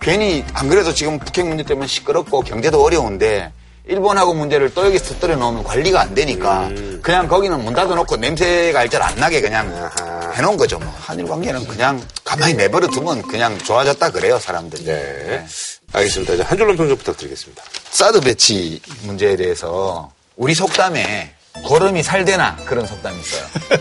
괜히 0.00 0.44
안 0.52 0.68
그래도 0.68 0.92
지금 0.92 1.18
북핵 1.20 1.46
문제 1.46 1.62
때문에 1.62 1.86
시끄럽고 1.86 2.40
경제도 2.40 2.82
어려운데 2.82 3.52
일본하고 3.88 4.34
문제를 4.34 4.74
또 4.74 4.84
여기서 4.86 5.14
터뜨려 5.14 5.36
놓으면 5.36 5.62
관리가 5.62 6.00
안 6.00 6.14
되니까 6.14 6.70
그냥 7.02 7.28
거기는 7.28 7.64
문 7.64 7.72
닫아놓고 7.72 8.16
냄새가 8.16 8.80
알잘 8.80 9.00
안 9.00 9.14
나게 9.16 9.40
그냥 9.40 9.90
해놓은 10.34 10.56
거죠. 10.56 10.78
뭐. 10.78 10.92
한일 10.98 11.26
관계는 11.26 11.66
그냥 11.66 12.00
가만히 12.24 12.54
내버려 12.54 12.88
두면 12.88 13.22
그냥 13.22 13.56
좋아졌다 13.58 14.10
그래요 14.10 14.38
사람들이. 14.38 14.84
네. 14.84 15.44
알겠습니다. 15.92 16.34
이제 16.34 16.42
한 16.42 16.58
줄로 16.58 16.74
평좀 16.76 16.96
부탁드리겠습니다. 16.98 17.62
사드 17.90 18.20
배치 18.20 18.80
문제에 19.02 19.36
대해서 19.36 20.10
우리 20.36 20.54
속담에 20.54 21.34
고름이 21.64 22.02
살되나 22.02 22.56
그런 22.66 22.86
속담이 22.86 23.18
있어요. 23.20 23.46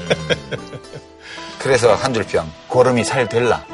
그래서 1.60 1.95
한 1.95 2.14
줄 2.14 2.24
평. 2.26 2.49
고름이 2.68 3.03
살 3.03 3.28
될라. 3.28 3.66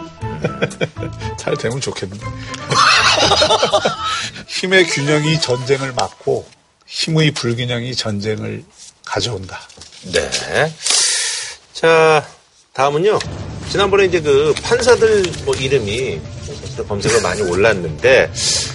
잘 1.37 1.55
되면 1.57 1.79
좋겠는데. 1.79 2.25
힘의 4.47 4.85
균형이 4.87 5.39
전쟁을 5.41 5.93
막고 5.93 6.47
힘의 6.87 7.31
불균형이 7.31 7.95
전쟁을 7.95 8.63
가져온다. 9.05 9.59
네. 10.13 10.29
자, 11.73 12.25
다음은요. 12.73 13.19
지난번에 13.69 14.05
이제 14.05 14.19
그 14.21 14.53
판사들 14.63 15.23
뭐 15.45 15.53
이름이 15.55 16.19
사실 16.61 16.87
검색어 16.87 17.21
많이 17.21 17.41
올랐는데 17.41 18.31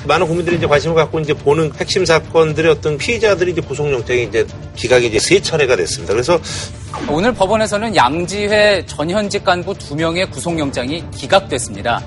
많은 0.06 0.26
국민들이 0.26 0.56
이제 0.56 0.66
관심을 0.66 0.94
갖고 0.94 1.20
이제 1.20 1.32
보는 1.34 1.72
핵심 1.78 2.04
사건들의 2.04 2.70
어떤 2.70 2.98
피의자들이 2.98 3.52
이제 3.52 3.60
구속 3.60 3.90
영장이 3.90 4.24
이제 4.24 4.46
기각이 4.74 5.06
이제 5.06 5.18
세 5.18 5.40
차례가 5.40 5.76
됐습니다. 5.76 6.12
그래서 6.12 6.38
오늘 7.08 7.32
법원에서는 7.32 7.94
양지회 7.94 8.84
전현직 8.86 9.44
간부 9.44 9.74
두 9.74 9.94
명의 9.94 10.28
구속 10.30 10.58
영장이 10.58 11.04
기각됐습니다. 11.10 12.02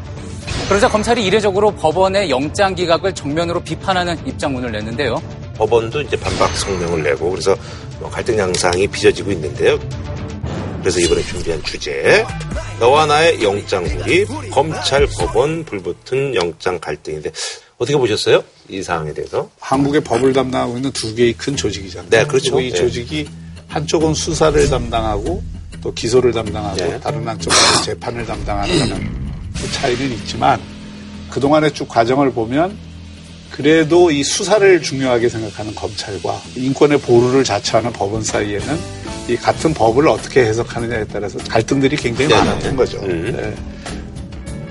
그러자 0.68 0.88
검찰이 0.88 1.26
이례적으로 1.26 1.72
법원의 1.72 2.30
영장 2.30 2.76
기각을 2.76 3.14
정면으로 3.14 3.62
비판하는 3.62 4.18
입장문을 4.28 4.72
냈는데요. 4.72 5.22
법원도 5.56 6.02
이제 6.02 6.16
반박 6.18 6.56
성명을 6.56 7.04
내고 7.04 7.32
그래서 7.32 7.56
뭐 8.00 8.10
갈등 8.10 8.38
양상이 8.38 8.88
빚어지고 8.88 9.32
있는데요. 9.32 9.78
그래서 10.80 11.00
이번에 11.00 11.22
준비한 11.24 11.64
주제 11.64 12.26
너와 12.80 13.06
나의 13.06 13.44
영장 13.44 13.84
불입 13.84 14.28
검찰 14.52 15.08
법원 15.08 15.64
불붙은 15.66 16.36
영장 16.36 16.80
갈등인데 16.80 17.32
어떻게 17.78 17.98
보셨어요? 17.98 18.44
이 18.68 18.82
사항에 18.82 19.14
대해서? 19.14 19.50
한국의 19.60 20.02
법을 20.02 20.34
담당하고 20.34 20.78
있는 20.78 20.92
두 20.92 21.16
개의 21.16 21.34
큰 21.34 21.56
조직이잖아요. 21.56 22.10
네, 22.10 22.26
그렇죠. 22.26 22.60
이 22.60 22.72
네. 22.72 22.78
조직이 22.78 23.28
한쪽은 23.68 24.14
수사를 24.14 24.70
담당하고 24.70 25.42
또 25.82 25.94
기소를 25.94 26.32
담당하고 26.34 26.76
네. 26.76 27.00
다른 27.00 27.28
한쪽은 27.28 27.58
재판을 27.86 28.26
담당하는 28.26 29.30
그 29.56 29.72
차이는 29.72 30.12
있지만 30.14 30.60
그동안의 31.30 31.74
쭉 31.74 31.88
과정을 31.88 32.32
보면 32.32 32.78
그래도 33.52 34.12
이 34.12 34.24
수사를 34.24 34.82
중요하게 34.82 35.30
생각하는 35.30 35.76
검찰과 35.76 36.42
인권의 36.56 37.00
보루를 37.02 37.44
자처하는 37.44 37.94
법원 37.94 38.24
사이에는 38.24 39.09
이 39.30 39.36
같은 39.36 39.74
법을 39.74 40.08
어떻게 40.08 40.42
해석하느냐에 40.42 41.06
따라서 41.06 41.38
갈등들이 41.48 41.96
굉장히 41.96 42.30
네, 42.30 42.36
많았던 42.36 42.72
네. 42.72 42.76
거죠. 42.76 43.00
음. 43.04 43.32
네. 43.36 43.56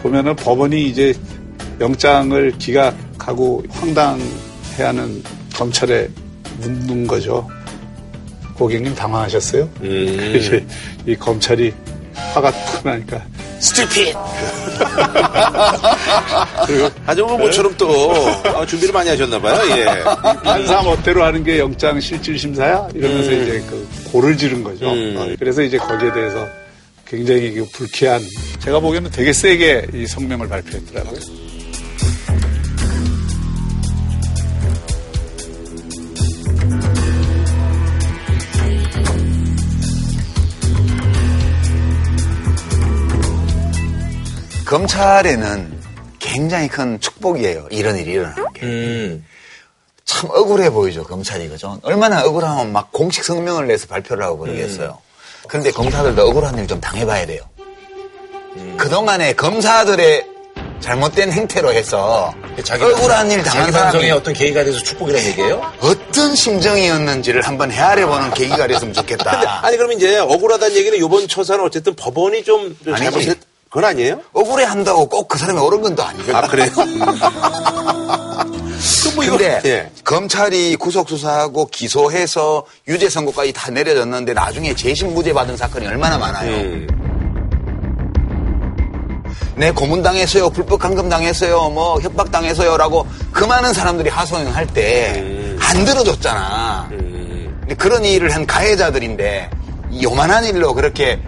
보면은 0.02 0.34
법원이 0.34 0.86
이제 0.86 1.14
영장을 1.80 2.52
기각하고 2.58 3.62
황당해하는 3.70 5.22
검찰에 5.54 6.08
묻는 6.58 7.06
거죠. 7.06 7.48
고객님 8.54 8.96
당황하셨어요? 8.96 9.68
음. 9.82 10.68
이 11.06 11.14
검찰이 11.14 11.72
화가 12.34 12.50
푸 12.50 12.88
나니까 12.88 13.24
스티핏! 13.60 14.14
그리고 16.66 16.88
하지만 17.04 17.38
모처럼 17.38 17.74
또 17.76 18.12
아, 18.44 18.64
준비를 18.64 18.92
많이 18.92 19.08
하셨나봐요. 19.10 19.78
예. 19.78 19.84
판사 20.42 20.82
멋대로 20.82 21.24
하는 21.24 21.42
게 21.42 21.58
영장 21.58 21.98
실질 22.00 22.38
심사야 22.38 22.88
이러면서 22.94 23.32
이제 23.32 23.62
그 23.68 23.88
고를 24.12 24.36
지른 24.36 24.62
거죠. 24.62 24.90
음. 24.92 25.16
어, 25.18 25.34
그래서 25.38 25.62
이제 25.62 25.78
거기에 25.78 26.12
대해서 26.12 26.46
굉장히 27.06 27.52
그 27.52 27.66
불쾌한 27.72 28.22
제가 28.60 28.80
보기에는 28.80 29.10
되게 29.10 29.32
세게 29.32 29.88
이 29.94 30.06
성명을 30.06 30.48
발표했더라고요. 30.48 31.47
검찰에는 44.68 45.80
굉장히 46.18 46.68
큰 46.68 47.00
축복이에요. 47.00 47.68
이런 47.70 47.96
일이 47.96 48.12
일어나는 48.12 48.44
게. 48.52 48.66
음. 48.66 49.24
참 50.04 50.28
억울해 50.30 50.68
보이죠, 50.70 51.04
검찰이. 51.04 51.48
그죠? 51.48 51.78
얼마나 51.82 52.22
억울하면 52.22 52.72
막 52.72 52.92
공식 52.92 53.24
성명을 53.24 53.66
내서 53.66 53.86
발표를 53.86 54.24
하고 54.24 54.38
그러겠어요. 54.38 54.98
근데 55.48 55.70
검사들도 55.70 56.22
억울한 56.28 56.58
일 56.58 56.66
좀 56.66 56.80
당해봐야 56.80 57.24
돼요. 57.26 57.40
그동안에 58.76 59.32
검사들의 59.34 60.26
잘못된 60.80 61.32
행태로 61.32 61.72
해서 61.72 62.34
억울한 62.68 63.30
일 63.30 63.42
당한 63.42 63.72
자기 63.72 63.72
사람이 63.72 64.10
어떤 64.10 64.34
계기가 64.34 64.64
돼서 64.64 64.78
축복이라는 64.80 65.26
얘기예요? 65.28 65.72
어떤 65.80 66.34
심정이었는지를 66.34 67.42
한번 67.42 67.70
헤아려보는 67.70 68.34
계기가 68.34 68.66
됐으면 68.66 68.92
좋겠다. 68.92 69.60
아니 69.66 69.76
그럼 69.78 69.92
이제 69.92 70.18
억울하다는 70.18 70.76
얘기는 70.76 70.98
이번 70.98 71.26
처사는 71.26 71.64
어쨌든 71.64 71.94
법원이 71.94 72.44
좀, 72.44 72.76
좀. 72.84 72.94
잘못했 72.96 73.38
그건 73.68 73.84
아니에요? 73.84 74.20
억울해 74.32 74.64
한다고 74.64 75.06
꼭 75.08 75.28
그 75.28 75.36
사람이 75.38 75.58
옳은 75.60 75.82
건 75.82 75.94
또 75.94 76.02
아니거든. 76.04 76.34
아 76.34 76.40
그래요? 76.42 76.70
뭐 79.14 79.24
이거- 79.24 79.36
근데 79.36 79.60
예. 79.64 79.90
검찰이 80.04 80.76
구속 80.76 81.08
수사하고 81.08 81.66
기소해서 81.66 82.64
유죄 82.86 83.08
선고까지 83.10 83.52
다 83.52 83.70
내려졌는데 83.70 84.32
나중에 84.32 84.74
재심 84.74 85.12
무죄 85.14 85.32
받은 85.32 85.56
사건이 85.56 85.86
얼마나 85.86 86.16
많아요. 86.18 86.50
음. 86.56 86.86
내 89.56 89.72
고문당했어요, 89.72 90.50
불법 90.50 90.78
감금당했어요, 90.78 91.70
뭐 91.70 92.00
협박당했어요 92.00 92.76
라고 92.76 93.06
그 93.32 93.42
많은 93.44 93.72
사람들이 93.72 94.08
하소연할 94.08 94.66
때안 94.68 95.84
들어줬잖아. 95.84 96.88
음. 96.92 97.56
근데 97.60 97.74
그런 97.74 98.04
일을 98.04 98.32
한 98.34 98.46
가해자들인데 98.46 99.50
이 99.90 100.04
요만한 100.04 100.44
일로 100.44 100.74
그렇게 100.74 101.20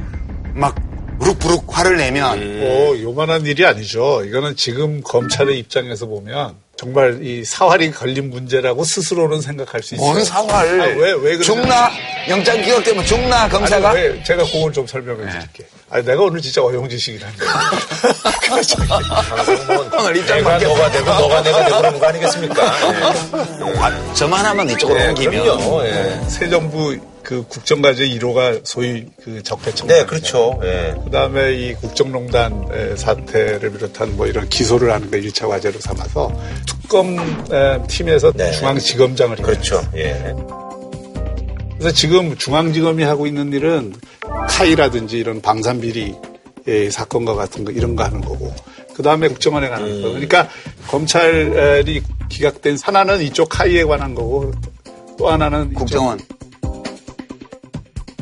막 0.55 0.77
부룩부룩 1.21 1.65
화를 1.69 1.97
내면 1.99 2.61
뭐 2.61 3.01
요만한 3.01 3.45
일이 3.47 3.65
아니죠. 3.67 4.25
이거는 4.25 4.57
지금 4.57 5.03
검찰의 5.03 5.59
입장에서 5.59 6.07
보면 6.07 6.55
정말 6.77 7.19
이 7.23 7.45
사활이 7.45 7.91
걸린 7.91 8.31
문제라고 8.31 8.85
스스로는 8.85 9.43
생각할 9.43 9.83
수 9.83 9.95
있어요. 9.97 10.13
뭔 10.13 10.25
사활? 10.25 10.81
아니, 10.81 10.93
왜, 10.99 11.13
왜 11.13 11.37
그러냐. 11.37 11.43
죽나? 11.43 11.91
영장 12.29 12.63
기각되면 12.63 13.05
죽나 13.05 13.49
검사가? 13.51 13.91
아니, 13.91 14.01
왜, 14.01 14.23
제가 14.23 14.45
그걸 14.45 14.73
좀 14.73 14.87
설명해 14.87 15.31
드릴게. 15.31 15.67
아니, 15.91 16.05
내가 16.07 16.23
오늘 16.23 16.41
진짜 16.41 16.63
어용지식이라는 16.63 17.37
거야. 17.37 17.51
오늘 20.01 20.17
입장 20.17 20.39
내가. 20.39 20.57
너가 20.59 20.91
되고 20.91 21.05
너가 21.05 21.43
내가 21.43 21.65
되고 21.67 21.77
그런 21.79 21.99
거 22.01 22.07
아니겠습니까? 22.07 22.63
아, 22.65 24.15
저만 24.15 24.47
하면 24.47 24.71
이쪽으로 24.71 24.99
네, 24.99 25.09
옮기면 25.09 25.43
그럼요. 25.43 25.85
예. 25.85 26.21
새 26.29 26.49
정부 26.49 26.97
그 27.31 27.45
국정과제 27.47 28.09
1호가 28.09 28.61
소위 28.65 29.07
그 29.23 29.41
적폐청. 29.41 29.87
네, 29.87 30.05
그렇죠. 30.05 30.59
예. 30.65 30.97
그 31.05 31.13
다음에 31.13 31.55
이 31.55 31.75
국정농단 31.75 32.67
에, 32.73 32.97
사태를 32.97 33.71
비롯한 33.71 34.17
뭐 34.17 34.27
이런 34.27 34.49
기소를 34.49 34.93
하는 34.93 35.09
걸 35.13 35.23
1차 35.23 35.49
과제로 35.49 35.79
삼아서 35.79 36.33
특검 36.67 37.17
에, 37.53 37.87
팀에서 37.87 38.33
네. 38.33 38.51
중앙지검장을. 38.51 39.37
그렇죠. 39.37 39.81
예. 39.95 40.35
그래서 41.79 41.95
지금 41.95 42.37
중앙지검이 42.37 43.05
하고 43.05 43.29
있는 43.29 43.53
일은 43.53 43.95
카이라든지 44.49 45.17
이런 45.17 45.41
방산비리 45.41 46.17
의 46.67 46.91
사건과 46.91 47.35
같은 47.35 47.65
거 47.65 47.71
이런 47.71 47.95
거 47.95 48.05
하는 48.05 48.21
거고 48.21 48.53
그 48.93 49.03
다음에 49.03 49.29
국정원에 49.29 49.69
가는 49.69 50.03
거 50.03 50.09
그러니까 50.09 50.49
검찰이 50.89 52.03
기각된 52.29 52.77
하나는 52.83 53.23
이쪽 53.23 53.49
카이에 53.49 53.85
관한 53.85 54.15
거고 54.15 54.53
또 55.17 55.31
하나는 55.31 55.71
이쪽 55.71 55.79
국정원 55.79 56.19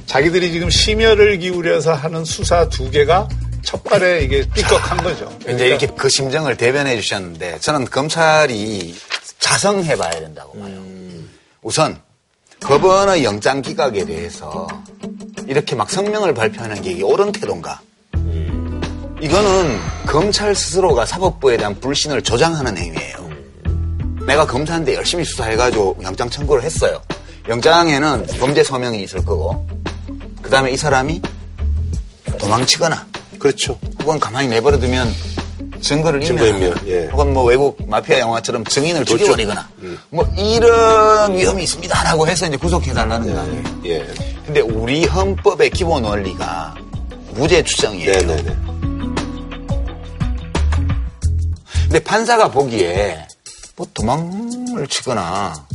자기들이 0.09 0.53
지금 0.53 0.71
심혈을 0.71 1.39
기울여서 1.39 1.93
하는 1.93 2.25
수사 2.25 2.67
두 2.71 2.91
개가 2.91 3.29
첫발에 3.63 4.23
이게 4.23 4.43
삐걱한 4.55 4.97
거죠. 5.03 5.27
그러니까 5.27 5.53
이제 5.53 5.67
이렇게 5.67 5.87
그 5.87 6.09
심정을 6.09 6.57
대변해 6.57 6.99
주셨는데 6.99 7.59
저는 7.61 7.85
검찰이 7.85 8.97
자성해 9.39 9.97
봐야 9.97 10.11
된다고 10.11 10.59
봐요. 10.59 10.83
우선 11.61 12.01
법원의 12.61 13.23
영장 13.23 13.61
기각에 13.61 14.07
대해서 14.07 14.67
이렇게 15.47 15.77
막 15.77 15.91
성명을 15.91 16.33
발표하는 16.33 16.81
게 16.81 16.93
이게 16.93 17.03
옳은 17.03 17.33
태도인가? 17.33 17.81
이거는 19.21 19.79
검찰 20.07 20.55
스스로가 20.55 21.05
사법부에 21.05 21.59
대한 21.59 21.79
불신을 21.79 22.23
조장하는 22.23 22.79
행위예요. 22.79 23.29
내가 24.27 24.47
검사인데 24.47 24.95
열심히 24.95 25.25
수사해가지고 25.25 25.99
영장 26.03 26.31
청구를 26.31 26.63
했어요. 26.63 27.03
영장에는 27.49 28.27
범죄 28.39 28.63
서명이 28.63 29.03
있을 29.03 29.25
거고, 29.25 29.67
그 30.49 30.53
다음에 30.53 30.71
이 30.71 30.79
사람이 30.79 31.21
도망치거나, 32.39 33.07
그렇죠. 33.39 33.79
혹은 34.01 34.19
가만히 34.19 34.49
내버려두면 34.49 35.13
증거를 35.83 36.23
인멸하거나, 36.23 36.87
예. 36.87 37.05
혹은 37.09 37.35
뭐 37.35 37.45
외국 37.45 37.87
마피아 37.87 38.21
영화처럼 38.21 38.65
증인을 38.65 39.05
죽여버리거나, 39.05 39.69
뭐 40.09 40.27
이런 40.39 41.37
위험이 41.37 41.65
있습니다라고 41.65 42.27
해서 42.27 42.47
이제 42.47 42.57
구속해달라는 42.57 43.35
거 43.35 43.39
아니에요. 43.39 43.63
예. 43.85 44.15
근데 44.47 44.61
우리 44.61 45.05
헌법의 45.05 45.69
기본 45.69 46.05
원리가 46.05 46.75
무죄 47.35 47.63
추정이에요. 47.63 48.13
네네네. 48.13 48.57
근데 51.83 51.99
판사가 52.03 52.51
보기에 52.51 53.29
뭐 53.77 53.87
도망을 53.93 54.87
치거나 54.89 55.67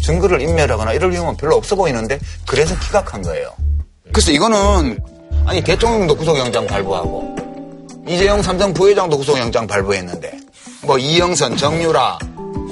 증거를 0.00 0.40
인멸하거나 0.42 0.92
이럴 0.92 1.10
위험은 1.10 1.36
별로 1.38 1.56
없어 1.56 1.74
보이는데 1.74 2.20
그래서 2.46 2.78
기각한 2.78 3.22
거예요. 3.22 3.50
그래서 4.12 4.30
이거는 4.30 4.98
아니 5.46 5.62
대통령도 5.62 6.14
구속영장 6.16 6.66
발부하고 6.66 7.34
이재용 8.06 8.42
삼성 8.42 8.72
부회장도 8.72 9.16
구속영장 9.16 9.66
발부했는데 9.66 10.38
뭐 10.82 10.98
이영선, 10.98 11.56
정유라, 11.56 12.18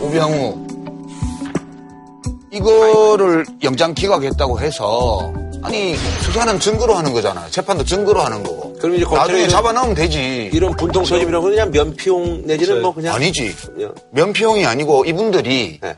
우병우 0.00 0.66
이거를 2.52 3.46
영장 3.62 3.94
기각했다고 3.94 4.60
해서 4.60 5.32
아니 5.62 5.94
수사는 6.22 6.58
증거로 6.58 6.94
하는 6.94 7.12
거잖아요. 7.12 7.48
재판도 7.50 7.84
증거로 7.84 8.20
하는 8.20 8.42
거고. 8.42 8.72
그럼 8.74 8.96
이제 8.96 9.04
나중에 9.04 9.46
잡아넣으면 9.46 9.94
되지. 9.94 10.50
이런 10.52 10.74
분통 10.74 11.04
터짐이라고 11.04 11.44
그냥 11.44 11.70
면피용 11.70 12.46
내지는 12.46 12.82
뭐 12.82 12.94
그냥 12.94 13.14
아니지. 13.14 13.54
면피용이 14.10 14.64
아니고 14.66 15.04
이분들이 15.04 15.78
네. 15.82 15.96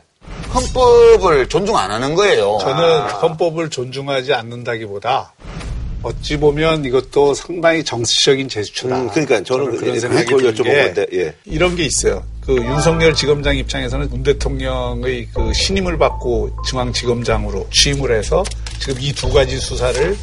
헌법을 0.53 1.47
존중 1.49 1.75
안 1.77 1.91
하는 1.91 2.13
거예요. 2.15 2.57
저는 2.61 2.99
헌법을 3.21 3.69
존중하지 3.69 4.33
않는다기보다 4.33 5.33
어찌 6.03 6.37
보면 6.37 6.83
이것도 6.85 7.33
상당히 7.33 7.83
정치적인 7.83 8.49
제스처다. 8.49 8.95
음, 9.01 9.09
그러니까 9.09 9.41
저는 9.41 9.71
그- 9.71 9.77
그런 9.79 9.95
예, 9.95 9.99
생각이 9.99 10.25
그걸 10.25 10.53
드는 10.53 10.53
여쭤본 10.53 10.63
게 10.65 10.83
건데, 10.83 11.05
예. 11.13 11.33
이런 11.45 11.75
게 11.77 11.85
있어요. 11.85 12.23
그 12.41 12.55
윤석열 12.57 13.13
지검장 13.15 13.55
입장에서는 13.55 14.09
문 14.09 14.21
대통령의 14.21 15.29
그 15.33 15.53
신임을 15.53 15.97
받고 15.97 16.49
중앙지검장으로 16.67 17.69
취임을 17.71 18.11
해서 18.17 18.43
지금 18.83 19.01
이 19.01 19.13
두 19.13 19.31
가지 19.31 19.57
수사를 19.57 20.17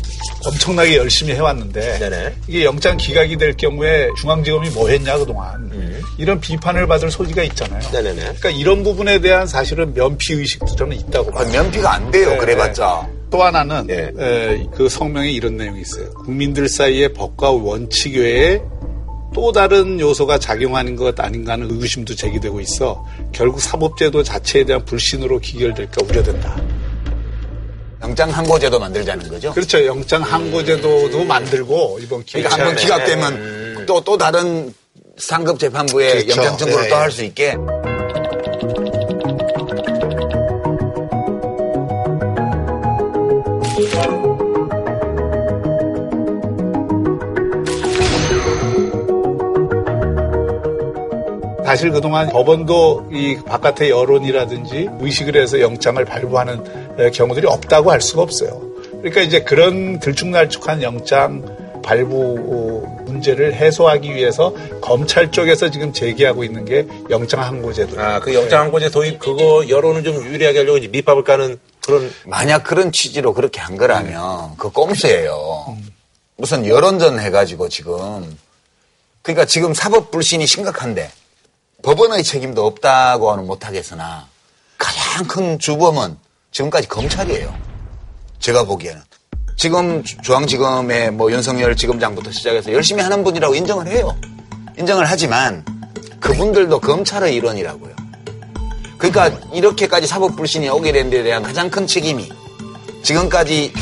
엄청나게 0.45 0.97
열심히 0.99 1.33
해왔는데 1.33 1.99
네네. 1.99 2.35
이게 2.49 2.65
영장 2.65 2.99
기각이 2.99 3.39
될 3.39 3.57
경우에 3.57 4.09
중앙지검이 4.19 4.69
뭐 4.71 4.89
했냐 4.91 5.17
그동안 5.17 5.71
이런 6.19 6.39
비판을 6.39 6.87
받을 6.87 7.11
소지가 7.11 7.43
있잖아요. 7.45 7.81
음. 7.83 7.93
네네네. 7.93 8.21
그러니까 8.23 8.51
이런 8.51 8.83
부분에 8.85 9.21
대한 9.21 9.47
사실은 9.47 9.95
면피 9.95 10.35
의식도 10.35 10.77
저는 10.77 10.99
있다고 10.99 11.31
봐요. 11.31 11.49
면피가 11.51 11.95
안 11.95 12.11
돼요. 12.11 12.31
네, 12.31 12.37
그래봤자. 12.37 13.09
또 13.31 13.43
하나는 13.43 13.87
예. 13.89 14.11
에, 14.19 14.67
그 14.75 14.89
성명에 14.89 15.31
이런 15.31 15.57
내용이 15.57 15.81
있어요. 15.81 16.11
국민들 16.25 16.69
사이에 16.69 17.09
법과 17.09 17.51
원칙 17.53 18.17
외에 18.17 18.61
또 19.33 19.53
다른 19.53 19.99
요소가 20.01 20.39
작용하는 20.39 20.97
것 20.97 21.19
아닌가 21.21 21.53
하는 21.53 21.71
의구심도 21.71 22.17
제기되고 22.17 22.61
있어 22.61 23.07
결국 23.33 23.61
사법제도 23.61 24.23
자체에 24.25 24.65
대한 24.65 24.85
불신으로 24.85 25.39
기결될까 25.39 26.05
우려된다. 26.05 26.61
영장 28.03 28.31
항고제도 28.31 28.79
만들자는 28.79 29.29
거죠. 29.29 29.53
그렇죠. 29.53 29.85
영장 29.85 30.23
항고제도도 30.23 31.25
만들고 31.25 31.99
이번 32.01 32.25
기회에 32.25 32.43
그러니까 32.43 32.65
한번 32.65 32.77
기각되면 32.77 33.87
또, 33.87 34.01
또 34.01 34.17
다른 34.17 34.73
상급 35.19 35.59
재판부에 35.59 36.13
음. 36.13 36.19
그렇죠. 36.21 36.43
영장 36.43 36.57
청구를 36.57 36.85
예, 36.85 36.89
또 36.89 36.95
예. 36.95 36.99
할수 36.99 37.25
있게. 37.25 37.57
사실 51.71 51.93
그동안 51.93 52.29
법원도 52.31 53.11
이 53.13 53.37
바깥의 53.47 53.91
여론이라든지 53.91 54.89
의식을 54.99 55.37
해서 55.37 55.61
영장을 55.61 56.05
발부하는 56.05 56.65
에, 56.65 56.90
경우들이 57.09 57.47
없다고 57.47 57.91
할 57.91 58.01
수가 58.01 58.23
없어요. 58.23 58.61
그러니까 58.99 59.23
이제 59.23 59.43
그런 59.43 59.99
들쭉날쭉한 60.01 60.83
영장 60.83 61.43
발부 61.83 62.37
어, 62.39 63.03
문제를 63.05 63.55
해소하기 63.55 64.15
위해서 64.15 64.55
검찰 64.81 65.31
쪽에서 65.31 65.71
지금 65.71 65.93
제기하고 65.93 66.45
있는 66.45 66.65
게 66.65 66.87
영장 67.09 67.43
항고제도. 67.43 68.01
아, 68.01 68.21
그 68.21 68.35
영장 68.35 68.63
항고제 68.63 68.91
도입 68.91 69.19
그거 69.19 69.67
여론을 69.69 70.05
좀 70.05 70.17
유리하게 70.25 70.59
하려고 70.59 70.79
이제 70.79 70.89
밑밥을 70.89 71.25
까는 71.25 71.59
그런 71.83 72.13
만약 72.27 72.65
그런 72.65 72.93
취지로 72.93 73.33
그렇게 73.33 73.61
한 73.61 73.77
거라면 73.77 74.57
그 74.59 74.71
꼼수예요. 74.71 75.77
무슨 76.37 76.67
여론전 76.67 77.19
해가지고 77.21 77.69
지금. 77.69 78.39
그러니까 79.23 79.45
지금 79.45 79.75
사법 79.75 80.11
불신이 80.11 80.47
심각한데 80.47 81.11
법원의 81.83 82.25
책임도 82.25 82.65
없다고는 82.65 83.47
못하겠으나 83.47 84.27
가장 84.79 85.27
큰 85.27 85.59
주범은 85.59 86.17
지금까지 86.51 86.89
검찰이에요. 86.89 87.55
제가 88.39 88.65
보기에는. 88.65 89.01
지금 89.57 90.03
중앙지검의 90.03 91.11
뭐 91.13 91.31
윤석열 91.31 91.77
지검장부터 91.77 92.33
시작해서 92.33 92.73
열심히 92.73 93.03
하는 93.03 93.23
분이라고 93.23 93.55
인정을 93.55 93.87
해요. 93.89 94.17
인정을 94.79 95.05
하지만 95.05 95.65
그분들도 96.19 96.81
검찰의 96.81 97.35
일원이라고요. 97.35 97.95
그러니까 98.99 99.39
이렇게까지 99.53 100.07
사법 100.07 100.37
불신이 100.37 100.69
오게 100.69 100.93
된 100.93 101.11
데 101.11 101.23
대한 101.23 101.43
가장 101.43 101.71
큰 101.71 101.87
책임이 101.87 102.31
지금까지 103.03 103.73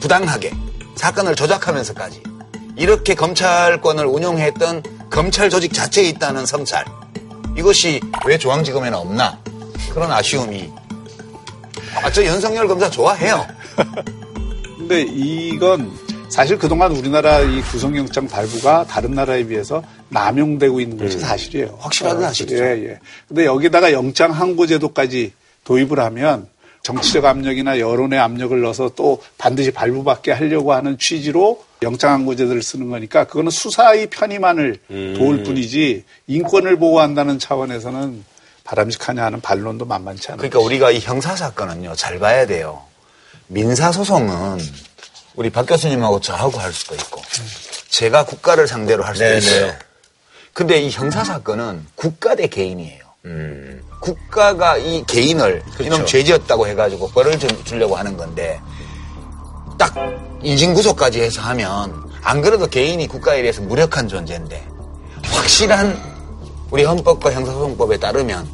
부당하게 0.00 0.52
사건을 0.96 1.34
조작하면서까지 1.34 2.22
이렇게 2.76 3.14
검찰권을 3.14 4.06
운용했던 4.06 4.82
검찰 5.10 5.48
조직 5.50 5.72
자체에 5.72 6.04
있다는 6.08 6.44
성찰. 6.46 6.84
이것이 7.56 8.00
왜 8.26 8.36
중앙지검에는 8.38 8.98
없나? 8.98 9.38
그런 9.92 10.10
아쉬움이. 10.10 10.72
아, 12.02 12.10
저 12.10 12.24
윤석열 12.24 12.66
검사 12.68 12.88
좋아해요. 12.90 13.46
근데 14.78 15.02
이건 15.02 15.90
사실 16.28 16.58
그동안 16.58 16.92
우리나라 16.92 17.40
이 17.40 17.60
구속영장 17.62 18.28
발부가 18.28 18.84
다른 18.84 19.12
나라에 19.12 19.44
비해서 19.46 19.82
남용되고 20.08 20.80
있는 20.80 20.98
것이 20.98 21.18
사실이에요. 21.18 21.76
확실하게 21.78 22.18
어, 22.18 22.26
사실이죠. 22.26 22.64
예, 22.64 22.88
예. 22.88 22.98
근데 23.28 23.44
여기다가 23.46 23.92
영장 23.92 24.32
항고 24.32 24.66
제도까지 24.66 25.32
도입을 25.64 26.00
하면 26.00 26.48
정치적 26.82 27.24
압력이나 27.24 27.78
여론의 27.78 28.18
압력을 28.18 28.60
넣어서 28.60 28.90
또 28.94 29.22
반드시 29.38 29.70
발부받게 29.70 30.32
하려고 30.32 30.74
하는 30.74 30.98
취지로 30.98 31.64
영장 31.82 32.12
항고제도를 32.12 32.62
쓰는 32.62 32.90
거니까 32.90 33.24
그거는 33.24 33.50
수사의 33.50 34.08
편의만을 34.08 34.78
도울 35.16 35.42
뿐이지 35.44 36.04
인권을 36.26 36.76
보호한다는 36.76 37.38
차원에서는 37.38 38.24
바람직하냐 38.64 39.24
하는 39.24 39.40
반론도 39.40 39.84
만만치 39.84 40.28
않아요. 40.32 40.38
그러니까 40.38 40.58
우리가 40.60 40.90
이 40.90 40.98
형사 41.00 41.36
사건은요, 41.36 41.94
잘 41.96 42.18
봐야 42.18 42.46
돼요. 42.46 42.82
민사 43.46 43.92
소송은 43.92 44.58
우리 45.34 45.50
박 45.50 45.66
교수님하고 45.66 46.20
저하고 46.20 46.58
할 46.58 46.72
수도 46.72 46.94
있고, 46.94 47.20
제가 47.90 48.24
국가를 48.24 48.66
상대로 48.66 49.04
할 49.04 49.14
수도 49.14 49.26
네네. 49.26 49.38
있어요. 49.38 49.72
근데 50.54 50.80
이 50.80 50.90
형사 50.90 51.22
사건은 51.24 51.86
국가 51.94 52.34
대 52.34 52.46
개인이에요. 52.46 53.04
국가가 54.00 54.76
이 54.76 55.02
개인을 55.06 55.62
이놈 55.80 56.04
죄지었다고 56.06 56.66
해가지고 56.68 57.10
벌을 57.10 57.38
주- 57.38 57.64
주려고 57.64 57.96
하는 57.96 58.16
건데, 58.16 58.60
딱 59.78 59.94
인신구속까지 60.42 61.20
해서 61.20 61.42
하면, 61.42 62.10
안 62.22 62.40
그래도 62.40 62.66
개인이 62.66 63.06
국가에 63.08 63.42
대해서 63.42 63.60
무력한 63.62 64.08
존재인데, 64.08 64.66
확실한 65.24 66.13
우리 66.70 66.84
헌법과 66.84 67.32
형사소송법에 67.32 67.98
따르면 67.98 68.48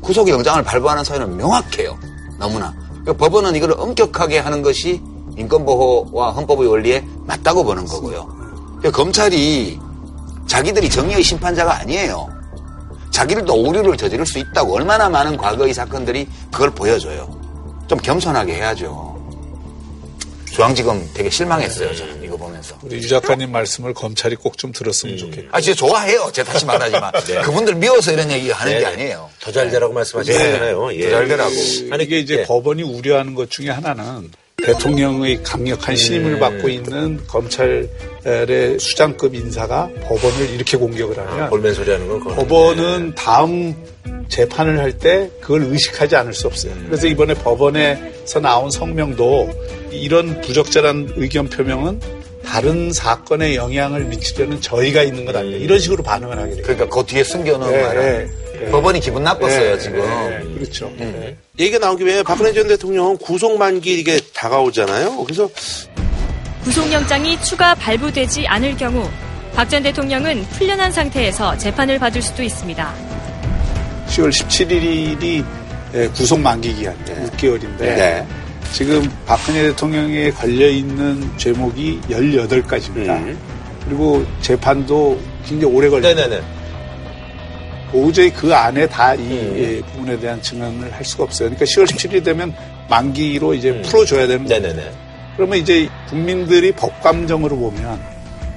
구속영장을 0.00 0.62
발부하는 0.62 1.04
사유는 1.04 1.36
명확해요. 1.36 1.98
너무나. 2.38 2.74
그 3.04 3.12
법원은 3.12 3.54
이걸 3.54 3.72
엄격하게 3.72 4.38
하는 4.38 4.62
것이 4.62 5.00
인권보호와 5.36 6.32
헌법의 6.32 6.68
원리에 6.68 7.04
맞다고 7.26 7.64
보는 7.64 7.86
거고요. 7.86 8.28
그 8.82 8.90
검찰이 8.90 9.78
자기들이 10.46 10.88
정의의 10.90 11.22
심판자가 11.22 11.80
아니에요. 11.80 12.28
자기들도 13.10 13.54
오류를 13.54 13.96
저지를 13.96 14.24
수 14.26 14.38
있다고 14.38 14.74
얼마나 14.74 15.08
많은 15.08 15.36
과거의 15.36 15.74
사건들이 15.74 16.28
그걸 16.50 16.70
보여줘요. 16.70 17.28
좀 17.86 17.98
겸손하게 17.98 18.54
해야죠. 18.54 19.18
중앙지검 20.52 21.10
되게 21.14 21.30
실망했어요. 21.30 21.94
저는 21.94 22.19
이거 22.30 22.36
보면서. 22.38 22.78
우리 22.82 22.96
유 22.96 23.08
작가님 23.08 23.50
말씀을 23.52 23.92
검찰이 23.94 24.36
꼭 24.36 24.56
좀 24.56 24.72
들었으면 24.72 25.16
좋겠다. 25.18 25.48
아, 25.52 25.60
진짜 25.60 25.76
좋아해요. 25.76 26.30
제가 26.32 26.52
다시 26.52 26.64
말하지만. 26.66 27.12
그분들 27.44 27.74
미워서 27.76 28.12
이런 28.12 28.30
얘기 28.30 28.50
하는 28.50 28.78
게 28.78 28.84
아니에요. 28.86 29.28
더 29.40 29.50
잘 29.52 29.70
되라고 29.70 29.92
말씀하시잖아요. 29.94 30.92
예. 30.94 31.04
더잘 31.10 31.28
되라고. 31.28 31.50
아니 31.90 32.04
이게 32.04 32.18
이제 32.18 32.38
예. 32.38 32.42
법원이 32.44 32.82
우려하는 32.82 33.34
것 33.34 33.50
중에 33.50 33.70
하나는 33.70 34.30
대통령의 34.64 35.42
강력한 35.42 35.96
신임을 35.96 36.38
받고 36.38 36.68
있는 36.68 37.26
검찰의 37.26 38.78
수장급 38.78 39.34
인사가 39.34 39.88
법원을 40.04 40.50
이렇게 40.50 40.76
공격을 40.76 41.18
하면 41.18 41.48
볼멘 41.50 41.72
소리 41.74 41.90
하는 41.90 42.06
건. 42.20 42.34
법원은 42.36 43.14
다음 43.14 43.74
재판을 44.28 44.78
할 44.78 44.92
때 44.98 45.30
그걸 45.40 45.62
의식하지 45.64 46.14
않을 46.16 46.34
수 46.34 46.46
없어요. 46.46 46.74
그래서 46.86 47.06
이번에 47.06 47.32
법원에서 47.34 48.40
나온 48.40 48.70
성명도 48.70 49.50
이런 49.90 50.40
부적절한 50.42 51.14
의견 51.16 51.48
표명은 51.48 52.00
다른 52.44 52.92
사건에 52.92 53.54
영향을 53.54 54.04
미치려는 54.04 54.60
저희가 54.60 55.02
있는 55.02 55.24
것 55.24 55.36
아니냐 55.36 55.56
이런 55.58 55.78
식으로 55.78 56.02
반응을 56.02 56.38
하게 56.38 56.52
돼요. 56.52 56.62
그러니까 56.64 56.88
그 56.88 57.04
뒤에 57.06 57.22
숨겨놓은 57.22 57.72
예, 57.72 57.82
말은 57.82 58.02
예, 58.02 58.66
예. 58.66 58.70
법원이 58.70 59.00
기분 59.00 59.22
나빴어요, 59.22 59.72
예, 59.72 59.78
지금. 59.78 60.00
예, 60.00 60.54
그렇죠. 60.58 60.90
예. 61.00 61.36
얘기가 61.58 61.78
나온 61.78 61.96
김에 61.96 62.22
박근혜 62.22 62.52
전 62.52 62.66
대통령 62.66 63.16
구속 63.18 63.56
만기 63.58 64.00
이게 64.00 64.20
다가오잖아요. 64.34 65.22
그래서 65.24 65.48
구속영장이 66.64 67.40
추가 67.42 67.74
발부되지 67.74 68.46
않을 68.46 68.76
경우 68.76 69.08
박 69.54 69.68
전 69.68 69.82
대통령은 69.82 70.42
풀려난 70.52 70.92
상태에서 70.92 71.56
재판을 71.58 71.98
받을 71.98 72.22
수도 72.22 72.42
있습니다. 72.42 72.94
10월 74.08 74.30
17일이 74.30 75.44
구속 76.14 76.40
만기 76.40 76.74
기한 76.74 76.96
6개월인데 77.04 77.78
네. 77.78 78.26
지금 78.72 79.10
박근혜 79.26 79.62
대통령에 79.64 80.30
걸려 80.30 80.68
있는 80.68 81.30
죄목이 81.36 82.00
18가지입니다. 82.08 83.08
음. 83.08 83.38
그리고 83.84 84.24
재판도 84.40 85.18
굉장히 85.44 85.74
오래 85.74 85.88
걸려요. 85.88 86.14
네네네. 86.14 86.42
도저히 87.90 88.30
그 88.30 88.54
안에 88.54 88.86
다이 88.86 89.18
음. 89.18 89.82
부분에 89.92 90.18
대한 90.20 90.40
증언을 90.40 90.92
할 90.92 91.04
수가 91.04 91.24
없어요. 91.24 91.50
그러니까 91.50 91.64
10월 91.64 91.86
17일이 91.86 92.24
되면 92.24 92.54
만기로 92.88 93.54
이제 93.54 93.70
음. 93.70 93.82
풀어줘야 93.82 94.26
되는 94.26 94.46
거예요. 94.46 94.62
네네네. 94.62 94.92
그러면 95.36 95.58
이제 95.58 95.88
국민들이 96.08 96.72
법감정으로 96.72 97.56
보면 97.56 98.00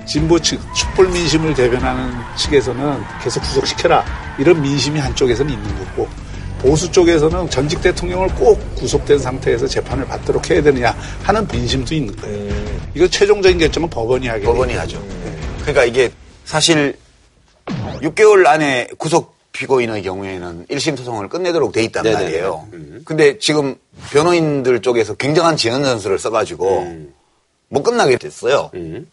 진보 0.05 0.37
측, 0.37 0.59
촛불 0.75 1.09
민심을 1.09 1.53
대변하는 1.53 2.13
측에서는 2.37 3.01
계속 3.23 3.41
구속시켜라. 3.41 4.03
이런 4.37 4.61
민심이 4.61 4.99
한쪽에서는 4.99 5.51
있는 5.51 5.79
거고 5.79 6.07
보수 6.63 6.89
쪽에서는 6.89 7.49
전직 7.49 7.81
대통령을 7.81 8.29
꼭 8.35 8.57
구속된 8.75 9.19
상태에서 9.19 9.67
재판을 9.67 10.05
받도록 10.07 10.49
해야 10.49 10.63
되느냐 10.63 10.95
하는 11.21 11.45
민심도 11.45 11.93
있는 11.93 12.15
거예요. 12.15 12.37
음. 12.37 12.91
이거 12.95 13.05
최종적인 13.05 13.59
결정은 13.59 13.89
법원이 13.89 14.27
하게 14.27 14.45
법원이. 14.45 14.73
하죠. 14.73 15.03
그러니까 15.59 15.83
이게 15.83 16.09
사실 16.45 16.97
6개월 17.65 18.47
안에 18.47 18.87
구속 18.97 19.35
피고인의 19.51 20.03
경우에는 20.03 20.67
1심 20.67 20.95
소송을 20.97 21.27
끝내도록 21.27 21.73
돼 21.73 21.83
있단 21.83 22.03
네네네. 22.03 22.23
말이에요. 22.23 22.67
음. 22.71 23.01
근데 23.03 23.37
지금 23.39 23.75
변호인들 24.11 24.81
쪽에서 24.81 25.15
굉장한 25.15 25.57
지연 25.57 25.83
전술을 25.83 26.17
써가지고 26.17 26.79
음. 26.79 27.13
못 27.67 27.83
끝나게 27.83 28.17
됐어요. 28.17 28.71
음. 28.75 29.05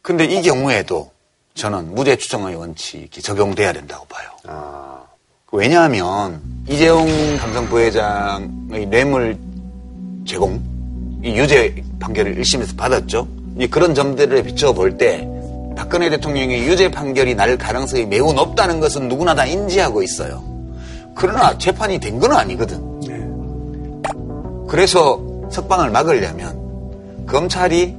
근데 0.00 0.24
이 0.24 0.40
경우에도 0.40 1.10
저는 1.54 1.94
무죄 1.94 2.16
추정의 2.16 2.56
원칙이 2.56 3.20
적용돼야 3.20 3.74
된다고 3.74 4.06
봐요. 4.06 4.30
아. 4.46 4.99
왜냐하면 5.52 6.40
이재용 6.68 7.08
삼성 7.38 7.66
부회장의 7.68 8.86
뇌물 8.86 9.36
제공, 10.24 10.60
이 11.24 11.36
유죄 11.36 11.74
판결을 11.98 12.36
1심에서 12.36 12.76
받았죠. 12.76 13.26
이 13.58 13.66
그런 13.66 13.94
점들을 13.94 14.42
비춰볼 14.44 14.96
때 14.96 15.28
박근혜 15.76 16.08
대통령의 16.10 16.62
유죄 16.68 16.90
판결이 16.90 17.34
날 17.34 17.58
가능성이 17.58 18.06
매우 18.06 18.32
높다는 18.32 18.78
것은 18.78 19.08
누구나 19.08 19.34
다 19.34 19.44
인지하고 19.44 20.02
있어요. 20.02 20.42
그러나 21.16 21.58
재판이 21.58 21.98
된 21.98 22.20
건 22.20 22.32
아니거든. 22.32 22.88
그래서 24.68 25.20
석방을 25.50 25.90
막으려면 25.90 27.26
검찰이 27.26 27.96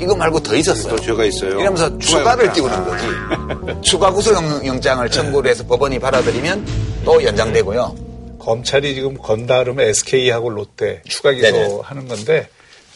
이거 0.00 0.14
말고 0.14 0.40
더 0.40 0.54
있었어요. 0.56 0.96
또 0.96 1.00
죄가 1.00 1.24
있어요. 1.24 1.50
이러면서 1.60 1.98
추가를 1.98 2.52
띄우는 2.52 2.84
거지. 2.84 3.80
추가 3.82 4.10
구속영장을 4.10 5.08
청구를 5.10 5.50
해서 5.50 5.64
법원이 5.66 5.98
받아들이면 5.98 6.66
또 7.04 7.22
연장되고요. 7.22 7.96
검찰이 8.38 8.94
지금 8.94 9.16
건다 9.16 9.58
그러면 9.58 9.86
SK하고 9.88 10.50
롯데 10.50 11.02
추가. 11.08 11.32
기소하는 11.32 12.08
건데 12.08 12.48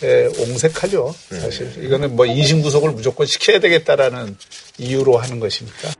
에, 0.02 0.26
옹색하죠. 0.26 1.14
사실 1.40 1.72
이거는 1.84 2.14
뭐 2.14 2.26
이심 2.26 2.62
구속을 2.62 2.90
무조건 2.92 3.26
시켜야 3.26 3.58
되겠다라는 3.58 4.36
이유로 4.78 5.16
하는 5.18 5.40
것이니까. 5.40 5.90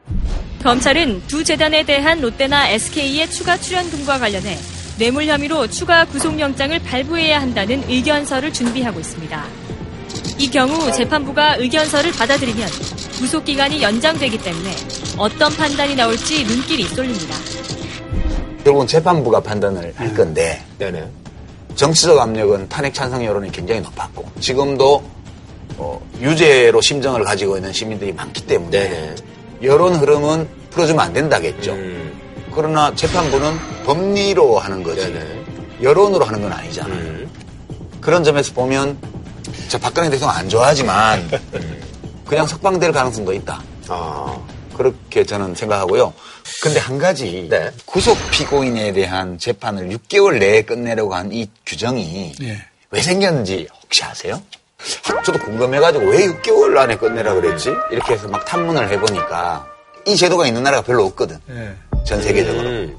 검찰은 0.63 1.23
두 1.29 1.45
재단에 1.45 1.85
대한 1.85 2.21
롯데나 2.21 2.69
SK의 2.71 3.31
추가 3.31 3.57
출연금과 3.57 4.19
관련해 4.19 4.59
뇌물 4.99 5.27
혐의로 5.27 5.69
추가 5.69 6.05
구속영장을 6.05 6.77
발부해야 6.81 7.41
한다는 7.41 7.89
의견서를 7.89 8.53
준비하고 8.53 8.99
있습니다. 9.01 9.68
이 10.39 10.49
경우 10.49 10.93
재판부가 10.93 11.57
의견서를 11.57 12.13
받아들이면 12.13 12.69
구속 13.19 13.45
기간이 13.45 13.83
연장되기 13.83 14.39
때문에 14.39 14.71
어떤 15.17 15.53
판단이 15.53 15.97
나올지 15.97 16.45
눈길이 16.45 16.85
쏠립니다. 16.85 17.35
결국은 18.63 18.87
재판부가 18.87 19.41
판단을 19.41 19.93
할 19.97 20.15
건데 20.15 20.63
네네. 20.79 21.09
정치적 21.75 22.19
압력은 22.19 22.69
탄핵 22.69 22.95
찬성 22.95 23.25
여론이 23.25 23.51
굉장히 23.51 23.81
높았고 23.81 24.25
지금도 24.41 25.03
어, 25.79 26.01
유죄로 26.21 26.81
심정을 26.81 27.25
가지고 27.25 27.57
있는 27.57 27.73
시민들이 27.73 28.13
많기 28.13 28.47
때문에 28.47 28.89
네네. 28.89 29.15
여론 29.63 29.97
흐름은 29.97 30.49
풀어주면 30.71 31.01
안 31.05 31.13
된다겠죠. 31.13 31.73
음. 31.73 32.13
그러나 32.55 32.95
재판부는 32.95 33.59
법리로 33.85 34.59
하는 34.59 34.83
거지 34.85 35.01
네네. 35.13 35.45
여론으로 35.83 36.25
하는 36.25 36.43
건 36.43 36.53
아니잖아요. 36.53 36.95
음. 36.95 37.31
그런 38.01 38.23
점에서 38.23 38.53
보면 38.55 38.97
저 39.69 39.79
박근혜 39.79 40.11
대통령 40.11 40.37
안 40.37 40.49
좋아하지만 40.49 41.29
그냥 42.27 42.47
석방될 42.47 42.93
가능성도 42.93 43.33
있다. 43.33 43.63
아. 43.89 44.37
그렇게 44.77 45.25
저는 45.25 45.55
생각하고요. 45.57 46.13
근데 46.63 46.79
한 46.79 46.99
가지 46.99 47.47
네. 47.51 47.71
구속 47.85 48.17
피고인에 48.31 48.93
대한 48.93 49.37
재판을 49.39 49.89
6개월 49.89 50.39
내에 50.39 50.63
끝내려고 50.63 51.15
한 51.15 51.33
이 51.33 51.49
규정이 51.67 52.35
예. 52.43 52.59
왜 52.91 53.03
생겼는지 53.03 53.67
혹시 53.83 54.05
아세요? 54.05 54.41
저도 55.25 55.39
궁금해가지고 55.41 56.05
왜 56.07 56.27
6개월 56.29 56.77
안에 56.79 56.97
끝내라 56.97 57.35
그랬지? 57.35 57.71
이렇게 57.91 58.15
해서 58.15 58.29
막 58.29 58.45
탐문을 58.45 58.89
해보니까 58.93 59.67
이 60.07 60.17
제도가 60.17 60.47
있는 60.47 60.63
나라가 60.63 60.83
별로 60.83 61.05
없거든. 61.07 61.39
예. 61.51 61.75
전 62.05 62.23
세계적으로. 62.23 62.69
음. 62.69 62.97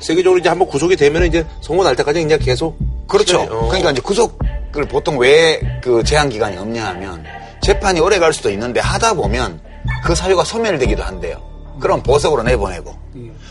세계적으로 0.00 0.40
이제 0.40 0.48
한번 0.48 0.66
구속이 0.68 0.96
되면 0.96 1.24
이제 1.24 1.46
선고 1.62 1.84
날 1.84 1.94
때까지 1.94 2.20
그냥 2.22 2.38
계속 2.40 2.76
그렇죠. 3.08 3.38
시간이- 3.46 3.52
어. 3.52 3.66
그러니까 3.68 3.90
이제 3.92 4.00
구속 4.02 4.38
을 4.74 4.86
보통 4.86 5.18
왜 5.18 5.60
그 5.82 6.02
제한 6.02 6.28
기간이 6.30 6.56
없냐 6.56 6.86
하면 6.88 7.24
재판이 7.60 8.00
오래 8.00 8.18
갈 8.18 8.32
수도 8.32 8.50
있는데 8.50 8.80
하다 8.80 9.14
보면 9.14 9.60
그 10.04 10.14
사유가 10.14 10.44
소멸되기도 10.44 11.02
한대요. 11.02 11.36
그럼 11.80 12.02
보석으로 12.02 12.42
내보내고. 12.44 12.94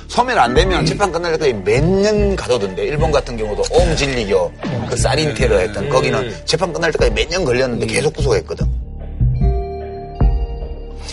소멸 0.07 0.37
안 0.39 0.53
되면 0.53 0.85
재판 0.85 1.11
끝날 1.11 1.33
때까지 1.33 1.53
몇 1.53 1.83
년 1.83 2.35
가도던데 2.35 2.83
일본 2.85 3.11
같은 3.11 3.37
경우도 3.37 3.63
옴진리교 3.71 4.51
그 4.89 4.97
살인 4.97 5.33
테러 5.33 5.57
했던 5.59 5.89
거기는 5.89 6.33
재판 6.45 6.73
끝날 6.73 6.91
때까지 6.91 7.11
몇 7.11 7.29
년 7.29 7.45
걸렸는데 7.45 7.85
계속 7.85 8.13
구속했거든. 8.15 8.65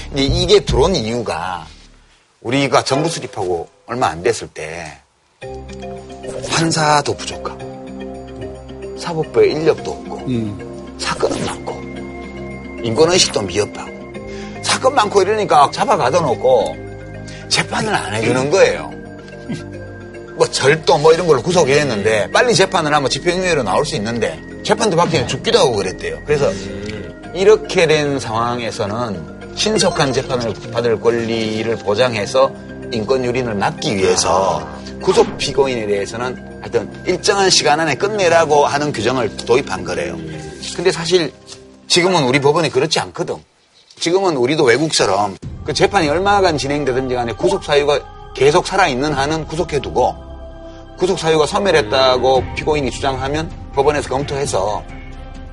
근데 0.09 0.23
이게 0.23 0.61
들어온 0.61 0.95
이유가 0.97 1.67
우리가 2.41 2.83
정부 2.85 3.09
수립하고 3.09 3.69
얼마 3.87 4.07
안 4.09 4.23
됐을 4.23 4.49
때 4.49 4.99
판사도 6.51 7.15
부족하고 7.15 7.58
사법부에 8.99 9.49
인력도 9.49 9.91
없고 9.91 10.17
음. 10.29 10.97
사건은 10.99 11.45
많고 11.45 11.73
인권의식도 12.83 13.43
미흡하고 13.43 13.91
사건 14.63 14.95
많고 14.95 15.23
이러니까 15.23 15.71
잡아 15.73 15.97
가둬 15.97 16.21
놓고 16.21 16.77
재판을 17.49 17.95
안 17.95 18.15
해주는 18.15 18.51
거예요. 18.51 18.93
뭐 20.37 20.47
절도 20.47 20.99
뭐 20.99 21.13
이런 21.13 21.27
걸로 21.27 21.43
구속했는데 21.43 22.31
빨리 22.31 22.55
재판을 22.55 22.95
하면 22.95 23.11
집행유예로 23.11 23.65
나올 23.65 23.85
수 23.85 23.97
있는데 23.97 24.41
재판도 24.63 24.97
받기 24.97 25.13
전에 25.13 25.27
죽기도 25.27 25.59
하고 25.59 25.73
그랬대요. 25.73 26.21
그래서 26.25 26.51
이렇게 27.35 27.87
된 27.87 28.21
상황에서는 28.21 29.39
신속한 29.57 30.13
재판을 30.13 30.55
받을 30.73 31.01
권리를 31.01 31.75
보장해서 31.77 32.53
인권 32.93 33.25
유린을 33.25 33.55
막기 33.57 33.97
위해서 33.97 34.67
구속 35.03 35.39
피고인에 35.39 35.87
대해서는 35.87 36.59
하여튼 36.61 36.93
일정한 37.07 37.51
시간 37.51 37.81
안에 37.81 37.95
끝내라고 37.95 38.67
하는 38.67 38.93
규정을 38.93 39.37
도입한 39.39 39.85
거래요. 39.85 40.17
근데 40.77 40.91
사실 40.93 41.33
지금은 41.87 42.25
우리 42.25 42.41
법원이 42.41 42.71
그렇지 42.71 42.99
않거든. 43.01 43.37
지금은 43.99 44.37
우리도 44.37 44.65
외국처럼 44.65 45.37
그 45.65 45.73
재판이 45.73 46.09
얼마간 46.09 46.59
진행되든지 46.59 47.15
간에 47.15 47.33
구속 47.33 47.65
사유가 47.65 47.99
계속 48.35 48.67
살아있는 48.67 49.13
한은 49.13 49.47
구속해두고 49.47 50.15
구속 50.99 51.19
사유가 51.19 51.47
소멸했다고 51.47 52.45
피고인이 52.57 52.91
주장하면 52.91 53.51
법원에서 53.75 54.09
검토해서 54.09 54.83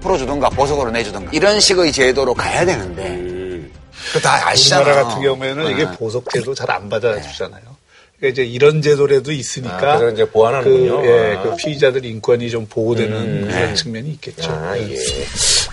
풀어주던가 0.02 0.50
보석으로 0.50 0.92
내주던가 0.92 1.32
이런 1.34 1.60
식의 1.60 1.92
제도로 1.92 2.34
가야 2.34 2.66
되는데 2.66 3.08
음. 3.08 3.72
그다 4.14 4.48
아시잖아요. 4.50 4.86
우리나라 4.86 5.08
같은 5.08 5.22
경우에는 5.24 5.72
이게 5.72 5.86
네. 5.86 5.92
보석제도 5.98 6.54
잘 6.54 6.70
안 6.70 6.90
받아주잖아요. 6.90 7.75
그러니까 8.18 8.42
이제 8.42 8.44
이런 8.50 8.82
제도라도 8.82 9.32
있으니까 9.32 9.76
아, 9.94 9.98
그래서 9.98 10.14
이제 10.14 10.30
보완하는군요. 10.30 11.02
그, 11.02 11.08
예, 11.08 11.36
아. 11.36 11.42
그 11.44 11.56
피의자들 11.58 12.06
인권이 12.06 12.50
좀 12.50 12.66
보호되는 12.68 13.16
음, 13.16 13.48
그런 13.48 13.68
네. 13.68 13.74
측면이 13.74 14.10
있겠죠. 14.12 14.52
아, 14.52 14.78
예. 14.78 14.98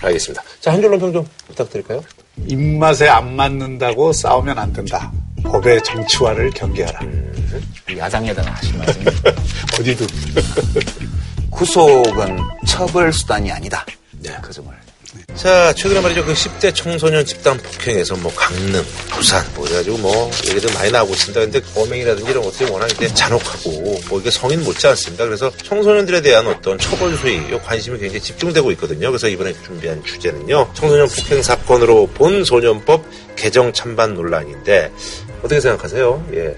알겠습니다. 0.01 0.43
자, 0.59 0.73
한 0.73 0.81
줄로 0.81 0.99
평좀 0.99 1.25
부탁드릴까요? 1.47 2.03
입맛에 2.47 3.07
안 3.07 3.35
맞는다고 3.35 4.11
싸우면 4.11 4.59
안 4.59 4.73
된다. 4.73 5.11
법의 5.43 5.83
정치화를 5.83 6.49
경계하라. 6.51 6.99
야당에다가 7.97 8.51
하신 8.51 8.77
말씀이 8.77 9.05
어디든. 9.79 10.07
구속은 11.51 12.37
처벌 12.67 13.13
수단이 13.13 13.51
아니다. 13.51 13.85
네. 14.19 14.31
그 14.41 14.51
점을. 14.51 14.73
자, 15.35 15.73
최근에 15.73 15.99
말이죠. 15.99 16.25
그 16.25 16.33
10대 16.33 16.73
청소년 16.73 17.25
집단 17.25 17.57
폭행에서 17.57 18.15
뭐 18.17 18.31
강릉, 18.35 18.83
부산, 19.09 19.45
뭐 19.55 19.65
그래가지고 19.65 19.97
뭐 19.97 20.31
얘기들 20.47 20.73
많이 20.73 20.91
나오고 20.91 21.13
있습니다. 21.13 21.39
근데 21.41 21.61
범행이라든지 21.73 22.31
이런 22.31 22.43
것들이 22.43 22.71
워낙 22.71 22.91
이제 22.91 23.07
잔혹하고 23.13 24.01
뭐 24.09 24.19
이게 24.19 24.31
성인 24.31 24.63
못지 24.63 24.87
않습니다. 24.87 25.25
그래서 25.25 25.51
청소년들에 25.63 26.21
대한 26.21 26.47
어떤 26.47 26.77
처벌 26.77 27.15
수위, 27.17 27.35
이 27.35 27.59
관심이 27.63 27.99
굉장히 27.99 28.21
집중되고 28.21 28.71
있거든요. 28.71 29.09
그래서 29.09 29.27
이번에 29.27 29.53
준비한 29.63 30.03
주제는요. 30.03 30.71
청소년 30.73 31.07
폭행 31.07 31.41
사건으로 31.41 32.07
본 32.07 32.43
소년법 32.43 33.03
개정 33.35 33.73
찬반 33.73 34.13
논란인데 34.13 34.91
어떻게 35.39 35.59
생각하세요? 35.59 36.27
예. 36.33 36.55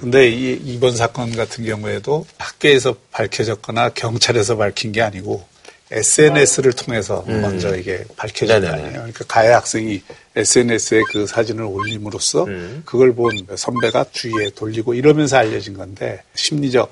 근데 0.00 0.28
이, 0.28 0.60
이번 0.64 0.96
사건 0.96 1.34
같은 1.34 1.64
경우에도 1.64 2.26
학교에서 2.36 2.94
밝혀졌거나 3.12 3.90
경찰에서 3.90 4.56
밝힌 4.56 4.92
게 4.92 5.00
아니고 5.00 5.53
SNS를 5.94 6.72
통해서 6.72 7.24
먼저 7.26 7.76
이게 7.76 8.04
밝혀진 8.16 8.48
거 8.48 8.54
음. 8.56 8.60
네네네. 8.62 8.76
아니에요. 8.78 8.92
그러니까 8.94 9.24
가해 9.28 9.50
학생이 9.52 10.02
SNS에 10.34 11.00
그 11.12 11.26
사진을 11.26 11.62
올림으로써 11.64 12.44
음. 12.44 12.82
그걸 12.84 13.14
본 13.14 13.30
선배가 13.54 14.06
주위에 14.10 14.50
돌리고 14.50 14.94
이러면서 14.94 15.36
알려진 15.38 15.74
건데 15.74 16.20
심리적 16.34 16.90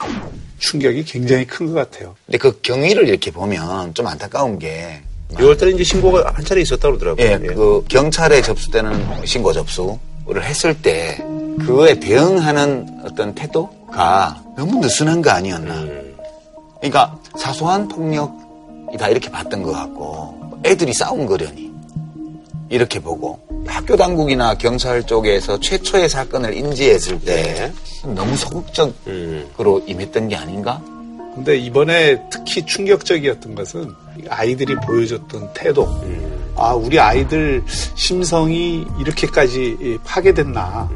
충격이 0.61 1.05
굉장히 1.05 1.45
큰 1.47 1.67
것 1.67 1.75
같아요. 1.75 2.15
근데 2.27 2.39
그 2.39 2.61
경위를 2.63 3.09
이렇게 3.09 3.31
보면 3.33 3.95
좀 3.95 4.07
안타까운 4.07 4.59
게 4.59 5.01
6월달에 5.33 5.75
이제 5.75 5.83
신고가 5.85 6.31
한 6.35 6.45
차례 6.45 6.61
있었다고 6.61 6.99
그러더라고요. 6.99 7.27
예, 7.27 7.55
그 7.55 7.85
경찰에 7.89 8.43
접수되는 8.43 9.25
신고 9.27 9.53
접수를 9.53 9.97
했을 10.43 10.81
때 10.81 11.17
그거에 11.61 11.99
대응하는 11.99 12.87
어떤 13.05 13.35
태도가 13.35 14.43
너무 14.57 14.79
느슨한 14.81 15.23
거 15.23 15.31
아니었나. 15.31 15.75
음. 15.75 16.17
그러니까 16.81 17.17
사소한 17.39 17.89
폭력이 17.89 18.42
다 18.99 19.09
이렇게 19.09 19.31
봤던 19.31 19.63
것 19.63 19.73
같고 19.73 20.61
애들이 20.65 20.93
싸운 20.93 21.27
거려니 21.27 21.71
이렇게 22.69 23.01
보고 23.01 23.39
학교 23.67 23.97
당국이나 23.97 24.55
경찰 24.55 25.03
쪽에서 25.03 25.61
최초의 25.61 26.09
사건을 26.09 26.55
인지했을 26.55 27.21
때 27.21 27.73
너무 28.05 28.37
소극적으로 28.37 28.95
음. 29.07 29.85
임했던 29.87 30.29
게 30.29 30.37
아닌가? 30.37 30.81
근데 31.35 31.57
이번에 31.57 32.19
특히 32.31 32.65
충격적이었던 32.65 33.55
것은 33.55 33.91
아이들이 34.29 34.75
보여줬던 34.87 35.53
태도. 35.55 35.89
아, 36.55 36.75
우리 36.75 37.01
아이들 37.01 37.63
심성이 37.95 38.85
이렇게까지 39.01 39.99
파괴됐나 40.05 40.91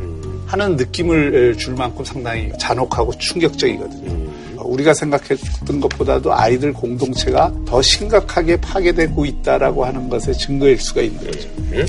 하는 0.47 0.77
느낌을 0.77 1.57
줄 1.59 1.75
만큼 1.75 2.05
상당히 2.05 2.53
잔혹하고 2.59 3.13
충격적이거든요. 3.19 4.26
우리가 4.67 4.95
생각했던 4.95 5.81
것보다도 5.81 6.35
아이들 6.35 6.73
공동체가 6.73 7.53
더 7.67 7.81
심각하게 7.83 8.61
파괴되고 8.61 9.25
있다라고 9.25 9.85
하는 9.85 10.09
것의 10.09 10.37
증거일 10.39 10.79
수가 10.79 11.03
있는 11.03 11.25
거죠. 11.25 11.49
음? 11.59 11.87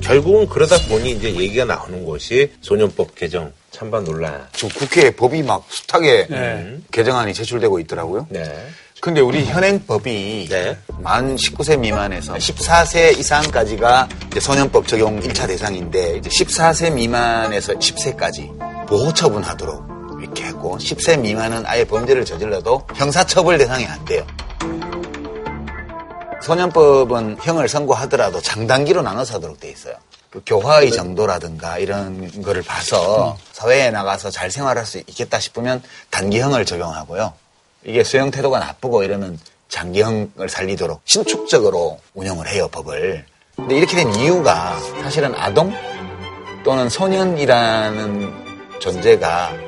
결국은 0.00 0.46
그러다 0.48 0.76
보니 0.88 1.12
이제 1.12 1.34
얘기가 1.34 1.64
나오는 1.64 2.04
것이 2.04 2.52
소년법 2.60 3.14
개정 3.14 3.52
찬반 3.70 4.04
논란. 4.04 4.46
지금 4.52 4.70
국회에 4.70 5.10
법이 5.10 5.42
막 5.42 5.66
숱하게 5.68 6.26
네. 6.30 6.78
개정안이 6.90 7.34
제출되고 7.34 7.78
있더라고요. 7.80 8.26
네. 8.30 8.42
근데 9.00 9.20
우리 9.20 9.44
현행법이 9.44 10.48
네. 10.48 10.76
만 11.00 11.36
19세 11.36 11.78
미만에서 11.78 12.34
14세 12.34 13.18
이상까지가 13.18 14.08
이제 14.30 14.40
소년법 14.40 14.88
적용 14.88 15.20
1차 15.20 15.46
대상인데 15.46 16.16
이제 16.18 16.30
14세 16.30 16.94
미만에서 16.94 17.74
10세까지 17.74 18.86
보호 18.88 19.12
처분하도록 19.12 19.95
했고 20.44 20.78
10세 20.78 21.20
미만은 21.20 21.64
아예 21.66 21.84
범죄를 21.84 22.24
저질러도 22.24 22.86
형사처벌 22.94 23.58
대상이 23.58 23.86
안 23.86 24.04
돼요. 24.04 24.26
소년법은 26.42 27.38
형을 27.40 27.68
선고하더라도 27.68 28.40
장단기로 28.40 29.02
나눠서 29.02 29.34
하도록 29.34 29.58
돼 29.58 29.70
있어요. 29.70 29.94
그 30.30 30.42
교화의 30.44 30.92
정도라든가 30.92 31.78
이런 31.78 32.42
거를 32.42 32.62
봐서 32.62 33.36
사회에 33.52 33.90
나가서 33.90 34.30
잘 34.30 34.50
생활할 34.50 34.84
수 34.84 34.98
있겠다 34.98 35.40
싶으면 35.40 35.82
단기형을 36.10 36.64
적용하고요. 36.66 37.32
이게 37.84 38.04
수용 38.04 38.30
태도가 38.30 38.58
나쁘고 38.58 39.02
이러면 39.02 39.38
장기형을 39.68 40.48
살리도록 40.48 41.00
신축적으로 41.04 41.98
운영을 42.14 42.48
해요, 42.48 42.68
법을. 42.70 43.24
근데 43.56 43.76
이렇게 43.76 43.96
된 43.96 44.14
이유가 44.14 44.78
사실은 45.02 45.34
아동 45.34 45.72
또는 46.64 46.88
소년이라는 46.88 48.78
존재가 48.80 49.65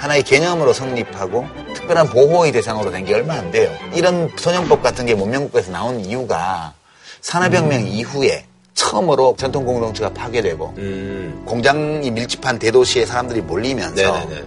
하나의 0.00 0.22
개념으로 0.22 0.72
성립하고 0.72 1.46
특별한 1.74 2.08
보호의 2.08 2.52
대상으로 2.52 2.90
된 2.90 3.04
게 3.04 3.14
얼마 3.14 3.34
안 3.34 3.50
돼요. 3.50 3.70
이런 3.94 4.30
소년법 4.36 4.82
같은 4.82 5.04
게 5.06 5.14
문명국에서 5.14 5.70
나온 5.72 6.00
이유가 6.00 6.72
산업혁명 7.20 7.86
이후에 7.86 8.44
처음으로 8.74 9.34
전통 9.38 9.64
공동체가 9.66 10.10
파괴되고 10.14 10.74
음. 10.78 11.42
공장이 11.44 12.10
밀집한 12.10 12.58
대도시에 12.58 13.04
사람들이 13.04 13.42
몰리면서 13.42 13.94
네네네. 13.94 14.42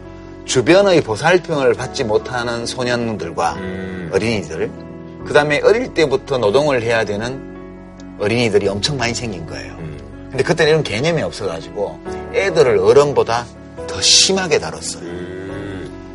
주변의 0.45 1.01
보살핌을 1.01 1.76
받지 1.76 2.04
못하는 2.04 2.66
소년들과 2.66 3.54
음. 3.54 4.10
어린이들, 4.14 4.72
그 5.26 5.34
다음에 5.34 5.62
어릴 5.64 5.93
때부터 5.93 6.38
노동을 6.39 6.82
해야 6.82 7.06
되는 7.06 7.54
어린이들이 8.20 8.68
엄청 8.68 8.97
많이 8.97 9.14
생긴 9.14 9.45
거예요. 9.45 9.74
음. 9.80 10.28
근데 10.30 10.43
그때는 10.43 10.72
이런 10.72 10.84
개념이 10.84 11.22
없어가지고 11.22 11.99
애들을 12.34 12.78
어른보다 12.80 13.45
더 13.88 14.01
심하게 14.01 14.58
다뤘어요. 14.60 15.04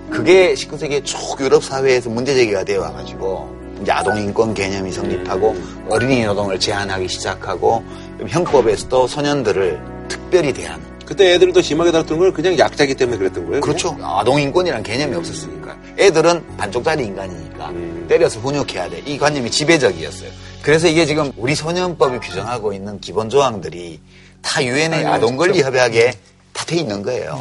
음. 0.09 0.11
그게 0.11 0.55
19세기 0.55 1.05
쭉 1.05 1.17
유럽 1.41 1.63
사회에서 1.63 2.11
문제 2.11 2.35
제기가 2.35 2.65
되어 2.65 2.81
와가지고 2.83 3.57
이제 3.83 3.93
아동 3.93 4.19
인권 4.19 4.55
개념이 4.55 4.91
성립하고 4.91 5.57
어린이 5.89 6.25
노동을 6.25 6.59
제한하기 6.59 7.09
시작하고 7.09 7.85
형법에서도 8.27 9.07
소년들을 9.07 9.81
특별히 10.09 10.53
대하는 10.53 10.85
그때 11.09 11.33
애들을 11.35 11.55
더 11.55 11.63
심하게 11.63 11.91
다뤘던 11.91 12.19
건 12.19 12.33
그냥 12.35 12.59
약자기 12.59 12.95
때문에 12.95 13.17
그랬던 13.17 13.47
거예요? 13.47 13.61
그렇죠. 13.63 13.97
아동 14.03 14.39
인권이라는 14.39 14.83
개념이 14.83 15.17
없었으니까. 15.17 15.75
애들은 15.99 16.57
반쪽짜리 16.59 17.05
인간이니까 17.07 17.71
음. 17.71 18.05
때려서 18.07 18.41
훈육해야 18.41 18.91
돼. 18.91 19.03
이 19.07 19.17
관념이 19.17 19.51
지배적이었어요. 19.51 20.29
그래서 20.61 20.87
이게 20.87 21.07
지금 21.07 21.33
우리 21.39 21.55
소년법이 21.55 22.19
규정하고 22.19 22.75
있는 22.75 23.01
기본 23.01 23.31
조항들이 23.31 24.01
다 24.43 24.63
유엔의 24.63 25.07
아동 25.07 25.37
권리 25.39 25.63
협약에 25.63 26.13
다돼 26.59 26.77
있는 26.77 27.03
거예요. 27.03 27.41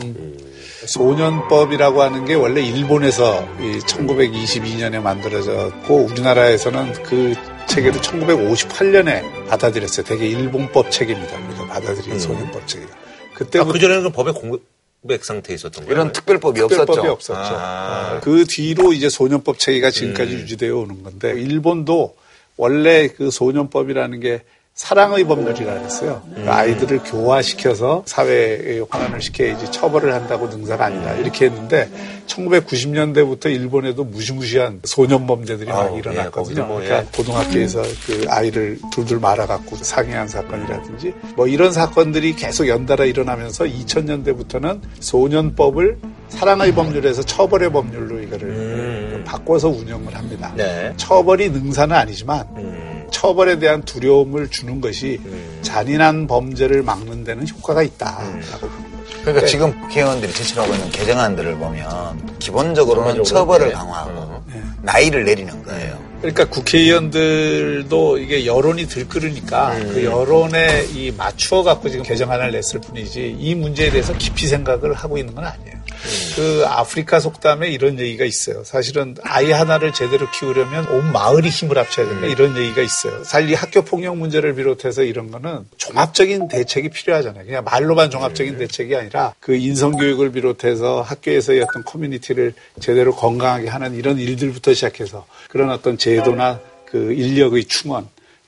소년법이라고 0.85 2.03
하는 2.03 2.25
게 2.25 2.35
원래 2.35 2.61
일본에서 2.61 3.47
1922년에 3.57 5.01
만들어졌고 5.01 5.95
우리나라에서는 5.95 7.03
그 7.03 7.33
체계를 7.67 7.99
1958년에 7.99 9.47
받아들였어요. 9.47 10.05
되게 10.05 10.27
일본법 10.27 10.91
체계입니다. 10.91 11.35
우리가 11.47 11.65
받아들인 11.65 12.19
소년법 12.19 12.67
체계가. 12.67 12.91
아, 12.93 13.33
그때부터 13.33 13.73
그전에는 13.73 14.03
그 14.03 14.11
법에 14.11 14.31
공백 14.31 15.25
상태에 15.25 15.55
있었던 15.55 15.85
거예요? 15.85 15.91
이런 15.91 16.11
특별법이 16.11 16.59
특별법이 16.59 16.99
없었죠. 16.99 17.11
없었죠. 17.11 17.55
아. 17.57 18.13
어, 18.17 18.19
그 18.21 18.45
뒤로 18.45 18.93
이제 18.93 19.09
소년법 19.09 19.57
체계가 19.57 19.89
지금까지 19.89 20.31
유지되어 20.31 20.77
오는 20.77 21.01
건데 21.01 21.31
일본도 21.31 22.15
원래 22.55 23.07
그 23.07 23.31
소년법이라는 23.31 24.19
게 24.19 24.43
사랑의 24.77 25.23
법률이라 25.23 25.73
그랬어요. 25.73 26.21
그 26.35 26.49
아이들을 26.51 26.99
교화시켜서 26.99 28.03
사회에 28.05 28.83
환원을 28.87 29.21
시켜야지 29.21 29.71
처벌을 29.71 30.13
한다고 30.13 30.45
능사가 30.47 30.85
아니다. 30.85 31.13
이렇게 31.15 31.45
했는데 31.45 31.89
1990년대부터 32.27 33.47
일본에도 33.47 34.03
무시무시한 34.03 34.79
소년 34.83 35.25
범죄들이 35.25 35.67
막 35.67 35.91
예, 35.93 35.97
일어났거든요. 35.97 36.65
뭐, 36.65 36.79
그러니까 36.79 36.99
예. 36.99 37.05
고등학교에서 37.11 37.81
그 38.05 38.25
아이를 38.29 38.77
둘둘 38.93 39.19
말아갖고 39.19 39.77
상해한 39.77 40.27
사건이라든지 40.27 41.11
뭐 41.35 41.47
이런 41.47 41.73
사건들이 41.73 42.35
계속 42.35 42.67
연달아 42.67 43.05
일어나면서 43.05 43.65
2000년대부터는 43.65 44.79
소년법을 44.99 45.97
사랑의 46.29 46.75
법률에서 46.75 47.23
처벌의 47.23 47.71
법률로 47.71 48.19
이거를 48.21 48.47
음. 48.47 49.23
바꿔서 49.25 49.69
운영을 49.69 50.13
합니다. 50.15 50.53
네. 50.55 50.93
처벌이 50.97 51.49
능사는 51.49 51.95
아니지만 51.95 52.45
음. 52.57 52.96
처벌에 53.11 53.59
대한 53.59 53.81
두려움을 53.83 54.49
주는 54.49 54.81
것이 54.81 55.19
잔인한 55.61 56.27
범죄를 56.27 56.83
막는 56.83 57.23
데는 57.23 57.47
효과가 57.47 57.83
있다라고 57.83 58.67
거죠. 58.67 59.21
그러니까 59.21 59.45
지금 59.45 59.79
국회의원들이 59.81 60.31
제출하고 60.33 60.73
있는 60.73 60.89
개정안들을 60.89 61.57
보면 61.57 62.37
기본적으로는 62.39 63.23
처벌을 63.23 63.67
네. 63.67 63.73
강화하고 63.73 64.11
어. 64.11 64.43
네. 64.47 64.61
나이를 64.81 65.25
내리는 65.25 65.63
거예요. 65.63 65.97
그러니까 66.21 66.45
국회의원들도 66.45 68.17
이게 68.17 68.45
여론이 68.45 68.87
들끓으니까 68.87 69.73
음. 69.75 69.91
그 69.93 70.03
여론에 70.03 70.85
이 70.93 71.11
맞추어 71.11 71.63
갖고 71.63 71.89
지금 71.89 72.03
개정안을 72.03 72.51
냈을 72.51 72.79
뿐이지 72.81 73.35
이 73.39 73.55
문제에 73.55 73.89
대해서 73.89 74.13
깊이 74.13 74.47
생각을 74.47 74.93
하고 74.93 75.17
있는 75.17 75.35
건 75.35 75.45
아니에요. 75.45 75.76
음. 76.05 76.33
그 76.35 76.63
아프리카 76.67 77.19
속담에 77.19 77.69
이런 77.69 77.99
얘기가 77.99 78.25
있어요. 78.25 78.63
사실은 78.63 79.15
아이 79.23 79.51
하나를 79.51 79.93
제대로 79.93 80.29
키우려면 80.31 80.87
온 80.87 81.11
마을이 81.11 81.49
힘을 81.49 81.77
합쳐야 81.77 82.07
된다. 82.07 82.27
이런 82.27 82.55
얘기가 82.57 82.81
있어요. 82.81 83.23
사실 83.23 83.49
이 83.49 83.53
학교 83.53 83.81
폭력 83.81 84.17
문제를 84.17 84.55
비롯해서 84.55 85.03
이런 85.03 85.31
거는 85.31 85.65
종합적인 85.77 86.47
대책이 86.47 86.89
필요하잖아요. 86.89 87.45
그냥 87.45 87.63
말로만 87.63 88.09
종합적인 88.09 88.57
대책이 88.57 88.95
아니라 88.95 89.33
그 89.39 89.55
인성교육을 89.55 90.31
비롯해서 90.31 91.01
학교에서의 91.01 91.61
어떤 91.61 91.83
커뮤니티를 91.83 92.53
제대로 92.79 93.15
건강하게 93.15 93.67
하는 93.69 93.95
이런 93.95 94.19
일들부터 94.19 94.73
시작해서 94.73 95.25
그런 95.49 95.69
어떤 95.71 95.97
제도나 95.97 96.59
그 96.85 97.13
인력의 97.13 97.65
충원 97.65 98.07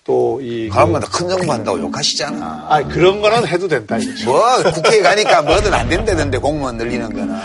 또이 0.09 0.69
그러면 0.69 1.01
큰 1.01 1.29
정부 1.29 1.51
한다고 1.51 1.79
욕하시잖아. 1.79 2.65
아 2.67 2.83
그런 2.87 3.21
거는 3.21 3.47
해도 3.47 3.67
된다. 3.67 3.95
뭐 4.25 4.41
국회에 4.73 5.01
가니까 5.01 5.43
뭐든 5.43 5.71
안 5.71 5.87
된다던데 5.87 6.39
공무원 6.39 6.77
늘리는 6.77 7.13
거는. 7.13 7.35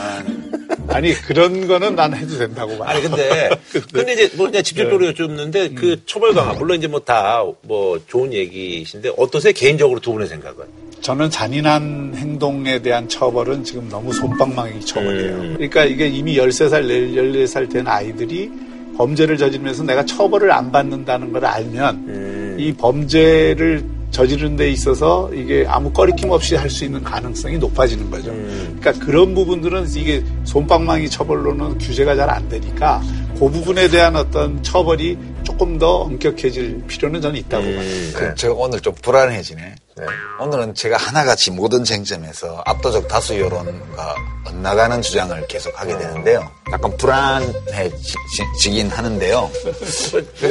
아니 0.88 1.12
그런 1.12 1.66
거는 1.66 1.94
난 1.94 2.14
해도 2.14 2.38
된다고 2.38 2.78
봐. 2.78 2.88
아니 2.88 3.02
근데 3.02 3.50
근데 3.92 4.14
이제 4.14 4.30
뭐 4.36 4.46
그냥 4.46 4.62
직접적으로 4.62 5.06
여쭙는데 5.08 5.70
그 5.70 6.00
처벌 6.06 6.32
강화 6.32 6.54
물론 6.54 6.78
이제 6.78 6.86
뭐다뭐 6.86 8.00
좋은 8.06 8.32
얘기신데 8.32 9.12
어떠세요 9.18 9.52
개인적으로 9.52 10.00
두 10.00 10.12
분의 10.12 10.28
생각은? 10.28 10.64
저는 11.02 11.28
잔인한 11.28 12.14
행동에 12.16 12.80
대한 12.80 13.06
처벌은 13.10 13.62
지금 13.62 13.90
너무 13.90 14.10
손방망이 14.14 14.80
처벌이에요. 14.80 15.36
그러니까 15.56 15.84
이게 15.84 16.06
이미 16.06 16.38
13살, 16.38 17.14
14살 17.14 17.70
된 17.70 17.86
아이들이 17.86 18.50
범죄를 18.97 19.36
저지르면서 19.36 19.82
내가 19.84 20.05
처벌을 20.05 20.51
안 20.53 20.70
받는다는 20.70 21.32
걸 21.32 21.45
알면 21.45 22.57
이 22.59 22.72
범죄를 22.72 23.84
저지른 24.11 24.55
데 24.55 24.70
있어서 24.70 25.28
이게 25.34 25.64
아무 25.66 25.90
꺼리낌 25.92 26.30
없이 26.30 26.55
할 26.55 26.70
수 26.70 26.84
있는 26.84 27.03
가능성이 27.03 27.59
높아지는 27.59 28.11
거죠. 28.11 28.32
그러니까 28.78 28.92
그런 29.05 29.34
부분들은 29.34 29.88
이게 29.97 30.22
손방망이 30.45 31.11
처벌로는 31.11 31.78
규제가 31.78 32.14
잘 32.14 32.30
안 32.30 32.49
되니까 32.49 33.03
그 33.34 33.51
부분에 33.51 33.88
대한 33.88 34.14
어떤 34.14 34.62
처벌이 34.62 35.18
조금 35.42 35.78
더 35.78 35.97
엄격해질 36.03 36.84
필요는 36.86 37.20
저는 37.20 37.36
있다고 37.40 37.64
봐요. 37.64 37.80
그 38.14 38.34
제가 38.36 38.55
오늘 38.55 38.80
좀 38.80 38.95
불안해지네. 39.03 39.74
오늘은 40.40 40.74
제가 40.74 40.97
하나같이 40.97 41.53
모든 41.53 41.84
쟁점에서 41.84 42.62
압도적 42.66 43.07
다수 43.07 43.38
여론과 43.38 44.16
엇나가는 44.49 45.01
주장을 45.01 45.47
계속 45.47 45.78
하게 45.80 45.97
되는데요. 45.97 46.51
약간 46.72 46.97
불안해지긴 46.97 48.90
하는데요. 48.90 49.51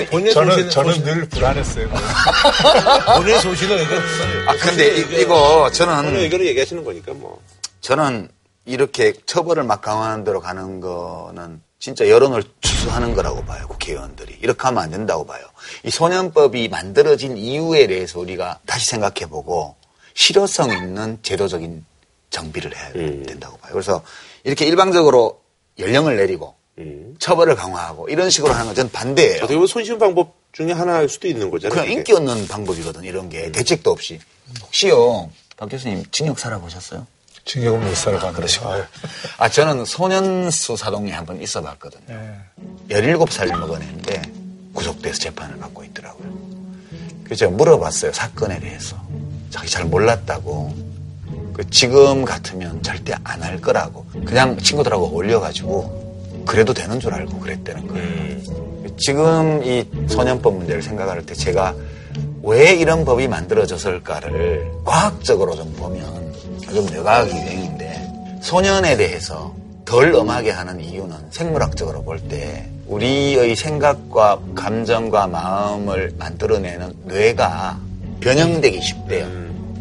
본인의 0.10 0.34
저는 0.34 0.70
저는 0.70 1.04
늘 1.04 1.28
불안했어요. 1.28 1.90
본인의 3.18 3.42
소신은 3.42 3.84
이거 3.84 3.96
아 4.48 4.56
근데 4.58 4.98
이- 4.98 5.26
본인 5.26 5.72
저는 5.74 6.16
의견을 6.16 6.46
얘기하시는 6.48 6.84
거니까 6.86 7.14
뭐. 7.14 7.42
저는 7.82 8.30
이렇게 8.66 9.14
처벌을 9.26 9.64
막 9.64 9.82
강화하는 9.82 10.24
대로 10.24 10.40
가는 10.40 10.80
거는 10.80 11.62
진짜 11.84 12.08
여론을 12.08 12.44
추수하는 12.62 13.14
거라고 13.14 13.44
봐요, 13.44 13.68
국회의원들이. 13.68 14.38
이렇게 14.42 14.62
하면 14.62 14.84
안 14.84 14.90
된다고 14.90 15.26
봐요. 15.26 15.42
이 15.84 15.90
소년법이 15.90 16.70
만들어진 16.70 17.36
이유에 17.36 17.88
대해서 17.88 18.22
우리가 18.22 18.60
다시 18.66 18.86
생각해보고 18.86 19.76
실효성 20.14 20.72
있는 20.72 21.20
제도적인 21.24 21.86
정비를 22.30 22.74
해야 22.74 22.94
된다고 22.94 23.58
봐요. 23.58 23.74
그래서 23.74 24.02
이렇게 24.46 24.66
일방적으로 24.66 25.42
연령을 25.78 26.16
내리고 26.16 26.56
처벌을 27.20 27.58
강화하고 27.58 28.08
이런 28.08 28.30
식으로 28.30 28.54
하는 28.54 28.68
건 28.68 28.76
저는 28.76 28.92
반대예요. 28.94 29.40
어떻게 29.40 29.56
보면 29.56 29.68
손쉬운 29.68 30.00
방법 30.00 30.36
중에 30.54 30.72
하나일 30.72 31.10
수도 31.10 31.28
있는 31.28 31.52
거잖아요. 31.52 31.82
그냥. 31.82 31.92
인기 31.92 32.14
얻는 32.14 32.48
방법이거든, 32.48 33.04
이런 33.04 33.28
게. 33.28 33.52
대책도 33.52 33.92
없이. 33.92 34.22
혹시요, 34.62 35.30
박 35.58 35.68
교수님, 35.68 36.06
징역 36.12 36.40
살아보셨어요? 36.40 37.06
징역은 37.46 37.82
못 37.82 37.96
살아가는 37.96 38.34
그러시고. 38.34 38.66
거죠. 38.66 38.86
아, 39.38 39.50
저는 39.50 39.86
소년수 39.86 40.78
사동에 40.78 41.12
한번 41.12 41.42
있어 41.42 41.62
봤거든요. 41.62 42.02
네. 42.08 42.36
17살을 42.90 43.58
먹어냈는데 43.58 44.22
구속돼서 44.74 45.20
재판을 45.20 45.58
받고 45.58 45.84
있더라고요. 45.86 46.32
그래서 47.24 47.40
제가 47.46 47.52
물어봤어요, 47.52 48.14
사건에 48.14 48.60
대해서. 48.60 48.96
자기 49.50 49.70
잘 49.70 49.86
몰랐다고. 49.86 50.74
그 51.54 51.70
지금 51.70 52.26
같으면 52.26 52.82
절대 52.82 53.14
안 53.24 53.44
할 53.44 53.60
거라고. 53.62 54.06
그냥 54.26 54.58
친구들하고 54.58 55.06
어울려가지고 55.08 56.44
그래도 56.48 56.74
되는 56.74 57.00
줄 57.00 57.14
알고 57.14 57.40
그랬다는 57.40 57.88
거예요. 57.88 58.94
지금 58.98 59.62
이 59.64 59.86
소년법 60.08 60.56
문제를 60.56 60.82
생각할 60.82 61.26
때 61.26 61.34
제가 61.34 61.76
왜 62.42 62.74
이런 62.74 63.06
법이 63.06 63.28
만들어졌을까를 63.28 64.72
과학적으로 64.86 65.56
좀 65.56 65.74
보면 65.74 66.23
좀 66.74 66.86
뇌과학이 66.88 67.32
유행인데 67.32 68.40
소년에 68.42 68.98
대해서 68.98 69.54
덜 69.86 70.14
엄하게 70.14 70.52
하는 70.52 70.80
이유는 70.80 71.16
생물학적으로 71.32 72.04
볼 72.04 72.20
때 72.28 72.68
우리의 72.88 73.56
생각과 73.56 74.40
감정과 74.56 75.28
마음을 75.28 76.14
만들어내는 76.18 76.94
뇌가 77.06 77.80
변형되기 78.20 78.82
쉽대요. 78.82 79.28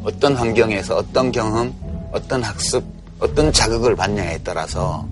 어떤 0.05 0.34
환경에서 0.34 0.97
어떤 0.97 1.32
경험, 1.32 1.72
어떤 2.12 2.43
학습, 2.43 2.84
어떤 3.20 3.53
자극을 3.53 3.97
받냐에 3.97 4.38
따라서 4.45 5.07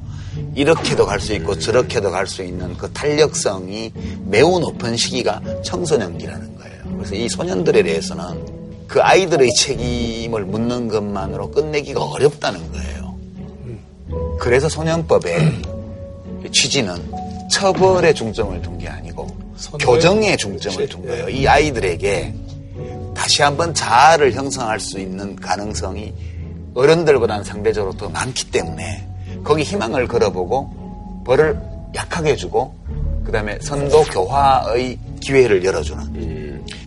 이렇게도 0.54 1.06
갈 1.06 1.20
수 1.20 1.32
있고 1.34 1.58
저렇게도 1.58 2.10
갈 2.10 2.26
수 2.26 2.42
있는 2.42 2.76
그 2.76 2.90
탄력성이 2.92 3.92
매우 4.26 4.58
높은 4.60 4.96
시기가 4.96 5.40
청소년기라는 5.64 6.56
거예요. 6.58 6.96
그래서 6.98 7.14
이 7.14 7.28
소년들에 7.28 7.82
대해서는 7.82 8.59
그 8.90 9.00
아이들의 9.00 9.54
책임을 9.54 10.44
묻는 10.46 10.88
것만으로 10.88 11.52
끝내기가 11.52 12.02
어렵다는 12.02 12.72
거예요. 12.72 13.14
그래서 14.40 14.68
소년법의 14.68 15.62
취지는 16.52 16.96
처벌에 17.50 18.12
중점을 18.12 18.60
둔 18.62 18.78
게 18.78 18.88
아니고 18.88 19.28
교정에 19.78 20.36
중점을 20.36 20.88
둔 20.88 21.06
거예요. 21.06 21.28
이 21.28 21.46
아이들에게 21.46 22.34
다시 23.14 23.42
한번 23.42 23.72
자아를 23.74 24.32
형성할 24.32 24.80
수 24.80 24.98
있는 24.98 25.36
가능성이 25.36 26.12
어른들보다는 26.74 27.44
상대적으로 27.44 27.96
더 27.96 28.08
많기 28.08 28.50
때문에 28.50 29.06
거기 29.44 29.62
희망을 29.62 30.08
걸어보고 30.08 31.22
벌을 31.26 31.60
약하게 31.94 32.34
주고 32.34 32.74
그다음에 33.24 33.58
선도 33.60 34.02
교화의 34.02 34.98
기회를 35.20 35.64
열어주는 35.64 36.39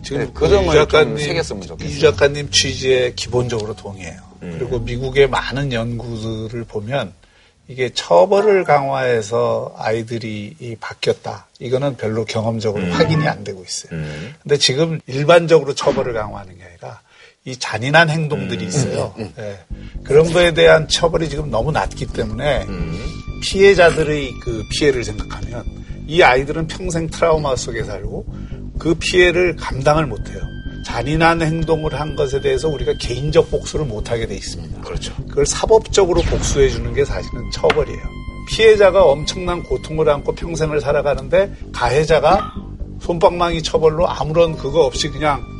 지금 0.04 0.18
네, 0.18 0.30
그 0.34 0.48
점을 0.48 0.72
작가님, 0.74 1.18
새겼으면 1.18 1.62
좋겠어요. 1.62 1.96
유 1.96 2.00
작가님 2.00 2.50
취지에 2.50 3.12
기본적으로 3.16 3.74
동의해요. 3.74 4.20
그리고 4.40 4.78
미국의 4.78 5.28
많은 5.28 5.72
연구들을 5.72 6.64
보면 6.64 7.12
이게 7.66 7.88
처벌을 7.94 8.64
강화해서 8.64 9.74
아이들이 9.78 10.54
이 10.60 10.76
바뀌었다. 10.78 11.46
이거는 11.58 11.96
별로 11.96 12.26
경험적으로 12.26 12.84
확인이 12.92 13.26
안 13.26 13.42
되고 13.42 13.64
있어요. 13.64 13.98
근데 14.42 14.58
지금 14.58 15.00
일반적으로 15.06 15.74
처벌을 15.74 16.12
강화하는 16.12 16.58
게 16.58 16.64
아니라 16.64 17.00
이 17.46 17.56
잔인한 17.56 18.10
행동들이 18.10 18.66
있어요. 18.66 19.14
예. 19.38 19.58
그런 20.02 20.30
거에 20.30 20.52
대한 20.52 20.88
처벌이 20.88 21.28
지금 21.30 21.50
너무 21.50 21.72
낮기 21.72 22.06
때문에 22.06 22.66
피해자들의 23.42 24.30
그 24.42 24.62
피해를 24.70 25.02
생각하면 25.04 25.64
이 26.06 26.22
아이들은 26.22 26.66
평생 26.66 27.08
트라우마 27.08 27.56
속에 27.56 27.82
살고 27.84 28.26
그 28.78 28.94
피해를 28.94 29.56
감당을 29.56 30.06
못해요. 30.06 30.40
잔인한 30.84 31.40
행동을 31.42 31.98
한 31.98 32.14
것에 32.14 32.40
대해서 32.40 32.68
우리가 32.68 32.92
개인적 32.98 33.50
복수를 33.50 33.86
못하게 33.86 34.26
돼 34.26 34.36
있습니다. 34.36 34.82
그렇죠. 34.82 35.14
그걸 35.28 35.46
사법적으로 35.46 36.20
복수해 36.22 36.68
주는 36.68 36.92
게 36.92 37.04
사실은 37.04 37.50
처벌이에요. 37.50 38.02
피해자가 38.48 39.04
엄청난 39.04 39.62
고통을 39.62 40.08
안고 40.08 40.34
평생을 40.34 40.80
살아가는데 40.80 41.52
가해자가 41.72 42.52
손방망이 43.00 43.62
처벌로 43.62 44.08
아무런 44.08 44.56
그거 44.56 44.84
없이 44.84 45.08
그냥 45.08 45.42
예, 45.42 45.53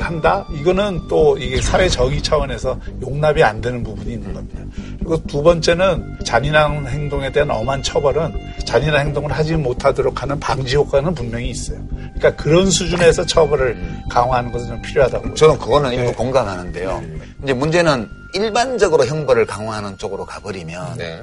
한다? 0.00 0.46
이거는 0.50 1.08
또 1.08 1.36
이게 1.38 1.60
사회 1.60 1.88
정의 1.88 2.22
차원에서 2.22 2.78
용납이 3.02 3.42
안 3.42 3.60
되는 3.60 3.82
부분이 3.82 4.12
있는 4.12 4.32
겁니다. 4.32 4.60
그리고 4.98 5.22
두 5.24 5.42
번째는 5.42 6.18
잔인한 6.24 6.86
행동에 6.86 7.30
대한 7.32 7.50
엄한 7.50 7.82
처벌은 7.82 8.34
잔인한 8.64 9.06
행동을 9.06 9.32
하지 9.32 9.54
못하도록 9.54 10.22
하는 10.22 10.38
방지 10.40 10.76
효과는 10.76 11.14
분명히 11.14 11.50
있어요. 11.50 11.78
그러니까 12.16 12.34
그런 12.36 12.70
수준에서 12.70 13.24
처벌을 13.26 13.78
강화하는 14.10 14.52
것은 14.52 14.68
좀 14.68 14.82
필요하다고 14.82 15.22
봅니다. 15.22 15.38
저는 15.38 15.58
그거는 15.58 15.92
일부 15.92 16.06
네. 16.06 16.12
공감하는데요. 16.12 17.02
이제 17.44 17.52
문제는 17.52 18.08
일반적으로 18.34 19.06
형벌을 19.06 19.46
강화하는 19.46 19.96
쪽으로 19.98 20.26
가버리면 20.26 20.98
네. 20.98 21.22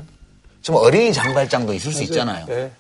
좀 0.62 0.76
어린이 0.76 1.14
장발장도 1.14 1.74
있을 1.74 1.91
수 1.91 2.04
있잖아요. 2.04 2.46
네. 2.48 2.72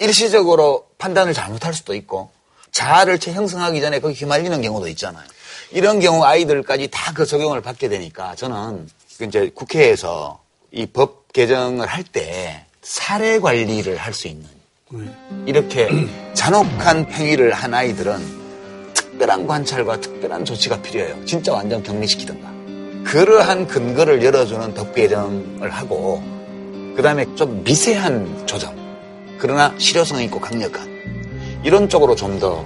일시적으로 0.00 0.86
판단을 0.98 1.32
잘못할 1.32 1.74
수도 1.74 1.94
있고 1.94 2.30
자아를 2.78 3.18
채 3.20 3.32
형성하기 3.32 3.80
전에 3.80 4.00
거기 4.00 4.14
휘말리는 4.14 4.60
경우도 4.60 4.88
있잖아요. 4.88 5.24
이런 5.70 6.00
경우 6.00 6.24
아이들까지 6.24 6.88
다 6.90 7.14
그 7.14 7.24
적용을 7.24 7.60
받게 7.62 7.88
되니까 7.88 8.34
저는 8.34 8.88
이제 9.22 9.50
국회에서 9.54 10.40
이 10.72 10.86
법 10.86 11.32
개정을 11.32 11.86
할 11.86 12.02
때 12.04 12.66
사례 12.82 13.38
관리를 13.38 13.96
할 13.96 14.12
수 14.12 14.26
있는 14.28 14.46
이렇게 15.46 15.88
잔혹한 16.34 17.06
행위를 17.12 17.52
한 17.52 17.72
아이들은 17.74 18.18
특별한 18.94 19.46
관찰과 19.46 20.00
특별한 20.00 20.44
조치가 20.44 20.82
필요해요. 20.82 21.24
진짜 21.24 21.52
완전 21.52 21.80
격리시키든가. 21.82 22.52
그러한 23.04 23.68
근거를 23.68 24.24
열어주는 24.24 24.74
덕배정을 24.74 25.70
하고 25.70 26.20
그 26.96 27.02
다음에 27.02 27.24
좀 27.36 27.62
미세한 27.62 28.46
조정 28.46 28.74
그러나 29.38 29.72
실효성 29.78 30.20
있고 30.22 30.40
강력한 30.40 30.93
이런 31.64 31.88
쪽으로 31.88 32.14
좀 32.14 32.38
더 32.38 32.64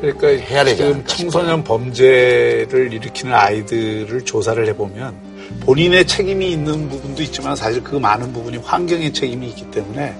그러니까 0.00 0.28
해야 0.28 0.64
되지 0.64 0.76
지금 0.78 1.04
청소년 1.06 1.62
범죄를 1.64 2.92
일으키는 2.92 3.34
아이들을 3.34 4.24
조사를 4.24 4.66
해보면 4.68 5.14
본인의 5.60 6.06
책임이 6.06 6.50
있는 6.50 6.88
부분도 6.88 7.22
있지만 7.24 7.54
사실 7.56 7.82
그 7.82 7.96
많은 7.96 8.32
부분이 8.32 8.58
환경의 8.58 9.12
책임이 9.12 9.48
있기 9.48 9.70
때문에 9.70 10.14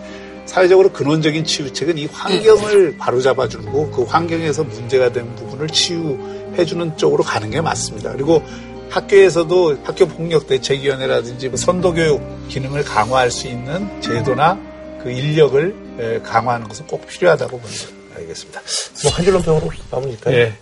사회적으로 0.45 0.93
근원적인 0.93 1.45
치유책은 1.45 1.99
이 1.99 2.07
환경을 2.07 2.97
바로잡아주고 2.99 3.91
그 3.91 4.05
환경에서 4.05 4.63
문제가 4.65 5.11
된 5.11 5.35
부분을 5.35 5.69
치유해주는 5.69 6.97
쪽으로 6.97 7.25
가는 7.25 7.51
게 7.51 7.61
맞습니다. 7.61 8.13
그리고 8.13 8.43
학교에서도 8.91 9.79
학교 9.83 10.07
폭력 10.07 10.47
대책위원회라든지 10.47 11.49
뭐 11.49 11.57
선도교육 11.57 12.49
기능을 12.49 12.85
강화할 12.85 13.31
수 13.33 13.49
있는 13.49 14.01
제도나 14.01 14.59
그 15.03 15.11
인력을 15.11 15.86
강화하는 16.23 16.69
것은 16.69 16.87
꼭 16.87 17.07
필요하다고 17.07 17.59
봅니다. 17.61 17.89
알겠습니다. 18.17 18.61
뭐한 19.05 19.25
줄로 19.25 19.43
평으로 19.43 19.71
마무리할까요? 19.91 20.35
예. 20.37 20.59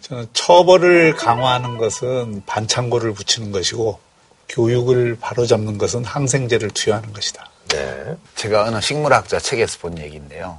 저는 0.00 0.26
처벌을 0.32 1.14
강화하는 1.14 1.78
것은 1.78 2.42
반창고를 2.46 3.12
붙이는 3.12 3.52
것이고 3.52 4.00
교육을 4.48 5.16
바로잡는 5.20 5.78
것은 5.78 6.04
항생제를 6.04 6.70
투여하는 6.70 7.12
것이다. 7.12 7.48
네. 7.68 8.16
제가 8.34 8.64
어느 8.64 8.80
식물학자 8.80 9.38
책에서 9.38 9.78
본 9.78 9.98
얘기인데요. 9.98 10.58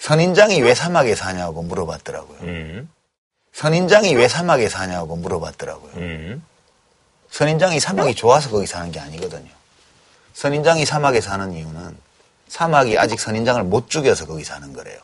선인장이 0.00 0.60
왜 0.62 0.74
사막에 0.74 1.14
사냐고 1.14 1.62
물어봤더라고요. 1.62 2.38
음. 2.42 2.90
선인장이 3.52 4.14
왜 4.14 4.26
사막에 4.26 4.68
사냐고 4.68 5.16
물어봤더라고요. 5.16 5.92
음. 5.96 6.42
선인장이 7.30 7.78
사막이 7.78 8.14
좋아서 8.14 8.50
거기 8.50 8.66
사는 8.66 8.90
게 8.90 8.98
아니거든요. 8.98 9.50
선인장이 10.32 10.84
사막에 10.84 11.20
사는 11.20 11.52
이유는 11.52 11.96
사막이 12.54 12.98
아직 12.98 13.20
선인장을 13.20 13.62
못 13.62 13.88
죽여서 13.88 14.26
거기 14.26 14.42
사는 14.42 14.72
거래요. 14.72 14.98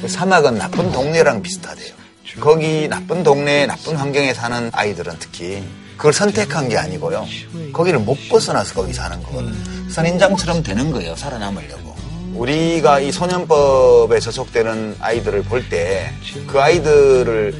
그 0.00 0.06
사막은 0.08 0.56
나쁜 0.56 0.92
동네랑 0.92 1.42
비슷하대요. 1.42 1.92
거기 2.40 2.86
나쁜 2.88 3.24
동네, 3.24 3.66
나쁜 3.66 3.96
환경에 3.96 4.32
사는 4.32 4.70
아이들은 4.72 5.16
특히 5.18 5.62
그걸 5.96 6.12
선택한 6.12 6.68
게 6.68 6.78
아니고요. 6.78 7.26
거기를 7.72 7.98
못 7.98 8.16
벗어나서 8.28 8.72
거기 8.74 8.92
사는 8.92 9.20
거거든요. 9.24 9.90
선인장처럼 9.90 10.62
되는 10.62 10.92
거예요. 10.92 11.16
살아남으려고. 11.16 11.92
우리가 12.34 13.00
이 13.00 13.10
소년법에 13.12 14.20
저촉되는 14.20 14.96
아이들을 15.00 15.42
볼 15.42 15.68
때 15.68 16.10
그 16.46 16.60
아이들을 16.60 17.52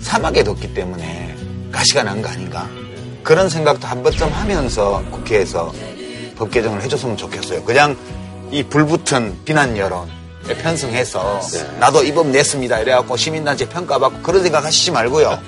사막에 0.00 0.44
뒀기 0.44 0.74
때문에 0.74 1.34
가시가 1.72 2.02
난 2.02 2.20
거 2.22 2.28
아닌가. 2.28 2.68
그런 3.22 3.48
생각도 3.48 3.86
한 3.86 4.02
번쯤 4.02 4.28
하면서 4.32 5.02
국회에서 5.10 5.72
법 6.42 6.50
개정을 6.50 6.82
해줬으면 6.82 7.16
좋겠어요. 7.16 7.62
그냥 7.62 7.96
이 8.50 8.64
불붙은 8.64 9.44
비난 9.44 9.78
여론에 9.78 10.10
편승해서 10.60 11.40
나도 11.78 12.02
이 12.02 12.12
법 12.12 12.26
냈습니다. 12.30 12.80
이래갖고 12.80 13.16
시민단체 13.16 13.68
평가받고 13.68 14.22
그런 14.22 14.42
생각 14.42 14.64
하시지 14.64 14.90
말고요. 14.90 15.38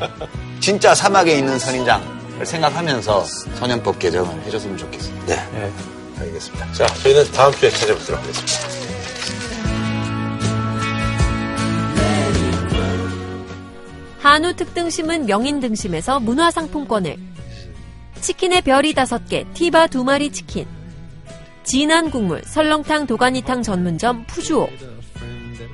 진짜 0.61 0.95
사막에 0.95 1.37
있는 1.37 1.59
선인장을 1.59 2.47
생각하면서 2.47 3.25
소년법 3.59 3.99
개정을 3.99 4.41
해줬으면 4.45 4.79
좋겠습니다. 4.79 5.27
네. 5.35 5.73
알겠습니다. 6.21 6.73
자, 6.73 6.87
저희는 6.87 7.33
다음 7.33 7.53
주에 7.55 7.71
찾아뵙도록 7.71 8.23
하겠습니다. 8.23 8.55
한우 14.21 14.55
특등심은 14.55 15.27
명인 15.27 15.59
등심에서 15.59 16.21
문화상품권을 16.21 17.17
치킨의 18.21 18.63
별이 18.63 18.95
다섯 18.95 19.29
개 19.29 19.45
티바 19.55 19.89
두 19.89 20.05
마리 20.05 20.31
치킨 20.31 20.67
진한 21.65 22.11
국물 22.11 22.43
설렁탕 22.45 23.07
도가니탕 23.07 23.63
전문점 23.63 24.25
푸주오. 24.27 24.69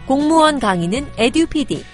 공무원 0.07 0.59
강의는 0.59 1.07
에듀피디. 1.17 1.85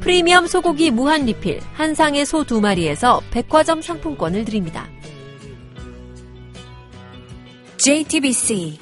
프리미엄 0.00 0.46
소고기 0.46 0.90
무한 0.90 1.24
리필 1.26 1.60
한상의 1.74 2.26
소 2.26 2.44
두 2.44 2.60
마리에서 2.60 3.22
백화점 3.30 3.80
상품권을 3.80 4.44
드립니다. 4.44 4.88
JTBC 7.78 8.78